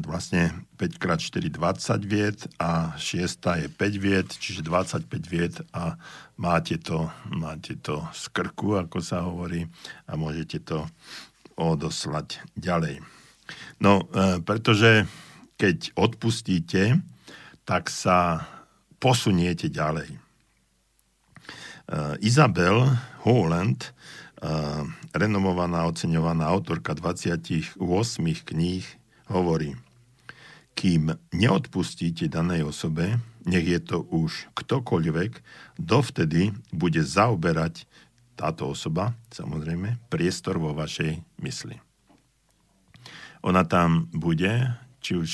vlastne 0.03 0.67
5x4 0.75 1.47
20 1.47 2.03
viet 2.03 2.39
a 2.59 2.91
6 2.99 3.63
je 3.63 3.67
5 3.71 4.03
viet, 4.03 4.29
čiže 4.35 4.67
25 4.67 5.07
viet 5.31 5.63
a 5.71 5.95
máte 6.35 6.75
to, 6.75 7.07
máte 7.31 7.79
to 7.79 8.03
z 8.11 8.27
krku, 8.35 8.75
ako 8.75 8.99
sa 8.99 9.23
hovorí, 9.23 9.63
a 10.05 10.19
môžete 10.19 10.59
to 10.67 10.83
odoslať 11.55 12.43
ďalej. 12.59 12.99
No, 13.79 14.03
e, 14.11 14.43
pretože 14.43 15.07
keď 15.55 15.95
odpustíte, 15.95 16.99
tak 17.63 17.89
sa 17.89 18.45
posuniete 18.99 19.71
ďalej. 19.71 20.27
Isabel 22.19 22.83
Holland, 23.23 23.79
e, 23.87 23.91
renomovaná, 25.15 25.87
oceňovaná 25.87 26.51
autorka 26.51 26.91
28 26.91 27.79
kníh, 28.43 28.83
hovorí– 29.29 29.75
kým 30.77 31.17
neodpustíte 31.33 32.29
danej 32.29 32.69
osobe, 32.69 33.17
nech 33.49 33.65
je 33.65 33.81
to 33.81 34.05
už 34.13 34.53
ktokoľvek, 34.53 35.41
dovtedy 35.81 36.53
bude 36.69 37.01
zaoberať 37.01 37.89
táto 38.37 38.69
osoba, 38.69 39.17
samozrejme, 39.33 39.97
priestor 40.13 40.61
vo 40.61 40.77
vašej 40.77 41.17
mysli. 41.41 41.81
Ona 43.41 43.65
tam 43.65 44.05
bude, 44.13 44.77
či 45.01 45.17
už 45.17 45.31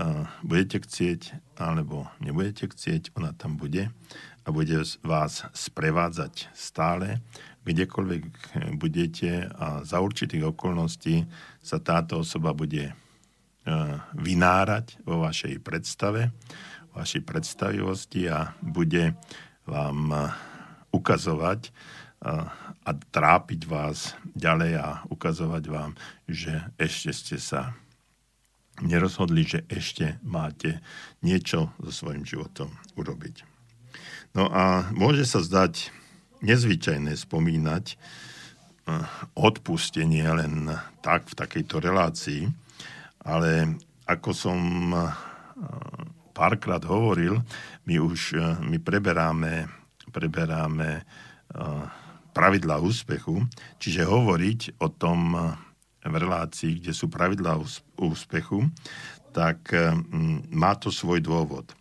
uh, 0.00 0.24
budete 0.40 0.80
chcieť, 0.80 1.36
alebo 1.60 2.08
nebudete 2.24 2.72
chcieť, 2.72 3.12
ona 3.12 3.36
tam 3.36 3.60
bude 3.60 3.92
a 4.40 4.48
bude 4.48 4.88
vás 5.04 5.44
sprevádzať 5.52 6.48
stále, 6.56 7.20
kdekoľvek 7.66 8.22
budete 8.78 9.50
a 9.50 9.82
za 9.82 9.98
určitých 9.98 10.54
okolností 10.54 11.26
sa 11.58 11.82
táto 11.82 12.22
osoba 12.22 12.54
bude 12.54 12.94
E, 13.66 13.74
vynárať 14.14 15.02
vo 15.02 15.26
vašej 15.26 15.58
predstave, 15.58 16.30
vašej 16.94 17.26
predstavivosti 17.26 18.30
a 18.30 18.54
bude 18.62 19.18
vám 19.66 20.14
e, 20.14 20.18
ukazovať 20.94 21.74
a 22.86 22.90
trápiť 23.12 23.60
vás 23.68 24.16
ďalej 24.32 24.72
a 24.80 25.04
ukazovať 25.12 25.64
vám, 25.68 25.92
že 26.24 26.64
ešte 26.80 27.10
ste 27.12 27.36
sa 27.36 27.76
nerozhodli, 28.80 29.44
že 29.44 29.60
ešte 29.68 30.16
máte 30.24 30.80
niečo 31.20 31.76
so 31.76 31.92
svojím 31.92 32.24
životom 32.24 32.72
urobiť. 32.96 33.44
No 34.32 34.48
a 34.48 34.88
môže 34.96 35.28
sa 35.28 35.44
zdať 35.44 35.92
nezvyčajné 36.46 37.12
spomínať 37.18 37.98
odpustenie 39.34 40.26
len 40.30 40.70
tak 41.02 41.26
v 41.26 41.34
takejto 41.34 41.82
relácii, 41.82 42.46
ale 43.26 43.74
ako 44.06 44.30
som 44.30 44.58
eh, 44.94 45.10
párkrát 46.30 46.82
hovoril, 46.86 47.42
my 47.90 47.94
už 47.98 48.38
eh, 48.38 48.42
my 48.62 48.78
preberáme, 48.78 49.66
preberáme 50.14 51.02
eh, 51.02 51.84
pravidlá 52.30 52.78
úspechu, 52.78 53.42
čiže 53.82 54.06
hovoriť 54.06 54.78
o 54.78 54.92
tom 54.92 55.34
v 56.06 56.14
relácii, 56.14 56.78
kde 56.78 56.92
sú 56.92 57.08
pravidlá 57.08 57.56
úspechu, 57.96 58.68
tak 59.32 59.72
má 60.52 60.76
to 60.76 60.92
svoj 60.92 61.24
dôvod. 61.24 61.72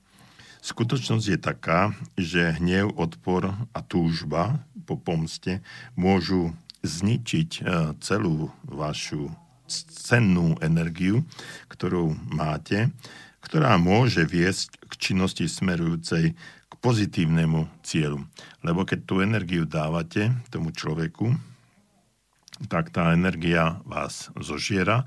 Skutočnosť 0.66 1.26
je 1.30 1.38
taká, 1.38 1.94
že 2.18 2.58
hnev, 2.58 2.98
odpor 2.98 3.54
a 3.54 3.80
túžba 3.86 4.66
po 4.90 4.98
pomste 4.98 5.62
môžu 5.94 6.58
zničiť 6.82 7.62
celú 8.02 8.50
vašu 8.66 9.30
cennú 9.70 10.58
energiu, 10.66 11.22
ktorú 11.70 12.18
máte, 12.34 12.90
ktorá 13.46 13.78
môže 13.78 14.26
viesť 14.26 14.74
k 14.90 14.94
činnosti 14.98 15.46
smerujúcej 15.46 16.34
k 16.66 16.74
pozitívnemu 16.82 17.70
cieľu. 17.86 18.26
Lebo 18.66 18.90
keď 18.90 19.00
tú 19.06 19.22
energiu 19.22 19.70
dávate 19.70 20.34
tomu 20.50 20.74
človeku, 20.74 21.30
tak 22.74 22.90
tá 22.90 23.14
energia 23.14 23.78
vás 23.86 24.34
zožiera, 24.42 25.06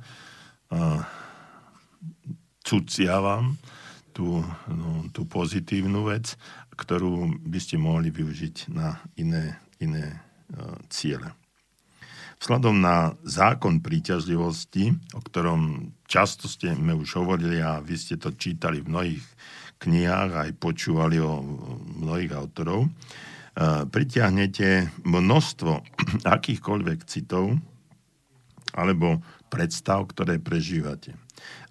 cucia 2.63 3.19
vám 3.19 3.59
tú, 4.19 4.43
no, 4.67 5.07
tú 5.15 5.23
pozitívnu 5.31 6.11
vec, 6.11 6.35
ktorú 6.75 7.39
by 7.39 7.59
ste 7.63 7.79
mohli 7.79 8.11
využiť 8.11 8.75
na 8.75 8.99
iné, 9.15 9.63
iné 9.79 10.19
uh, 10.19 10.75
ciele. 10.91 11.31
Vzhľadom 12.39 12.83
na 12.83 13.15
zákon 13.27 13.79
príťažlivosti, 13.79 14.95
o 15.15 15.21
ktorom 15.23 15.91
často 16.07 16.47
ste 16.51 16.75
sme 16.75 16.95
už 16.95 17.19
hovorili 17.19 17.63
a 17.63 17.83
vy 17.83 17.95
ste 17.99 18.15
to 18.15 18.31
čítali 18.35 18.79
v 18.83 18.91
mnohých 18.91 19.27
knihách 19.83 20.31
aj 20.47 20.51
počúvali 20.63 21.19
o 21.19 21.43
mnohých 21.99 22.35
autorov, 22.39 22.87
e, 22.87 22.91
pritiahnete 23.91 25.03
množstvo 25.03 25.73
akýchkoľvek 26.39 26.99
citov 27.11 27.59
alebo 28.71 29.19
predstav, 29.51 30.07
ktoré 30.07 30.39
prežívate. 30.39 31.19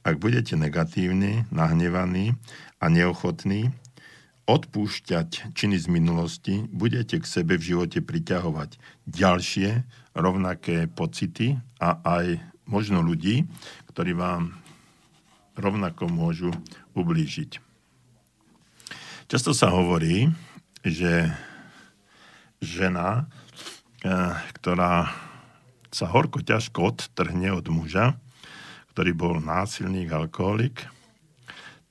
Ak 0.08 0.24
budete 0.24 0.56
negatívni, 0.56 1.44
nahnevaní 1.52 2.32
a 2.80 2.88
neochotní 2.88 3.76
odpúšťať 4.48 5.52
činy 5.52 5.76
z 5.76 5.88
minulosti, 5.92 6.64
budete 6.72 7.20
k 7.20 7.28
sebe 7.28 7.60
v 7.60 7.76
živote 7.76 8.00
priťahovať 8.00 8.80
ďalšie 9.04 9.84
rovnaké 10.16 10.88
pocity 10.88 11.60
a 11.84 12.00
aj 12.08 12.40
možno 12.64 13.04
ľudí, 13.04 13.52
ktorí 13.92 14.16
vám 14.16 14.56
rovnako 15.60 16.08
môžu 16.08 16.56
ublížiť. 16.96 17.60
Často 19.28 19.52
sa 19.52 19.76
hovorí, 19.76 20.32
že 20.88 21.36
žena, 22.64 23.28
eh, 24.08 24.40
ktorá 24.56 25.12
sa 25.92 26.08
horko 26.08 26.40
ťažko 26.40 26.96
odtrhne 26.96 27.52
od 27.52 27.68
muža, 27.68 28.16
ktorý 28.98 29.14
bol 29.14 29.38
násilník, 29.38 30.10
alkoholik, 30.10 30.82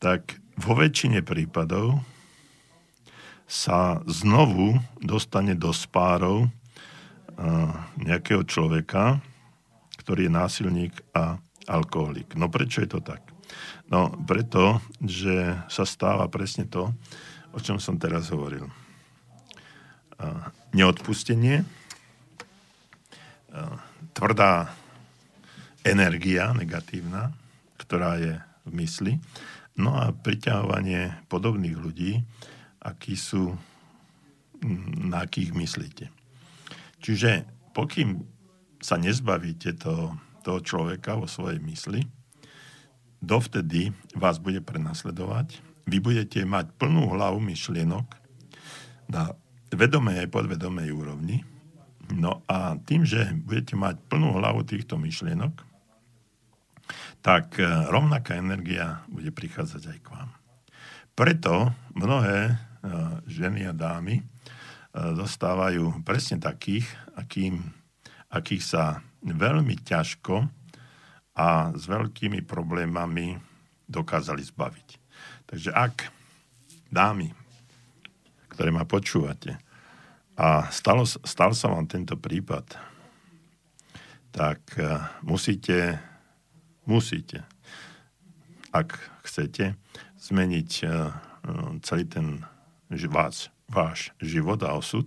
tak 0.02 0.42
vo 0.58 0.74
väčšine 0.74 1.22
prípadov 1.22 2.02
sa 3.46 4.02
znovu 4.10 4.74
dostane 4.98 5.54
do 5.54 5.70
spárov 5.70 6.50
nejakého 8.02 8.42
človeka, 8.42 9.22
ktorý 10.02 10.26
je 10.26 10.34
násilník 10.34 10.94
a 11.14 11.38
alkoholik. 11.70 12.34
No 12.34 12.50
prečo 12.50 12.82
je 12.82 12.90
to 12.90 12.98
tak? 12.98 13.22
No 13.86 14.10
preto, 14.26 14.82
že 14.98 15.62
sa 15.70 15.86
stáva 15.86 16.26
presne 16.26 16.66
to, 16.66 16.90
o 17.54 17.62
čom 17.62 17.78
som 17.78 18.02
teraz 18.02 18.34
hovoril. 18.34 18.66
Neodpustenie, 20.74 21.62
tvrdá 24.10 24.74
energia 25.86 26.50
negatívna, 26.50 27.30
ktorá 27.78 28.18
je 28.18 28.34
v 28.66 28.70
mysli, 28.82 29.12
no 29.78 29.94
a 29.94 30.10
priťahovanie 30.10 31.30
podobných 31.30 31.78
ľudí, 31.78 32.26
akí 32.82 33.14
sú, 33.14 33.54
na 35.06 35.22
akých 35.22 35.54
myslíte. 35.54 36.06
Čiže 36.98 37.46
pokým 37.70 38.26
sa 38.82 38.98
nezbavíte 38.98 39.78
to, 39.78 40.16
toho 40.42 40.60
človeka 40.62 41.14
vo 41.14 41.30
svojej 41.30 41.62
mysli, 41.62 42.02
dovtedy 43.22 43.90
vás 44.14 44.38
bude 44.42 44.62
prenasledovať, 44.62 45.62
vy 45.86 45.98
budete 46.02 46.42
mať 46.42 46.74
plnú 46.78 47.14
hlavu 47.14 47.38
myšlienok 47.38 48.06
na 49.06 49.34
vedomej 49.70 50.26
aj 50.26 50.28
podvedomej 50.34 50.90
úrovni. 50.90 51.46
No 52.10 52.42
a 52.46 52.78
tým, 52.86 53.02
že 53.02 53.34
budete 53.34 53.74
mať 53.74 53.98
plnú 54.06 54.38
hlavu 54.38 54.62
týchto 54.62 54.94
myšlienok, 54.98 55.65
tak 57.26 57.58
e, 57.58 57.66
rovnaká 57.90 58.38
energia 58.38 59.02
bude 59.10 59.34
prichádzať 59.34 59.82
aj 59.82 59.98
k 59.98 60.08
vám. 60.14 60.30
Preto 61.18 61.74
mnohé 61.98 62.38
e, 62.46 62.54
ženy 63.26 63.66
a 63.66 63.74
dámy 63.74 64.22
dostávajú 64.96 66.00
presne 66.08 66.40
takých, 66.40 66.88
akým, 67.20 67.60
akých 68.32 68.64
sa 68.64 69.04
veľmi 69.20 69.76
ťažko 69.84 70.48
a 71.36 71.76
s 71.76 71.84
veľkými 71.84 72.40
problémami 72.48 73.36
dokázali 73.84 74.40
zbaviť. 74.40 74.88
Takže 75.44 75.70
ak 75.76 76.08
dámy, 76.88 77.28
ktoré 78.48 78.72
ma 78.72 78.88
počúvate, 78.88 79.60
a 80.36 80.68
stalo, 80.72 81.04
stal 81.04 81.52
sa 81.52 81.68
vám 81.68 81.84
tento 81.88 82.16
prípad, 82.16 82.76
tak 84.32 84.60
musíte, 85.24 85.96
musíte, 86.86 87.44
ak 88.72 88.96
chcete, 89.26 89.74
zmeniť 90.16 90.70
e, 90.82 90.86
celý 91.82 92.04
ten 92.06 92.42
vás 93.10 93.50
váš 93.66 94.14
život 94.22 94.62
a 94.62 94.74
osud, 94.78 95.06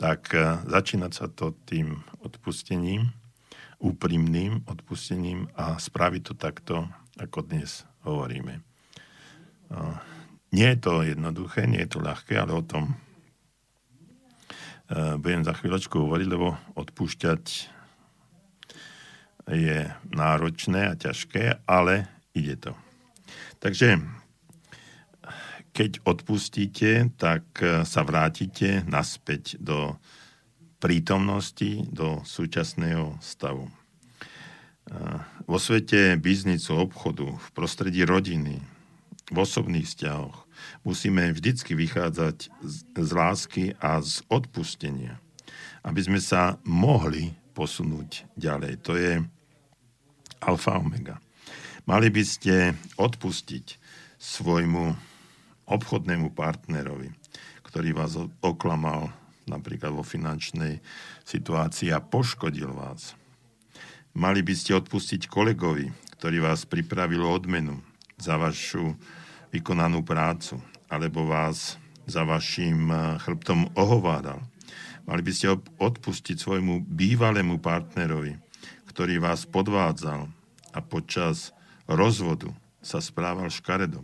tak 0.00 0.32
e, 0.32 0.60
začínať 0.66 1.12
sa 1.12 1.26
to 1.28 1.52
tým 1.68 2.00
odpustením 2.24 3.12
úprimným 3.76 4.64
odpustením 4.64 5.52
a 5.52 5.76
spraviť 5.76 6.22
to 6.24 6.34
takto, 6.34 6.76
ako 7.20 7.44
dnes 7.44 7.84
hovoríme. 8.08 8.64
Nie 10.52 10.68
je 10.76 10.78
to 10.80 11.04
jednoduché, 11.04 11.68
nie 11.68 11.84
je 11.84 11.90
to 11.92 12.00
ľahké, 12.00 12.40
ale 12.40 12.56
o 12.56 12.64
tom 12.64 12.96
budem 15.18 15.42
za 15.42 15.52
chvíľočku 15.52 15.98
hovoriť, 15.98 16.28
lebo 16.30 16.54
odpúšťať 16.78 17.75
je 19.46 19.86
náročné 20.10 20.90
a 20.90 20.98
ťažké, 20.98 21.62
ale 21.70 22.10
ide 22.34 22.58
to. 22.58 22.74
Takže 23.62 24.02
keď 25.70 26.02
odpustíte, 26.08 27.14
tak 27.20 27.44
sa 27.84 28.00
vrátite 28.02 28.82
naspäť 28.88 29.60
do 29.60 29.94
prítomnosti 30.80 31.84
do 31.92 32.24
súčasného 32.24 33.20
stavu. 33.20 33.68
Vo 35.44 35.58
svete 35.60 36.16
biznicu, 36.16 36.80
obchodu, 36.80 37.28
v 37.28 37.48
prostredí 37.52 38.08
rodiny, 38.08 38.62
v 39.28 39.36
osobných 39.36 39.84
vzťahoch 39.84 40.48
musíme 40.86 41.34
vždycky 41.34 41.76
vychádzať 41.76 42.48
z 42.96 43.10
lásky 43.12 43.76
a 43.82 44.00
z 44.00 44.22
odpustenia, 44.32 45.20
aby 45.84 46.00
sme 46.00 46.22
sa 46.22 46.56
mohli 46.64 47.36
posunúť 47.52 48.24
ďalej. 48.38 48.72
To 48.86 48.94
je 48.96 49.20
alfa 50.40 50.78
omega. 50.78 51.20
Mali 51.86 52.10
by 52.10 52.22
ste 52.26 52.74
odpustiť 52.98 53.78
svojmu 54.18 54.84
obchodnému 55.66 56.34
partnerovi, 56.34 57.14
ktorý 57.62 57.94
vás 57.94 58.18
oklamal 58.42 59.10
napríklad 59.46 59.94
vo 59.94 60.02
finančnej 60.02 60.82
situácii 61.22 61.94
a 61.94 62.02
poškodil 62.02 62.74
vás. 62.74 63.14
Mali 64.16 64.42
by 64.42 64.54
ste 64.56 64.74
odpustiť 64.74 65.30
kolegovi, 65.30 65.92
ktorý 66.18 66.42
vás 66.42 66.66
pripravil 66.66 67.22
odmenu 67.22 67.78
za 68.16 68.34
vašu 68.40 68.96
vykonanú 69.52 70.02
prácu, 70.02 70.58
alebo 70.88 71.28
vás 71.28 71.76
za 72.08 72.24
vašim 72.26 72.90
eh, 72.90 73.20
chrbtom 73.20 73.70
ohovádal. 73.76 74.40
Mali 75.06 75.22
by 75.22 75.32
ste 75.34 75.54
odpustiť 75.78 76.34
svojmu 76.34 76.82
bývalému 76.82 77.62
partnerovi, 77.62 78.34
ktorý 78.96 79.20
vás 79.20 79.44
podvádzal 79.44 80.24
a 80.72 80.78
počas 80.80 81.52
rozvodu 81.84 82.48
sa 82.80 83.04
správal 83.04 83.52
škaredo. 83.52 84.00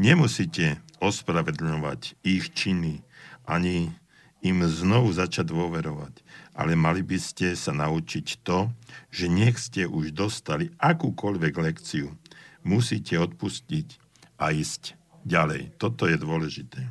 Nemusíte 0.00 0.80
ospravedlňovať 1.04 2.16
ich 2.24 2.48
činy 2.56 3.04
ani 3.44 3.92
im 4.40 4.64
znovu 4.64 5.12
začať 5.12 5.52
dôverovať. 5.52 6.24
Ale 6.56 6.72
mali 6.80 7.04
by 7.04 7.20
ste 7.20 7.52
sa 7.52 7.76
naučiť 7.76 8.40
to, 8.40 8.72
že 9.12 9.28
nech 9.28 9.60
ste 9.60 9.84
už 9.84 10.16
dostali 10.16 10.72
akúkoľvek 10.80 11.52
lekciu, 11.52 12.16
musíte 12.64 13.20
odpustiť 13.20 14.00
a 14.40 14.48
ísť 14.48 14.96
ďalej. 15.28 15.76
Toto 15.76 16.08
je 16.08 16.16
dôležité. 16.16 16.88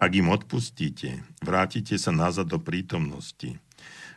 Ak 0.00 0.16
im 0.16 0.32
odpustíte, 0.32 1.20
vrátite 1.44 2.00
sa 2.00 2.16
nazad 2.16 2.48
do 2.48 2.56
prítomnosti, 2.56 3.60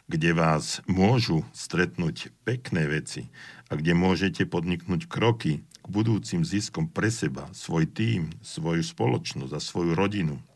kde 0.05 0.37
vás 0.37 0.85
môžu 0.85 1.41
stretnúť 1.55 2.29
pekné 2.45 2.85
veci 2.89 3.29
a 3.69 3.77
kde 3.77 3.97
môžete 3.97 4.45
podniknúť 4.45 5.09
kroky 5.09 5.61
k 5.61 5.87
budúcim 5.89 6.45
ziskom 6.45 6.89
pre 6.89 7.09
seba, 7.09 7.49
svoj 7.53 7.89
tým, 7.89 8.33
svoju 8.45 8.81
spoločnosť 8.85 9.53
a 9.53 9.61
svoju 9.61 9.93
rodinu– 9.97 10.37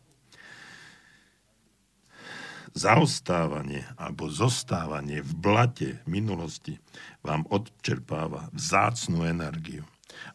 zaostávanie 2.73 3.85
alebo 3.97 4.29
zostávanie 4.29 5.25
v 5.25 5.31
blate 5.37 5.89
minulosti 6.05 6.77
vám 7.25 7.45
odčerpáva 7.49 8.49
vzácnú 8.53 9.25
energiu 9.25 9.85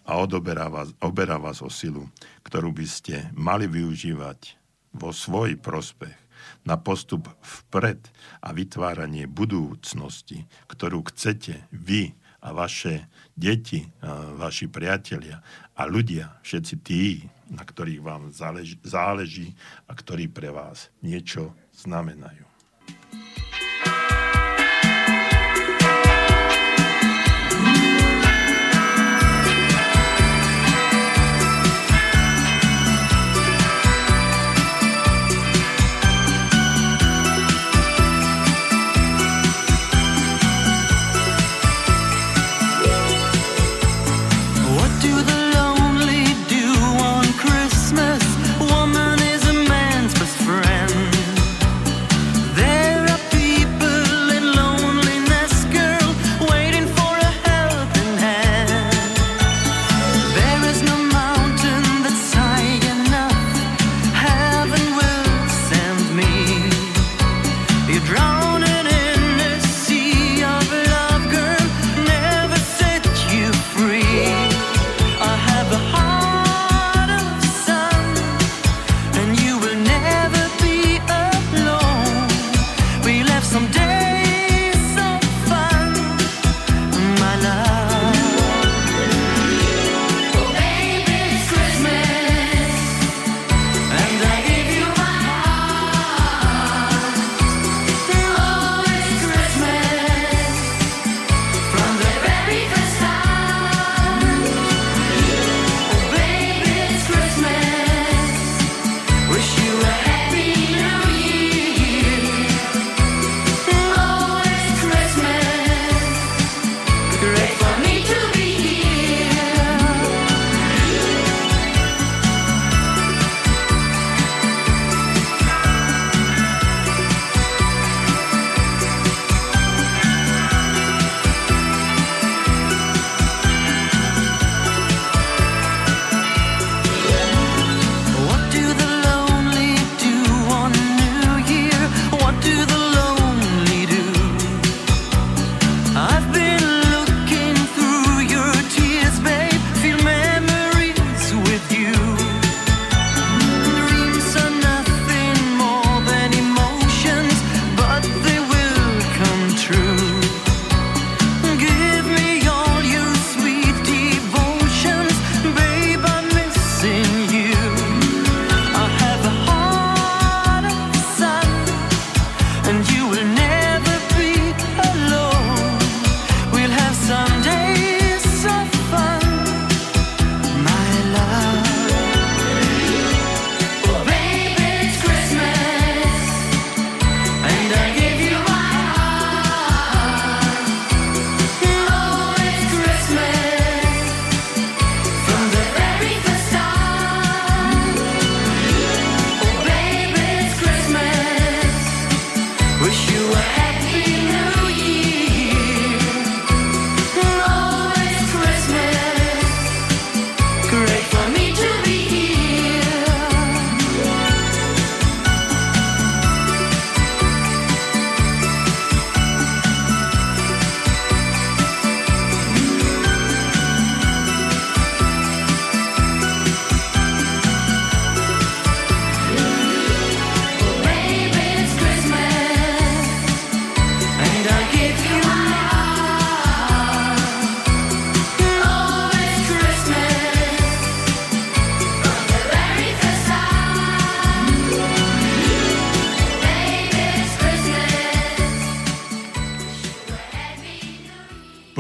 a 0.07 0.19
odoberá 0.19 0.71
vás, 0.71 0.95
oberá 1.03 1.37
vás 1.37 1.61
o 1.61 1.71
silu, 1.71 2.09
ktorú 2.47 2.73
by 2.73 2.87
ste 2.89 3.15
mali 3.35 3.69
využívať 3.69 4.57
vo 4.95 5.11
svoj 5.11 5.59
prospech 5.59 6.15
na 6.65 6.81
postup 6.81 7.29
vpred 7.41 8.01
a 8.41 8.53
vytváranie 8.57 9.29
budúcnosti, 9.29 10.49
ktorú 10.69 11.05
chcete 11.13 11.69
vy 11.71 12.17
a 12.45 12.53
vaše 12.53 13.09
deti, 13.33 13.89
a 14.05 14.37
vaši 14.37 14.69
priatelia 14.69 15.41
a 15.77 15.89
ľudia, 15.89 16.41
všetci 16.45 16.75
tí, 16.85 17.25
na 17.49 17.65
ktorých 17.65 18.03
vám 18.05 18.33
záleží, 18.33 18.77
záleží 18.85 19.57
a 19.89 19.97
ktorí 19.97 20.29
pre 20.29 20.53
vás 20.53 20.93
niečo 21.01 21.57
znamenajú. 21.73 22.45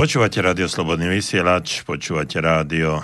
Počúvate 0.04 0.44
rádio 0.44 0.68
Slobodný 0.68 1.08
vysielač, 1.08 1.80
počúvate 1.80 2.36
rádio 2.36 3.00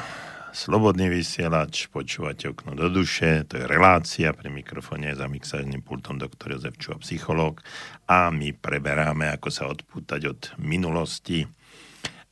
Slobodný 0.52 1.08
vysielač, 1.08 1.88
počúvate 1.88 2.52
okno 2.52 2.76
do 2.76 2.92
duše, 2.92 3.48
to 3.48 3.56
je 3.56 3.64
relácia, 3.64 4.36
pri 4.36 4.52
mikrofóne 4.52 5.16
za 5.16 5.24
mixážnym 5.24 5.80
pultom 5.80 6.20
doktor 6.20 6.60
Jozef 6.60 6.76
Čuha, 6.76 7.00
psychológ 7.00 7.64
a 8.04 8.28
my 8.28 8.52
preberáme, 8.52 9.32
ako 9.32 9.48
sa 9.48 9.72
odpútať 9.72 10.20
od 10.28 10.40
minulosti 10.60 11.48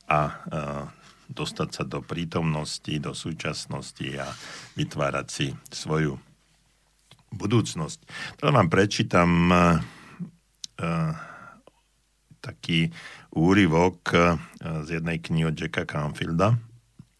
a, 0.05 0.13
a 0.13 0.21
dostať 1.25 1.69
sa 1.73 1.81
do 1.89 2.05
prítomnosti, 2.05 2.93
do 3.01 3.17
súčasnosti 3.17 4.21
a 4.21 4.29
vytvárať 4.77 5.27
si 5.33 5.49
svoju 5.73 6.13
budúcnosť. 7.33 7.99
Teraz 8.37 8.53
vám 8.53 8.69
prečítam 8.69 9.29
uh, 9.49 9.81
taký 12.37 12.93
úryvok 13.33 13.99
uh, 14.13 14.37
z 14.85 15.01
jednej 15.01 15.21
knihy 15.21 15.49
od 15.49 15.55
Jacka 15.57 15.85
Canfielda, 15.85 16.57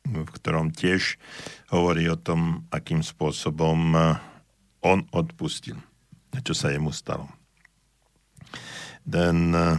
v 0.10 0.30
ktorom 0.30 0.74
tiež 0.74 1.22
hovorí 1.70 2.10
o 2.10 2.18
tom, 2.18 2.66
akým 2.74 3.06
spôsobom 3.06 3.80
uh, 3.94 4.18
on 4.82 5.06
odpustil, 5.12 5.78
čo 6.42 6.54
sa 6.56 6.72
jemu 6.74 6.90
stalo. 6.90 7.30
Ten 9.06 9.54
uh, 9.54 9.78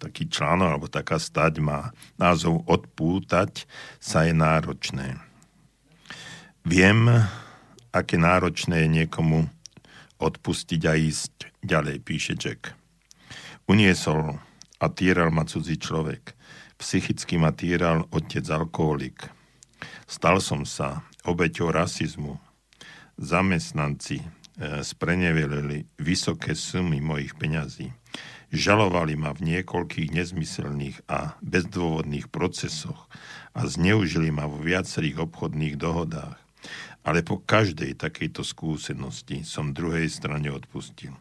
taký 0.00 0.32
článok 0.32 0.68
alebo 0.72 0.88
taká 0.88 1.20
stať 1.20 1.60
má 1.60 1.92
názov 2.16 2.64
Odpútať 2.64 3.68
sa 4.00 4.24
je 4.24 4.32
náročné. 4.32 5.20
Viem, 6.64 7.08
aké 7.92 8.16
náročné 8.16 8.88
je 8.88 9.04
niekomu 9.04 9.48
odpustiť 10.16 10.82
a 10.88 10.96
ísť 10.96 11.52
ďalej, 11.60 11.96
píše 12.00 12.34
Jack. 12.36 12.72
Uniesol 13.68 14.40
a 14.80 14.86
týral 14.88 15.28
ma 15.28 15.44
cudzí 15.44 15.76
človek. 15.76 16.32
Psychicky 16.80 17.36
ma 17.36 17.52
týral 17.52 18.08
otec 18.08 18.44
alkoholik. 18.48 19.28
Stal 20.08 20.40
som 20.40 20.64
sa 20.64 21.04
obeťou 21.28 21.68
rasizmu. 21.68 22.40
Zamestnanci 23.20 24.24
e, 24.24 24.26
sprenevelili 24.80 25.84
vysoké 26.00 26.56
sumy 26.56 27.04
mojich 27.04 27.36
peňazí. 27.36 27.92
Žalovali 28.50 29.14
ma 29.14 29.30
v 29.36 29.44
niekoľkých 29.46 30.10
nezmyselných 30.16 31.06
a 31.06 31.36
bezdôvodných 31.44 32.32
procesoch 32.32 33.06
a 33.54 33.68
zneužili 33.68 34.32
ma 34.32 34.48
vo 34.48 34.58
viacerých 34.58 35.28
obchodných 35.30 35.76
dohodách. 35.76 36.40
Ale 37.04 37.20
po 37.22 37.38
každej 37.40 38.00
takejto 38.00 38.42
skúsenosti 38.42 39.44
som 39.44 39.76
druhej 39.76 40.08
strane 40.10 40.50
odpustil. 40.50 41.14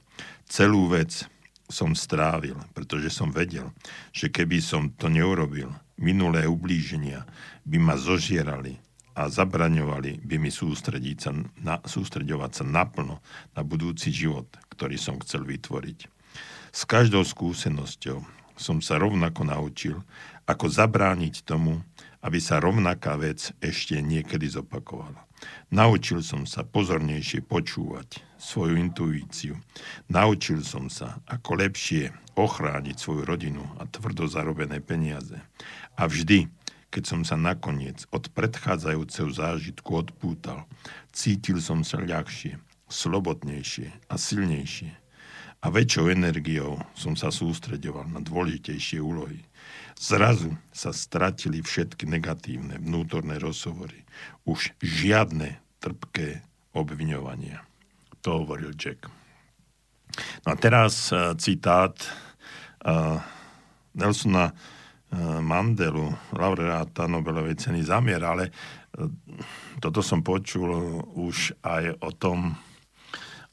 Celú 0.49 0.89
vec 0.89 1.30
som 1.70 1.94
strávil, 1.94 2.58
pretože 2.74 3.14
som 3.14 3.30
vedel, 3.30 3.70
že 4.10 4.34
keby 4.34 4.58
som 4.58 4.90
to 4.90 5.06
neurobil, 5.06 5.70
minulé 6.02 6.50
ublíženia 6.50 7.30
by 7.64 7.78
ma 7.78 7.96
zožierali 7.96 8.82
a 9.14 9.30
zabraňovali 9.30 10.26
by 10.26 10.36
mi 10.42 10.50
sústrediť 10.50 11.18
sa 11.22 11.32
na, 11.62 11.78
sústredovať 11.86 12.52
sa 12.52 12.64
naplno 12.66 13.22
na 13.54 13.62
budúci 13.62 14.10
život, 14.10 14.50
ktorý 14.74 14.98
som 14.98 15.22
chcel 15.22 15.46
vytvoriť. 15.46 16.10
S 16.74 16.82
každou 16.90 17.22
skúsenosťou 17.22 18.18
som 18.58 18.82
sa 18.82 18.98
rovnako 18.98 19.46
naučil, 19.46 20.02
ako 20.50 20.66
zabrániť 20.68 21.46
tomu, 21.46 21.80
aby 22.26 22.42
sa 22.42 22.60
rovnaká 22.60 23.16
vec 23.16 23.54
ešte 23.64 24.02
niekedy 24.02 24.50
zopakovala. 24.50 25.29
Naučil 25.70 26.26
som 26.26 26.44
sa 26.44 26.66
pozornejšie 26.66 27.46
počúvať 27.46 28.24
svoju 28.40 28.80
intuíciu. 28.80 29.60
Naučil 30.10 30.64
som 30.66 30.88
sa, 30.88 31.20
ako 31.28 31.60
lepšie 31.60 32.16
ochrániť 32.40 32.96
svoju 32.96 33.28
rodinu 33.28 33.64
a 33.78 33.86
tvrdo 33.86 34.26
zarobené 34.26 34.80
peniaze. 34.80 35.38
A 36.00 36.08
vždy, 36.08 36.48
keď 36.90 37.04
som 37.04 37.22
sa 37.28 37.36
nakoniec 37.36 38.08
od 38.10 38.32
predchádzajúceho 38.32 39.30
zážitku 39.30 39.92
odpútal, 39.94 40.66
cítil 41.12 41.60
som 41.60 41.84
sa 41.84 42.00
ľahšie, 42.00 42.57
slobodnejšie 42.90 43.91
a 44.10 44.16
silnejšie 44.16 45.09
a 45.60 45.68
väčšou 45.68 46.07
energiou 46.07 46.80
som 46.95 47.19
sa 47.19 47.27
sústredoval 47.27 48.07
na 48.07 48.23
dôležitejšie 48.23 49.03
úlohy. 49.03 49.44
Zrazu 49.99 50.56
sa 50.72 50.95
stratili 50.95 51.60
všetky 51.60 52.07
negatívne 52.07 52.80
vnútorné 52.80 53.36
rozhovory. 53.36 54.07
Už 54.48 54.72
žiadne 54.80 55.60
trpké 55.84 56.40
obviňovania. 56.72 57.60
To 58.23 58.44
hovoril 58.44 58.72
Jack. 58.80 59.11
No 60.48 60.56
a 60.56 60.56
teraz 60.56 61.11
uh, 61.11 61.36
citát 61.36 61.95
uh, 62.88 63.19
Nelsona 63.99 64.52
uh, 64.52 65.40
Mandelu, 65.44 66.07
laureáta 66.31 67.07
Nobelovej 67.07 67.60
ceny 67.60 67.84
zamier, 67.84 68.23
ale 68.23 68.48
uh, 68.48 69.11
toto 69.84 69.99
som 69.99 70.23
počul 70.23 70.72
už 71.19 71.60
aj 71.68 71.99
o 71.99 72.11
tom 72.15 72.56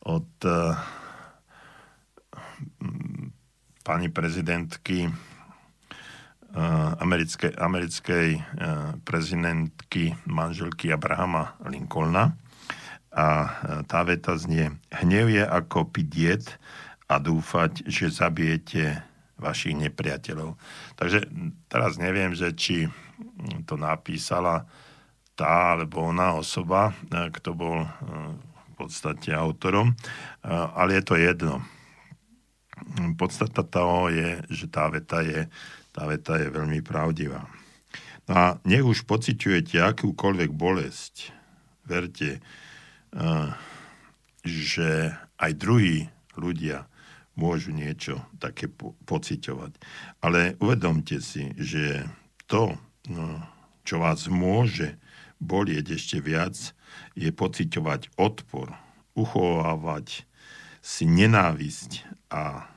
od 0.06 0.30
uh, 0.46 0.78
pani 3.86 4.10
prezidentky 4.10 5.06
eh, 5.06 6.90
americkej, 6.98 7.54
americkej 7.54 8.28
eh, 8.34 8.42
prezidentky 9.06 10.18
manželky 10.26 10.90
Abrahama 10.90 11.54
Lincolna. 11.70 12.34
A 13.14 13.26
eh, 13.46 13.46
tá 13.86 14.02
veta 14.02 14.34
znie, 14.34 14.74
hnev 14.90 15.30
je 15.30 15.46
ako 15.46 15.86
pidiet 15.86 16.58
a 17.06 17.22
dúfať, 17.22 17.86
že 17.86 18.10
zabijete 18.10 19.06
vašich 19.38 19.78
nepriateľov. 19.78 20.58
Takže 20.98 21.30
teraz 21.70 21.94
neviem, 22.02 22.34
že 22.34 22.50
či 22.58 22.90
to 23.68 23.78
napísala 23.78 24.66
tá 25.36 25.76
alebo 25.76 26.08
ona 26.08 26.32
osoba, 26.32 26.96
kto 27.12 27.52
bol 27.52 27.84
v 27.84 28.72
podstate 28.80 29.36
autorom, 29.36 29.92
ale 30.40 30.96
je 30.96 31.02
to 31.04 31.14
jedno 31.20 31.60
podstata 33.18 33.62
toho 33.66 34.08
je, 34.10 34.42
že 34.50 34.66
tá 34.70 34.86
veta 34.90 35.22
je, 35.22 35.50
tá 35.90 36.06
veta 36.06 36.38
je 36.38 36.48
veľmi 36.50 36.80
pravdivá. 36.82 37.46
No 38.26 38.32
a 38.34 38.46
nech 38.66 38.82
už 38.82 39.06
pociťujete 39.06 39.78
akúkoľvek 39.78 40.50
bolesť, 40.50 41.30
verte, 41.86 42.42
eh, 42.42 43.48
že 44.42 45.14
aj 45.38 45.52
druhí 45.54 46.10
ľudia 46.34 46.90
môžu 47.36 47.70
niečo 47.70 48.24
také 48.40 48.66
po- 48.66 48.96
pociťovať. 49.04 49.72
Ale 50.24 50.56
uvedomte 50.58 51.20
si, 51.20 51.52
že 51.60 52.08
to, 52.48 52.74
no, 53.06 53.44
čo 53.86 54.02
vás 54.02 54.26
môže 54.26 54.96
bolieť 55.38 56.00
ešte 56.00 56.18
viac, 56.18 56.56
je 57.12 57.28
pociťovať 57.28 58.16
odpor, 58.16 58.72
uchovávať 59.12 60.24
si 60.80 61.04
nenávisť 61.04 62.08
a 62.32 62.75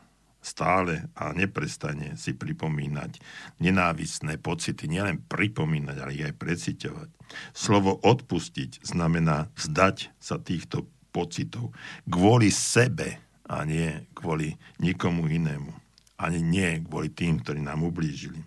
stále 0.49 1.05
a 1.13 1.29
neprestane 1.37 2.17
si 2.17 2.33
pripomínať 2.33 3.21
nenávisné 3.61 4.41
pocity, 4.41 4.89
nielen 4.89 5.21
pripomínať, 5.29 5.95
ale 6.01 6.17
ich 6.17 6.25
aj 6.25 6.35
preciťovať. 6.41 7.09
Slovo 7.53 7.93
odpustiť 8.01 8.81
znamená 8.81 9.53
vzdať 9.53 10.17
sa 10.17 10.41
týchto 10.41 10.89
pocitov 11.13 11.69
kvôli 12.09 12.49
sebe 12.49 13.21
a 13.45 13.61
nie 13.65 14.09
kvôli 14.17 14.57
nikomu 14.81 15.29
inému. 15.29 15.69
Ani 16.17 16.41
nie 16.41 16.81
kvôli 16.85 17.13
tým, 17.13 17.41
ktorí 17.41 17.61
nám 17.61 17.85
ublížili. 17.85 18.41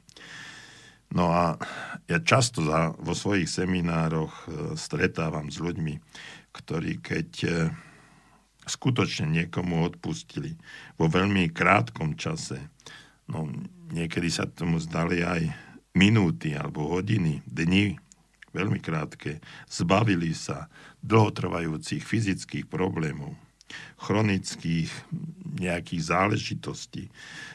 No 1.13 1.29
a 1.29 1.61
ja 2.09 2.19
často 2.25 2.65
za, 2.65 2.97
vo 2.97 3.13
svojich 3.13 3.49
seminároch 3.49 4.33
e, 4.33 4.45
stretávam 4.81 5.53
s 5.53 5.61
ľuďmi, 5.61 6.01
ktorí 6.57 7.05
keď 7.05 7.29
e, 7.45 7.51
skutočne 8.67 9.27
niekomu 9.43 9.83
odpustili 9.83 10.55
vo 10.95 11.11
veľmi 11.11 11.51
krátkom 11.51 12.15
čase. 12.15 12.59
No, 13.27 13.51
niekedy 13.91 14.29
sa 14.31 14.47
tomu 14.47 14.79
zdali 14.83 15.23
aj 15.23 15.51
minúty 15.95 16.55
alebo 16.57 16.89
hodiny, 16.89 17.43
dni, 17.47 17.99
veľmi 18.53 18.79
krátke, 18.79 19.41
zbavili 19.69 20.33
sa 20.37 20.69
dlhotrvajúcich 21.03 22.05
fyzických 22.05 22.67
problémov, 22.69 23.35
chronických 23.97 24.93
nejakých 25.59 26.03
záležitostí. 26.05 27.09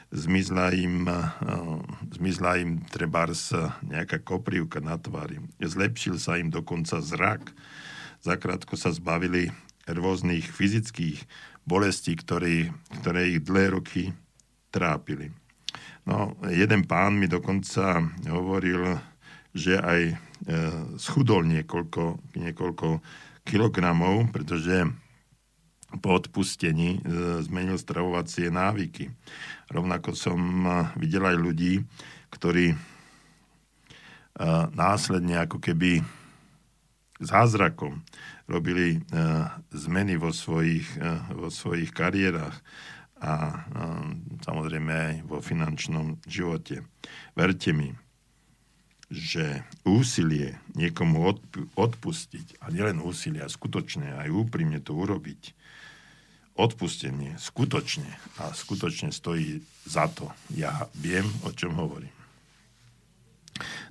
Zmizla 0.10 0.74
im, 0.74 1.06
uh, 1.06 1.84
zmizla 2.16 2.58
im 2.64 2.82
trebárs 2.90 3.54
nejaká 3.86 4.24
koprivka 4.24 4.82
na 4.82 4.98
tvári. 4.98 5.44
Zlepšil 5.62 6.18
sa 6.18 6.40
im 6.40 6.50
dokonca 6.50 7.04
zrak. 7.04 7.54
Zakrátko 8.24 8.74
sa 8.80 8.90
zbavili 8.90 9.54
rôznych 9.88 10.44
fyzických 10.44 11.24
bolestí, 11.64 12.16
ktoré, 12.16 12.72
ktoré 13.02 13.36
ich 13.36 13.44
dlhé 13.44 13.76
roky 13.76 14.04
trápili. 14.72 15.32
No, 16.08 16.40
jeden 16.48 16.88
pán 16.88 17.20
mi 17.20 17.28
dokonca 17.28 18.00
hovoril, 18.32 18.96
že 19.52 19.76
aj 19.76 20.02
e, 20.08 20.16
schudol 20.96 21.44
niekoľko, 21.44 22.36
niekoľko 22.40 22.88
kilogramov, 23.44 24.32
pretože 24.32 24.88
po 26.04 26.20
odpustení 26.20 27.00
zmenil 27.48 27.80
stravovacie 27.80 28.52
návyky. 28.52 29.08
Rovnako 29.72 30.20
som 30.20 30.40
videl 31.00 31.24
aj 31.24 31.38
ľudí, 31.40 31.80
ktorí 32.28 32.76
následne 34.76 35.42
ako 35.42 35.58
keby 35.64 36.04
zázrakom 37.18 38.06
robili 38.46 39.02
zmeny 39.74 40.16
vo 40.16 40.30
svojich, 40.32 40.88
vo 41.34 41.52
svojich 41.52 41.92
kariérach 41.92 42.56
a 43.18 43.66
samozrejme 44.46 44.94
aj 44.94 45.16
vo 45.26 45.42
finančnom 45.42 46.22
živote. 46.30 46.86
Verte 47.34 47.74
mi, 47.74 47.92
že 49.08 49.64
úsilie 49.88 50.60
niekomu 50.76 51.26
odpustiť, 51.74 52.62
a 52.62 52.70
nielen 52.70 53.02
úsilie, 53.02 53.42
a 53.42 53.50
skutočne 53.50 54.20
aj 54.20 54.30
úprimne 54.30 54.84
to 54.84 54.94
urobiť, 54.94 55.56
odpustenie 56.58 57.38
skutočne 57.38 58.10
a 58.42 58.50
skutočne 58.54 59.14
stojí 59.14 59.62
za 59.86 60.10
to. 60.10 60.30
Ja 60.54 60.90
viem, 60.98 61.26
o 61.46 61.54
čom 61.54 61.78
hovorím. 61.78 62.14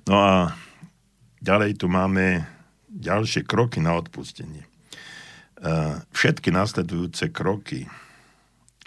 No 0.07 0.15
a 0.19 0.55
ďalej 1.43 1.79
tu 1.79 1.91
máme 1.91 2.47
ďalšie 2.97 3.45
kroky 3.45 3.77
na 3.77 3.93
odpustenie. 3.93 4.65
E, 4.65 4.69
všetky 6.11 6.49
následujúce 6.49 7.29
kroky 7.29 7.85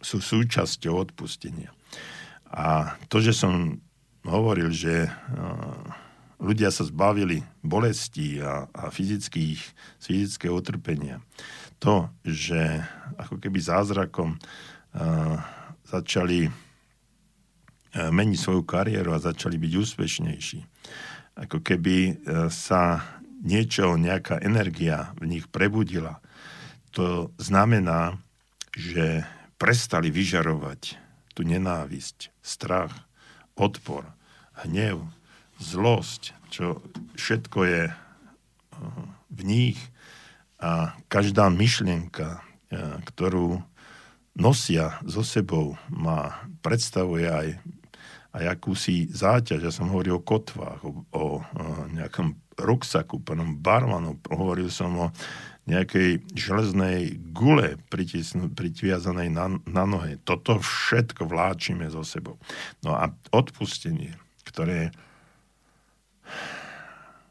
sú 0.03 0.19
súčasťou 0.19 1.11
odpustenia. 1.11 1.71
A 2.51 2.99
to, 3.07 3.23
že 3.23 3.31
som 3.31 3.79
hovoril, 4.27 4.75
že 4.75 5.07
e, 5.07 5.11
ľudia 6.43 6.75
sa 6.75 6.83
zbavili 6.83 7.47
bolestí 7.63 8.43
a, 8.43 8.67
a 8.75 8.91
fyzických, 8.91 9.61
fyzického 10.03 10.59
utrpenia. 10.59 11.23
To, 11.81 12.11
že 12.27 12.85
ako 13.17 13.41
keby 13.41 13.57
zázrakom 13.57 14.37
uh, 14.37 15.41
začali 15.89 16.53
meniť 17.97 18.37
svoju 18.37 18.69
kariéru 18.69 19.17
a 19.17 19.25
začali 19.25 19.57
byť 19.57 19.73
úspešnejší. 19.81 20.61
Ako 21.41 21.65
keby 21.65 22.21
sa 22.53 23.01
niečo, 23.41 23.97
nejaká 23.97 24.41
energia 24.45 25.13
v 25.17 25.37
nich 25.37 25.45
prebudila. 25.49 26.21
To 26.97 27.33
znamená, 27.41 28.21
že 28.77 29.25
prestali 29.61 30.09
vyžarovať 30.09 30.97
tú 31.35 31.45
nenávisť, 31.45 32.33
strach, 32.41 32.93
odpor, 33.57 34.09
hnev, 34.65 35.05
zlosť, 35.61 36.33
čo 36.49 36.81
všetko 37.17 37.59
je 37.69 37.83
eh, 37.89 37.95
v 39.31 39.41
nich 39.45 39.79
a 40.61 40.97
každá 41.13 41.53
myšlienka, 41.53 42.41
eh, 42.41 42.97
ktorú 43.05 43.61
nosia 44.33 44.97
so 45.05 45.21
sebou, 45.21 45.77
má, 45.93 46.41
predstavuje 46.65 47.29
aj, 47.29 47.49
aj 48.33 48.45
akúsi 48.49 49.13
záťaž. 49.13 49.69
Ja 49.69 49.73
som 49.75 49.93
hovoril 49.93 50.17
o 50.17 50.25
kotvách, 50.25 50.81
o, 50.87 50.91
o 51.13 51.25
nejakom 51.93 52.40
ruksaku, 52.59 53.23
pánom 53.23 53.55
barmanu, 53.59 54.19
hovoril 54.31 54.73
som 54.73 54.91
o 54.97 55.07
nejakej 55.69 56.25
železnej 56.35 57.21
gule 57.31 57.79
priviazanej 57.93 59.29
na, 59.31 59.47
na 59.69 59.85
nohe. 59.87 60.19
Toto 60.27 60.59
všetko 60.59 61.31
vláčime 61.31 61.87
so 61.93 62.03
sebou. 62.03 62.41
No 62.83 62.99
a 62.99 63.13
odpustenie, 63.31 64.19
ktoré 64.49 64.91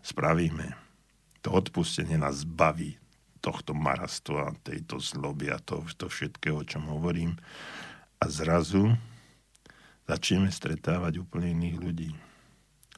spravíme. 0.05 0.77
To 1.43 1.51
odpustenie 1.51 2.15
nás 2.15 2.47
baví 2.47 2.95
tohto 3.39 3.71
marastva, 3.75 4.55
tejto 4.63 4.99
zloby 4.99 5.51
a 5.51 5.59
to, 5.59 5.83
to 5.95 6.11
všetkého, 6.11 6.63
o 6.63 6.67
čom 6.67 6.87
hovorím. 6.91 7.39
A 8.19 8.27
zrazu 8.27 8.95
začneme 10.07 10.51
stretávať 10.51 11.23
úplne 11.23 11.55
iných 11.55 11.77
ľudí. 11.79 12.11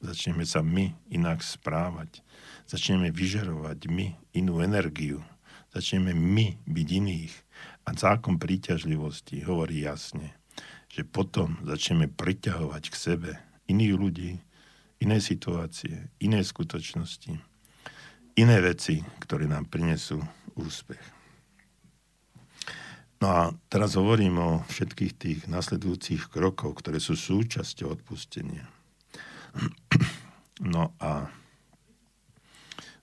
Začneme 0.01 0.49
sa 0.49 0.65
my 0.65 0.97
inak 1.13 1.45
správať. 1.45 2.25
Začneme 2.65 3.13
vyžarovať 3.13 3.85
my 3.85 4.17
inú 4.33 4.65
energiu. 4.65 5.21
Začneme 5.77 6.17
my 6.17 6.57
byť 6.65 6.87
iných. 6.89 7.33
A 7.85 7.93
zákon 7.93 8.41
príťažlivosti 8.41 9.45
hovorí 9.45 9.85
jasne, 9.85 10.33
že 10.89 11.05
potom 11.05 11.61
začneme 11.61 12.09
priťahovať 12.09 12.83
k 12.89 12.95
sebe 12.97 13.31
iných 13.69 13.93
ľudí, 13.93 14.31
iné 15.01 15.17
situácie, 15.21 16.09
iné 16.17 16.41
skutočnosti, 16.41 17.37
iné 18.41 18.57
veci, 18.61 19.05
ktoré 19.21 19.45
nám 19.45 19.69
prinesú 19.69 20.17
úspech. 20.57 21.01
No 23.21 23.27
a 23.29 23.41
teraz 23.69 23.93
hovorím 23.93 24.41
o 24.41 24.51
všetkých 24.65 25.13
tých 25.13 25.39
nasledujúcich 25.45 26.25
krokoch, 26.33 26.81
ktoré 26.81 26.97
sú 26.97 27.13
súčasťou 27.13 28.01
odpustenia. 28.01 28.65
No 30.61 30.93
a 31.01 31.27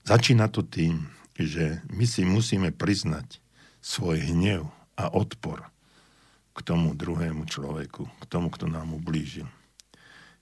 začína 0.07 0.47
to 0.47 0.63
tým, 0.63 1.11
že 1.35 1.83
my 1.91 2.05
si 2.07 2.23
musíme 2.23 2.71
priznať 2.71 3.39
svoj 3.79 4.19
hnev 4.31 4.67
a 4.99 5.11
odpor 5.11 5.67
k 6.55 6.59
tomu 6.63 6.91
druhému 6.91 7.47
človeku, 7.47 8.03
k 8.19 8.23
tomu, 8.27 8.51
kto 8.51 8.67
nám 8.67 8.91
ublížil. 8.91 9.47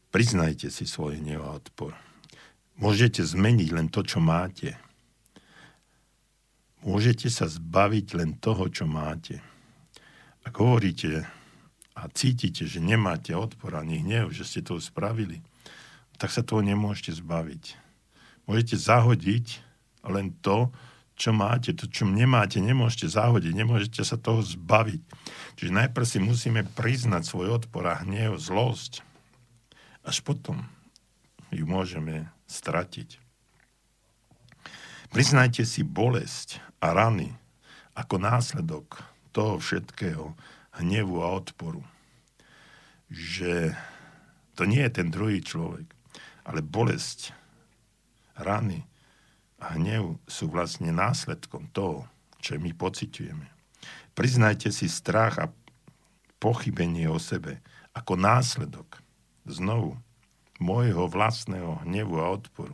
Priznajte 0.10 0.74
si 0.74 0.90
svoj 0.90 1.22
hnev 1.22 1.46
a 1.46 1.58
odpor. 1.58 1.94
Môžete 2.78 3.22
zmeniť 3.22 3.70
len 3.74 3.90
to, 3.90 4.02
čo 4.02 4.18
máte. 4.18 4.78
Môžete 6.86 7.30
sa 7.30 7.50
zbaviť 7.50 8.08
len 8.18 8.38
toho, 8.38 8.70
čo 8.70 8.86
máte. 8.86 9.42
Ak 10.46 10.58
hovoríte 10.58 11.26
a 11.98 12.02
cítite, 12.14 12.70
že 12.70 12.78
nemáte 12.78 13.34
odpor 13.34 13.74
ani 13.78 14.06
hnev, 14.06 14.30
že 14.30 14.46
ste 14.46 14.62
to 14.62 14.78
spravili, 14.78 15.42
tak 16.18 16.34
sa 16.34 16.42
toho 16.42 16.66
nemôžete 16.66 17.18
zbaviť. 17.18 17.78
Môžete 18.50 18.76
zahodiť 18.78 19.62
len 20.08 20.34
to, 20.42 20.74
čo 21.18 21.34
máte, 21.34 21.74
to, 21.74 21.90
čo 21.90 22.06
nemáte, 22.06 22.62
nemôžete 22.62 23.10
zahodiť, 23.10 23.54
nemôžete 23.54 24.02
sa 24.06 24.22
toho 24.22 24.46
zbaviť. 24.46 25.02
Čiže 25.58 25.72
najprv 25.74 26.06
si 26.06 26.22
musíme 26.22 26.62
priznať 26.78 27.26
svoj 27.26 27.58
odpor 27.58 27.90
a 27.90 28.06
hnev, 28.06 28.38
zlosť 28.38 29.02
až 30.06 30.22
potom 30.22 30.64
ju 31.50 31.66
môžeme 31.66 32.30
stratiť. 32.48 33.20
Priznajte 35.12 35.66
si 35.66 35.82
bolesť 35.82 36.62
a 36.80 36.94
rany 36.94 37.34
ako 37.98 38.22
následok 38.22 39.02
toho 39.34 39.58
všetkého 39.58 40.38
hnevu 40.78 41.18
a 41.26 41.34
odporu. 41.34 41.82
Že 43.10 43.74
to 44.54 44.70
nie 44.70 44.86
je 44.86 44.92
ten 44.94 45.08
druhý 45.10 45.42
človek, 45.42 45.97
ale 46.48 46.64
bolesť, 46.64 47.36
rany 48.40 48.88
a 49.60 49.76
hnev 49.76 50.16
sú 50.30 50.48
vlastne 50.48 50.96
následkom 50.96 51.68
toho, 51.76 52.08
čo 52.40 52.56
my 52.56 52.72
pociťujeme. 52.72 53.48
Priznajte 54.16 54.72
si 54.72 54.88
strach 54.88 55.38
a 55.38 55.52
pochybenie 56.40 57.10
o 57.12 57.20
sebe 57.20 57.60
ako 57.94 58.14
následok 58.16 59.02
znovu 59.46 59.98
môjho 60.62 61.10
vlastného 61.10 61.86
hnevu 61.86 62.18
a 62.22 62.34
odporu. 62.34 62.74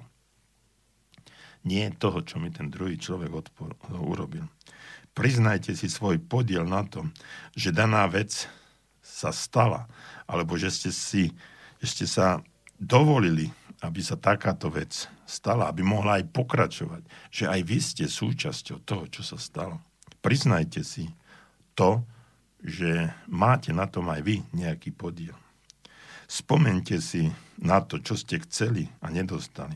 Nie 1.64 1.96
toho, 1.96 2.20
čo 2.24 2.44
mi 2.44 2.52
ten 2.52 2.68
druhý 2.68 3.00
človek 3.00 3.32
odpor, 3.32 3.72
urobil. 3.96 4.48
Priznajte 5.16 5.72
si 5.80 5.88
svoj 5.88 6.20
podiel 6.20 6.68
na 6.68 6.84
tom, 6.84 7.16
že 7.56 7.72
daná 7.72 8.04
vec 8.12 8.52
sa 9.00 9.32
stala, 9.32 9.88
alebo 10.28 10.60
že 10.60 10.68
ste 10.72 10.92
si, 10.92 11.24
že 11.80 11.88
ste 11.88 12.06
sa 12.08 12.44
dovolili, 12.76 13.48
aby 13.84 14.00
sa 14.00 14.16
takáto 14.16 14.72
vec 14.72 15.12
stala, 15.28 15.68
aby 15.68 15.84
mohla 15.84 16.24
aj 16.24 16.32
pokračovať, 16.32 17.04
že 17.28 17.52
aj 17.52 17.62
vy 17.68 17.78
ste 17.84 18.06
súčasťou 18.08 18.80
toho, 18.88 19.06
čo 19.12 19.22
sa 19.28 19.36
stalo. 19.36 19.84
Priznajte 20.24 20.88
si 20.88 21.12
to, 21.76 22.00
že 22.64 23.12
máte 23.28 23.76
na 23.76 23.84
tom 23.92 24.08
aj 24.08 24.24
vy 24.24 24.40
nejaký 24.56 24.96
podiel. 24.96 25.36
Spomente 26.32 26.96
si 27.04 27.28
na 27.60 27.84
to, 27.84 28.00
čo 28.00 28.16
ste 28.16 28.40
chceli 28.48 28.88
a 29.04 29.12
nedostali. 29.12 29.76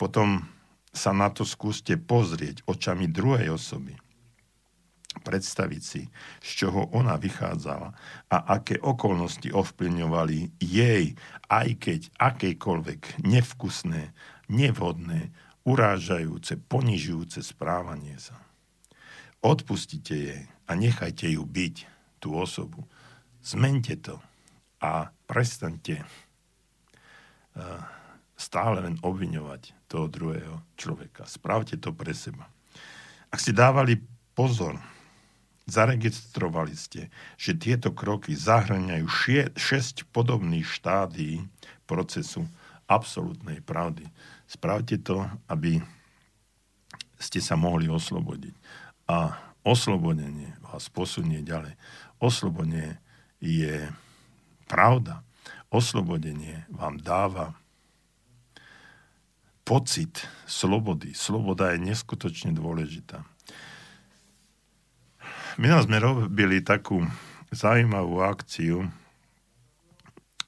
Potom 0.00 0.48
sa 0.94 1.12
na 1.12 1.28
to 1.28 1.44
skúste 1.44 2.00
pozrieť 2.00 2.64
očami 2.64 3.12
druhej 3.12 3.52
osoby. 3.52 3.92
Predstaviť 5.22 5.82
si, 5.82 6.02
z 6.42 6.50
čoho 6.64 6.90
ona 6.90 7.14
vychádzala 7.14 7.88
a 8.28 8.36
aké 8.58 8.82
okolnosti 8.82 9.46
ovplyvňovali 9.54 10.58
jej, 10.58 11.14
aj 11.48 11.68
keď 11.78 12.00
akejkoľvek 12.18 13.22
nevkusné, 13.22 14.10
nevhodné, 14.50 15.30
urážajúce, 15.64 16.60
ponižujúce 16.66 17.40
správanie 17.40 18.18
sa. 18.20 18.36
Odpustite 19.40 20.14
jej 20.16 20.42
a 20.68 20.72
nechajte 20.76 21.28
ju 21.30 21.44
byť, 21.44 21.76
tú 22.24 22.32
osobu. 22.40 22.88
Zmente 23.44 24.00
to 24.00 24.16
a 24.80 25.12
prestaňte 25.28 26.00
eh, 26.00 26.06
stále 28.32 28.80
len 28.80 28.96
obviňovať 29.04 29.84
toho 29.84 30.08
druhého 30.08 30.64
človeka. 30.80 31.28
Spravte 31.28 31.76
to 31.76 31.92
pre 31.92 32.16
seba. 32.16 32.48
Ak 33.28 33.44
ste 33.44 33.52
dávali 33.52 34.00
pozor 34.32 34.80
zaregistrovali 35.64 36.76
ste, 36.76 37.08
že 37.40 37.56
tieto 37.56 37.92
kroky 37.92 38.36
zahrňajú 38.36 39.06
6 39.56 40.08
podobných 40.12 40.68
štádí 40.68 41.44
procesu 41.88 42.44
absolútnej 42.84 43.64
pravdy. 43.64 44.04
Spravte 44.44 45.00
to, 45.00 45.24
aby 45.48 45.80
ste 47.16 47.40
sa 47.40 47.56
mohli 47.56 47.88
oslobodiť. 47.88 48.54
A 49.08 49.40
oslobodenie 49.64 50.52
vás 50.60 50.92
posunie 50.92 51.40
ďalej. 51.40 51.72
Oslobodenie 52.20 53.00
je 53.40 53.88
pravda. 54.68 55.24
Oslobodenie 55.72 56.68
vám 56.68 57.00
dáva 57.00 57.56
pocit 59.64 60.28
slobody. 60.44 61.16
Sloboda 61.16 61.72
je 61.72 61.88
neskutočne 61.88 62.52
dôležitá. 62.52 63.24
My 65.54 65.70
sme 65.86 66.02
robili 66.02 66.58
takú 66.66 67.06
zaujímavú 67.54 68.26
akciu, 68.26 68.90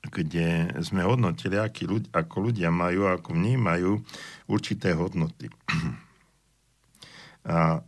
kde 0.02 0.74
sme 0.82 1.06
hodnotili, 1.06 1.62
aký 1.62 1.86
ľudia, 1.86 2.10
ako 2.10 2.50
ľudia 2.50 2.74
majú, 2.74 3.06
ako 3.06 3.38
vnímajú 3.38 4.02
určité 4.50 4.98
hodnoty. 4.98 5.46
A 7.46 7.86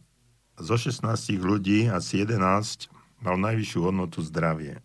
zo 0.62 0.78
16 0.78 1.02
ľudí 1.42 1.90
asi 1.90 2.22
11 2.22 2.86
mal 3.18 3.34
najvyššiu 3.34 3.90
hodnotu 3.90 4.22
zdravie. 4.22 4.78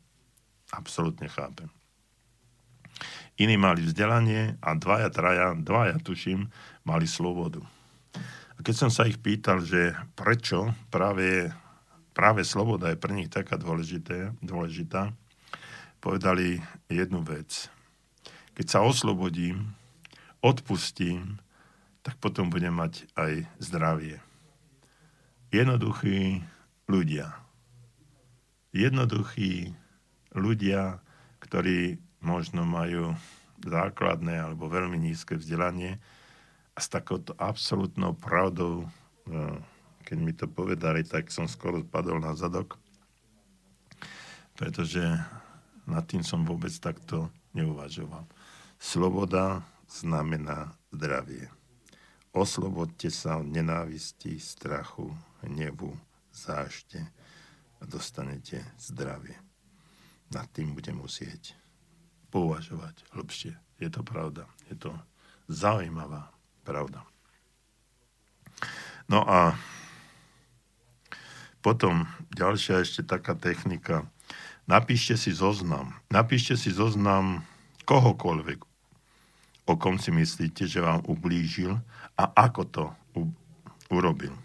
Absolutne 0.73 1.29
chápem. 1.29 1.69
Iní 3.37 3.61
mali 3.61 3.85
vzdelanie 3.85 4.57
a 4.57 4.73
dvaja, 4.73 5.09
traja, 5.13 5.47
dvaja 5.53 6.01
tuším, 6.01 6.49
mali 6.81 7.05
slobodu. 7.05 7.61
A 8.57 8.59
keď 8.65 8.85
som 8.85 8.89
sa 8.89 9.05
ich 9.05 9.21
pýtal, 9.21 9.61
že 9.61 9.93
prečo 10.17 10.73
práve, 10.89 11.53
práve 12.13 12.45
sloboda 12.45 12.93
je 12.93 13.01
pre 13.01 13.13
nich 13.13 13.29
taká 13.29 13.57
dôležité, 13.57 14.31
dôležitá, 14.39 15.11
povedali 15.99 16.61
jednu 16.87 17.25
vec. 17.25 17.67
Keď 18.53 18.65
sa 18.69 18.79
oslobodím, 18.85 19.73
odpustím, 20.45 21.41
tak 22.03 22.19
potom 22.21 22.53
budem 22.53 22.75
mať 22.75 23.07
aj 23.17 23.47
zdravie. 23.57 24.19
Jednoduchí 25.49 26.43
ľudia. 26.85 27.33
Jednoduchí 28.75 29.71
ľudia, 30.35 30.99
ktorí 31.39 32.01
možno 32.19 32.67
majú 32.67 33.15
základné 33.63 34.43
alebo 34.43 34.67
veľmi 34.67 34.99
nízke 34.99 35.39
vzdelanie 35.39 36.01
a 36.73 36.79
s 36.81 36.89
takouto 36.89 37.37
absolútnou 37.37 38.17
pravdou, 38.17 38.83
e, 38.83 38.87
keď 40.03 40.17
mi 40.19 40.35
to 40.35 40.51
povedali, 40.51 41.07
tak 41.07 41.31
som 41.31 41.47
skoro 41.47 41.79
spadol 41.79 42.19
na 42.19 42.35
zadok, 42.35 42.75
pretože 44.53 45.01
nad 45.87 46.03
tým 46.05 46.21
som 46.21 46.43
vôbec 46.43 46.71
takto 46.77 47.31
neuvažoval. 47.55 48.27
Sloboda 48.77 49.63
znamená 49.87 50.75
zdravie. 50.91 51.47
Oslobodte 52.33 53.13
sa 53.13 53.39
od 53.39 53.47
nenávisti, 53.47 54.41
strachu, 54.41 55.13
hnevu, 55.45 55.93
zášte 56.33 56.99
a 57.77 57.83
dostanete 57.85 58.65
zdravie. 58.81 59.37
Nad 60.33 60.49
tým 60.49 60.73
budem 60.73 60.97
musieť 60.97 61.53
pouvažovať 62.33 63.05
hlbšie. 63.13 63.53
Je 63.77 63.89
to 63.93 64.01
pravda. 64.01 64.49
Je 64.65 64.73
to 64.73 64.89
zaujímavá 65.45 66.33
pravda. 66.65 67.05
No 69.05 69.21
a 69.29 69.53
potom 71.63 72.03
ďalšia 72.35 72.83
ešte 72.83 73.07
taká 73.07 73.39
technika. 73.39 74.03
Napíšte 74.67 75.15
si 75.15 75.31
zoznam. 75.31 75.95
Napíšte 76.11 76.59
si 76.59 76.75
zoznam 76.75 77.47
kohokoľvek, 77.87 78.59
o 79.63 79.73
kom 79.79 79.95
si 79.95 80.11
myslíte, 80.11 80.67
že 80.67 80.83
vám 80.83 81.03
ublížil 81.07 81.79
a 82.19 82.23
ako 82.35 82.61
to 82.67 82.83
u- 83.15 83.35
urobil. 83.87 84.35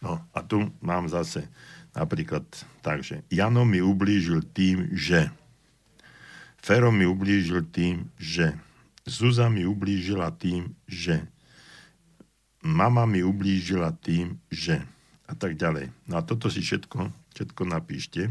No 0.00 0.20
a 0.32 0.40
tu 0.40 0.72
mám 0.80 1.08
zase 1.08 1.48
napríklad 1.96 2.44
tak, 2.84 3.04
že 3.04 3.24
Jano 3.32 3.64
mi 3.64 3.80
ublížil 3.80 4.44
tým, 4.52 4.92
že 4.92 5.32
Fero 6.60 6.90
mi 6.90 7.06
ublížil 7.06 7.68
tým, 7.70 8.10
že 8.18 8.56
Zuza 9.06 9.46
mi 9.46 9.62
ublížila 9.62 10.34
tým, 10.34 10.74
že 10.90 11.22
mama 12.58 13.06
mi 13.06 13.22
ublížila 13.22 13.94
tým, 14.02 14.42
že 14.50 14.82
a 15.26 15.34
tak 15.34 15.58
ďalej. 15.58 15.90
No 16.06 16.18
a 16.18 16.22
toto 16.22 16.46
si 16.48 16.62
všetko, 16.62 17.10
všetko 17.34 17.62
napíšte. 17.66 18.30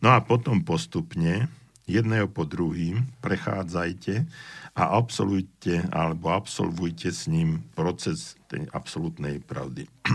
No 0.00 0.14
a 0.14 0.22
potom 0.22 0.62
postupne 0.64 1.50
jedného 1.88 2.28
po 2.28 2.44
druhým 2.44 3.08
prechádzajte 3.24 4.28
a 4.76 4.82
absolvujte 4.94 5.88
alebo 5.90 6.36
absolvujte 6.36 7.08
s 7.10 7.26
ním 7.26 7.64
proces 7.72 8.36
tej 8.46 8.68
absolútnej 8.76 9.40
pravdy. 9.40 9.88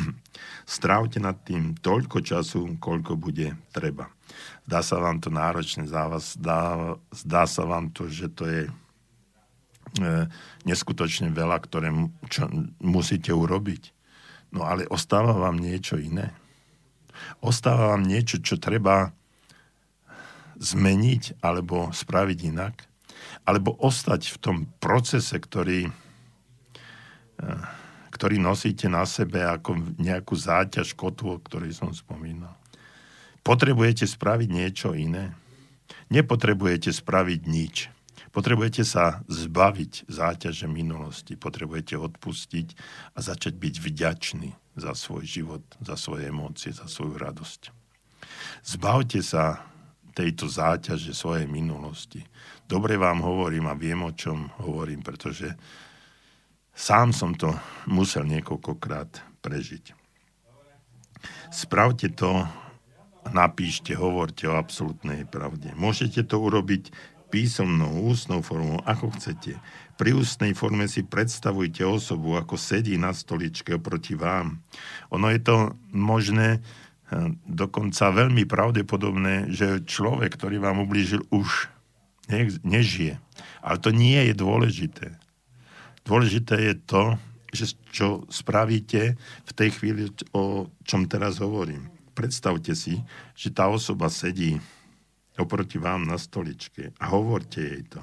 Strávte 0.69 1.17
nad 1.17 1.35
tým 1.43 1.73
toľko 1.81 2.21
času, 2.21 2.77
koľko 2.77 3.17
bude 3.17 3.57
treba. 3.73 4.07
Zdá 4.69 4.79
sa 4.85 4.97
vám 5.01 5.19
to 5.19 5.33
náročné, 5.33 5.89
vás, 5.89 6.37
zdá, 6.37 6.95
zdá 7.11 7.43
sa 7.49 7.67
vám 7.67 7.91
to, 7.91 8.07
že 8.07 8.31
to 8.31 8.47
je 8.47 8.61
e, 8.65 10.11
neskutočne 10.63 11.33
veľa, 11.33 11.57
ktoré 11.67 11.91
čo 12.31 12.47
musíte 12.79 13.33
urobiť. 13.33 14.02
No 14.53 14.69
ale 14.69 14.85
ostáva 14.85 15.33
vám 15.33 15.57
niečo 15.57 15.97
iné. 15.97 16.29
Ostáva 17.41 17.97
vám 17.97 18.05
niečo, 18.05 18.37
čo 18.37 18.61
treba 18.61 19.09
zmeniť 20.61 21.41
alebo 21.41 21.89
spraviť 21.89 22.39
inak. 22.53 22.85
Alebo 23.43 23.73
ostať 23.81 24.29
v 24.29 24.37
tom 24.37 24.57
procese, 24.77 25.35
ktorý, 25.41 25.89
e, 25.89 25.91
ktorý 28.13 28.37
nosíte 28.37 28.85
na 28.85 29.03
sebe 29.09 29.41
ako 29.41 29.97
nejakú 29.97 30.37
záťaž 30.37 30.93
kotvu, 30.93 31.35
o 31.35 31.43
ktorej 31.43 31.73
som 31.73 31.89
spomínal. 31.91 32.53
Potrebujete 33.43 34.07
spraviť 34.07 34.49
niečo 34.53 34.95
iné? 34.95 35.35
Nepotrebujete 36.13 36.93
spraviť 36.93 37.41
nič. 37.49 37.75
Potrebujete 38.33 38.81
sa 38.81 39.21
zbaviť 39.29 40.09
záťaže 40.09 40.65
minulosti. 40.65 41.37
Potrebujete 41.37 41.93
odpustiť 42.01 42.67
a 43.13 43.21
začať 43.21 43.53
byť 43.61 43.75
vďačný 43.77 44.49
za 44.73 44.97
svoj 44.97 45.21
život, 45.21 45.61
za 45.77 45.93
svoje 45.93 46.33
emócie, 46.33 46.73
za 46.73 46.89
svoju 46.89 47.13
radosť. 47.21 47.69
Zbavte 48.65 49.21
sa 49.21 49.61
tejto 50.17 50.49
záťaže 50.49 51.13
svojej 51.13 51.45
minulosti. 51.45 52.25
Dobre 52.65 52.97
vám 52.97 53.21
hovorím 53.21 53.69
a 53.69 53.77
viem, 53.77 54.01
o 54.01 54.13
čom 54.13 54.49
hovorím, 54.65 55.05
pretože 55.05 55.53
sám 56.73 57.13
som 57.13 57.37
to 57.37 57.53
musel 57.85 58.25
niekoľkokrát 58.25 59.41
prežiť. 59.45 59.93
Spravte 61.53 62.09
to 62.09 62.45
napíšte, 63.29 63.95
hovorte 63.95 64.49
o 64.49 64.57
absolútnej 64.57 65.23
pravde. 65.23 65.71
Môžete 65.77 66.25
to 66.27 66.41
urobiť 66.41 66.91
písomnou, 67.33 68.13
ústnou 68.13 68.45
formou, 68.45 68.77
ako 68.85 69.09
chcete. 69.17 69.57
Pri 69.97 70.13
ústnej 70.13 70.53
forme 70.53 70.85
si 70.85 71.01
predstavujte 71.01 71.81
osobu, 71.81 72.37
ako 72.37 72.53
sedí 72.61 72.93
na 73.01 73.09
stoličke 73.09 73.81
oproti 73.81 74.13
vám. 74.13 74.61
Ono 75.09 75.33
je 75.33 75.41
to 75.41 75.73
možné, 75.89 76.61
eh, 76.61 77.33
dokonca 77.49 78.13
veľmi 78.13 78.45
pravdepodobné, 78.45 79.49
že 79.49 79.81
človek, 79.81 80.37
ktorý 80.37 80.61
vám 80.61 80.85
ublížil, 80.85 81.25
už 81.33 81.73
nežije. 82.63 83.17
Ale 83.59 83.77
to 83.81 83.91
nie 83.91 84.31
je 84.31 84.33
dôležité. 84.37 85.17
Dôležité 86.05 86.55
je 86.71 86.75
to, 86.85 87.03
že 87.51 87.75
čo 87.91 88.23
spravíte 88.31 89.19
v 89.19 89.51
tej 89.51 89.69
chvíli, 89.75 90.07
o 90.31 90.71
čom 90.85 91.09
teraz 91.09 91.43
hovorím 91.43 91.93
predstavte 92.13 92.77
si, 92.77 93.01
že 93.33 93.49
tá 93.49 93.67
osoba 93.67 94.07
sedí 94.07 94.61
oproti 95.37 95.81
vám 95.81 96.05
na 96.05 96.21
stoličke 96.21 96.93
a 97.01 97.05
hovorte 97.09 97.61
jej 97.61 97.83
to. 97.89 98.01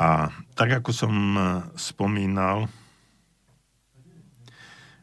A 0.00 0.32
tak 0.56 0.80
ako 0.80 0.90
som 0.90 1.14
eh, 1.36 1.44
spomínal, 1.76 2.66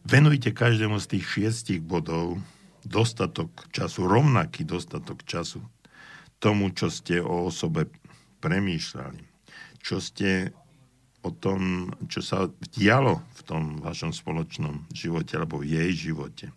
venujte 0.03 0.51
každému 0.51 0.97
z 0.97 1.17
tých 1.17 1.25
šiestich 1.25 1.81
bodov 1.83 2.41
dostatok 2.87 3.67
času, 3.71 4.07
rovnaký 4.07 4.63
dostatok 4.63 5.23
času 5.27 5.61
tomu, 6.39 6.71
čo 6.71 6.87
ste 6.87 7.19
o 7.19 7.49
osobe 7.49 7.89
premýšľali, 8.39 9.21
čo 9.83 9.99
ste 9.99 10.53
o 11.25 11.33
tom, 11.33 11.91
čo 12.07 12.21
sa 12.23 12.47
dialo 12.77 13.19
v 13.35 13.41
tom 13.43 13.63
vašom 13.83 14.15
spoločnom 14.15 14.87
živote 14.93 15.35
alebo 15.35 15.59
v 15.59 15.75
jej 15.75 16.09
živote 16.09 16.53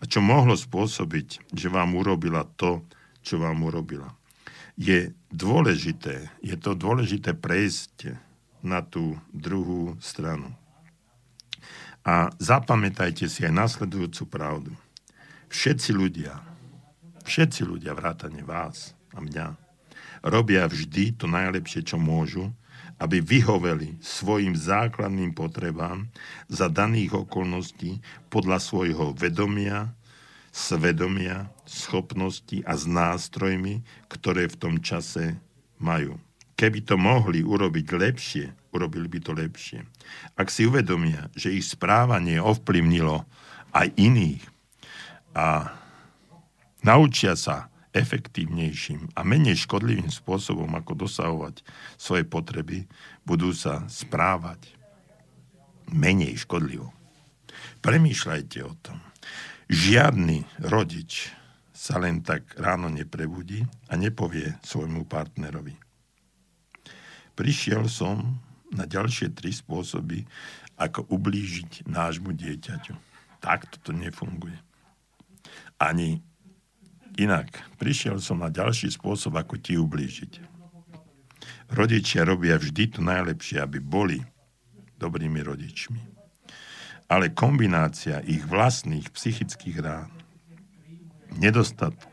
a 0.00 0.02
čo 0.04 0.20
mohlo 0.20 0.52
spôsobiť, 0.52 1.52
že 1.56 1.72
vám 1.72 1.96
urobila 1.96 2.44
to, 2.60 2.84
čo 3.26 3.42
vám 3.42 3.66
urobila. 3.66 4.14
Je 4.78 5.10
dôležité, 5.34 6.30
je 6.38 6.54
to 6.54 6.78
dôležité 6.78 7.34
prejsť 7.34 8.14
na 8.62 8.86
tú 8.86 9.18
druhú 9.34 9.98
stranu. 9.98 10.54
A 12.06 12.30
zapamätajte 12.38 13.26
si 13.26 13.42
aj 13.42 13.50
nasledujúcu 13.50 14.22
pravdu. 14.30 14.72
Všetci 15.50 15.90
ľudia, 15.90 16.38
všetci 17.26 17.66
ľudia, 17.66 17.98
vrátane 17.98 18.46
vás 18.46 18.94
a 19.10 19.18
mňa, 19.18 19.58
robia 20.22 20.70
vždy 20.70 21.18
to 21.18 21.26
najlepšie, 21.26 21.82
čo 21.82 21.98
môžu, 21.98 22.54
aby 23.02 23.18
vyhoveli 23.18 23.98
svojim 23.98 24.54
základným 24.54 25.34
potrebám 25.34 26.06
za 26.46 26.70
daných 26.70 27.26
okolností 27.26 27.98
podľa 28.30 28.62
svojho 28.62 29.12
vedomia, 29.18 29.90
svedomia, 30.54 31.50
schopnosti 31.66 32.62
a 32.62 32.72
s 32.78 32.86
nástrojmi, 32.86 33.82
ktoré 34.06 34.46
v 34.46 34.56
tom 34.56 34.74
čase 34.80 35.38
majú. 35.82 36.16
Keby 36.56 36.88
to 36.88 36.96
mohli 36.96 37.44
urobiť 37.44 37.86
lepšie, 37.92 38.46
urobili 38.72 39.12
by 39.12 39.18
to 39.20 39.36
lepšie. 39.36 39.84
Ak 40.40 40.48
si 40.48 40.64
uvedomia, 40.64 41.28
že 41.36 41.52
ich 41.52 41.68
správanie 41.68 42.40
ovplyvnilo 42.40 43.28
aj 43.76 43.92
iných 43.92 44.40
a 45.36 45.76
naučia 46.80 47.36
sa 47.36 47.68
efektívnejším 47.92 49.12
a 49.16 49.20
menej 49.24 49.68
škodlivým 49.68 50.08
spôsobom, 50.08 50.68
ako 50.76 51.08
dosahovať 51.08 51.60
svoje 52.00 52.24
potreby, 52.24 52.88
budú 53.24 53.52
sa 53.52 53.84
správať 53.88 54.76
menej 55.92 56.40
škodlivo. 56.44 56.92
Premýšľajte 57.80 58.58
o 58.64 58.72
tom. 58.80 59.00
Žiadny 59.68 60.62
rodič 60.72 61.32
sa 61.76 62.00
len 62.00 62.24
tak 62.24 62.56
ráno 62.56 62.88
neprebudí 62.88 63.60
a 63.92 64.00
nepovie 64.00 64.56
svojmu 64.64 65.04
partnerovi. 65.04 65.76
Prišiel 67.36 67.84
som 67.92 68.40
na 68.72 68.88
ďalšie 68.88 69.36
tri 69.36 69.52
spôsoby, 69.52 70.24
ako 70.80 71.04
ublížiť 71.12 71.84
nášmu 71.84 72.32
dieťaťu. 72.32 72.96
Takto 73.44 73.76
to 73.84 73.92
nefunguje. 73.92 74.56
Ani 75.76 76.24
inak. 77.20 77.52
Prišiel 77.76 78.24
som 78.24 78.40
na 78.40 78.48
ďalší 78.48 78.88
spôsob, 78.88 79.36
ako 79.36 79.60
ti 79.60 79.76
ublížiť. 79.76 80.56
Rodičia 81.76 82.24
robia 82.24 82.56
vždy 82.56 82.96
to 82.96 83.00
najlepšie, 83.04 83.60
aby 83.60 83.84
boli 83.84 84.24
dobrými 84.96 85.44
rodičmi 85.44 86.16
ale 87.06 87.30
kombinácia 87.30 88.18
ich 88.26 88.42
vlastných 88.46 89.14
psychických 89.14 89.78
rán, 89.78 90.10
nedostatku, 91.38 92.10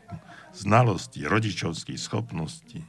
znalosti, 0.54 1.26
rodičovských 1.26 1.98
schopností 1.98 2.84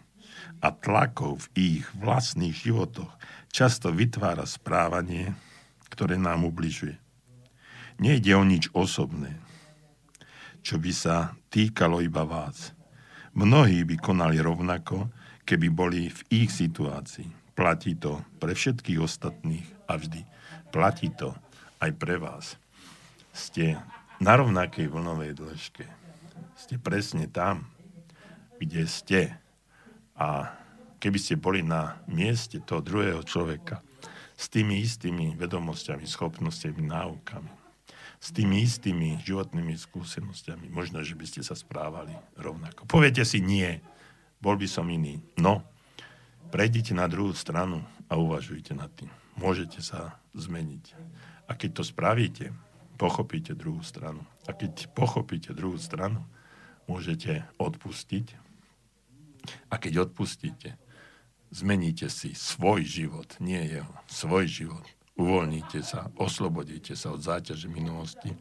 a 0.62 0.72
tlakov 0.72 1.50
v 1.50 1.80
ich 1.80 1.86
vlastných 1.98 2.54
životoch 2.54 3.12
často 3.56 3.92
vytvára 3.92 4.44
správanie, 4.44 5.32
ktoré 5.88 6.20
nám 6.20 6.44
ubližuje. 6.44 7.00
Nejde 7.96 8.36
o 8.36 8.44
nič 8.44 8.68
osobné, 8.76 9.40
čo 10.60 10.76
by 10.76 10.92
sa 10.92 11.32
týkalo 11.48 12.04
iba 12.04 12.28
vás. 12.28 12.76
Mnohí 13.32 13.88
by 13.88 13.96
konali 14.00 14.44
rovnako, 14.44 15.08
keby 15.48 15.68
boli 15.72 16.12
v 16.12 16.20
ich 16.44 16.52
situácii. 16.52 17.56
Platí 17.56 17.96
to 17.96 18.20
pre 18.44 18.52
všetkých 18.52 19.00
ostatných 19.00 19.64
a 19.88 19.96
vždy. 19.96 20.28
Platí 20.76 21.08
to 21.16 21.32
aj 21.80 21.92
pre 21.96 22.20
vás. 22.20 22.60
Ste 23.32 23.80
na 24.20 24.36
rovnakej 24.36 24.92
vlnovej 24.92 25.40
dĺžke. 25.40 26.05
Ste 26.66 26.82
presne 26.82 27.30
tam, 27.30 27.70
kde 28.58 28.90
ste. 28.90 29.38
A 30.18 30.50
keby 30.98 31.22
ste 31.22 31.38
boli 31.38 31.62
na 31.62 32.02
mieste 32.10 32.58
toho 32.58 32.82
druhého 32.82 33.22
človeka 33.22 33.86
s 34.34 34.50
tými 34.50 34.82
istými 34.82 35.38
vedomosťami, 35.38 36.10
schopnosťami, 36.10 36.82
náukami, 36.90 37.54
s 38.18 38.34
tými 38.34 38.66
istými 38.66 39.22
životnými 39.22 39.78
skúsenostiami, 39.78 40.74
možno, 40.74 41.06
že 41.06 41.14
by 41.14 41.26
ste 41.30 41.46
sa 41.46 41.54
správali 41.54 42.18
rovnako. 42.34 42.90
Poviete 42.90 43.22
si 43.22 43.46
nie, 43.46 43.78
bol 44.42 44.58
by 44.58 44.66
som 44.66 44.90
iný. 44.90 45.22
No, 45.38 45.62
prejdite 46.50 46.98
na 46.98 47.06
druhú 47.06 47.38
stranu 47.38 47.86
a 48.10 48.18
uvažujte 48.18 48.74
nad 48.74 48.90
tým. 48.98 49.14
Môžete 49.38 49.86
sa 49.86 50.18
zmeniť. 50.34 50.98
A 51.46 51.54
keď 51.54 51.78
to 51.78 51.84
spravíte, 51.86 52.50
pochopíte 52.98 53.54
druhú 53.54 53.86
stranu. 53.86 54.26
A 54.50 54.58
keď 54.58 54.90
pochopíte 54.98 55.54
druhú 55.54 55.78
stranu, 55.78 56.26
môžete 56.86 57.46
odpustiť. 57.58 58.38
A 59.70 59.78
keď 59.78 60.10
odpustíte, 60.10 60.74
zmeníte 61.54 62.10
si 62.10 62.34
svoj 62.34 62.82
život, 62.82 63.30
nie 63.38 63.62
jeho, 63.62 63.94
svoj 64.10 64.50
život. 64.50 64.86
Uvoľníte 65.16 65.80
sa, 65.86 66.12
oslobodíte 66.20 66.98
sa 66.98 67.16
od 67.16 67.24
záťaže 67.24 67.72
minulosti 67.72 68.34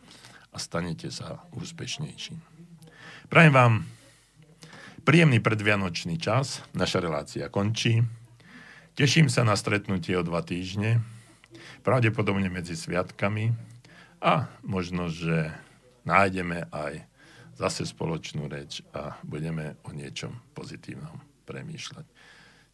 a 0.51 0.57
stanete 0.59 1.13
sa 1.13 1.45
úspešnejším. 1.55 2.41
Prajem 3.31 3.55
vám 3.55 3.75
príjemný 5.05 5.39
predvianočný 5.39 6.17
čas. 6.19 6.65
Naša 6.73 6.99
relácia 7.05 7.47
končí. 7.53 8.03
Teším 8.97 9.29
sa 9.29 9.45
na 9.45 9.55
stretnutie 9.55 10.17
o 10.17 10.27
dva 10.27 10.41
týždne 10.41 11.05
pravdepodobne 11.85 12.49
medzi 12.49 12.75
sviatkami 12.75 13.53
a 14.25 14.49
možno, 14.65 15.13
že 15.13 15.53
nájdeme 16.09 16.73
aj 16.73 17.05
zase 17.55 17.87
spoločnú 17.87 18.51
reč 18.51 18.83
a 18.95 19.19
budeme 19.23 19.79
o 19.87 19.95
niečom 19.95 20.35
pozitívnom 20.55 21.19
premýšľať. 21.47 22.07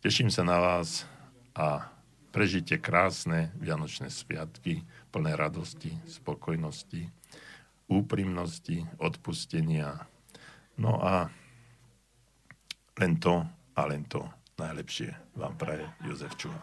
Teším 0.01 0.33
sa 0.33 0.43
na 0.43 0.57
vás 0.57 1.05
a 1.53 1.93
prežite 2.33 2.81
krásne 2.81 3.53
Vianočné 3.61 4.09
sviatky 4.09 4.87
plné 5.13 5.37
radosti, 5.37 5.93
spokojnosti, 6.09 7.11
úprimnosti, 7.91 8.87
odpustenia. 8.97 10.07
No 10.81 10.97
a 11.03 11.29
len 12.97 13.21
to 13.21 13.45
a 13.77 13.83
len 13.85 14.05
to 14.09 14.25
najlepšie 14.57 15.13
vám 15.37 15.57
praje 15.57 15.85
Jozef 16.05 16.33
Čuha. 16.37 16.61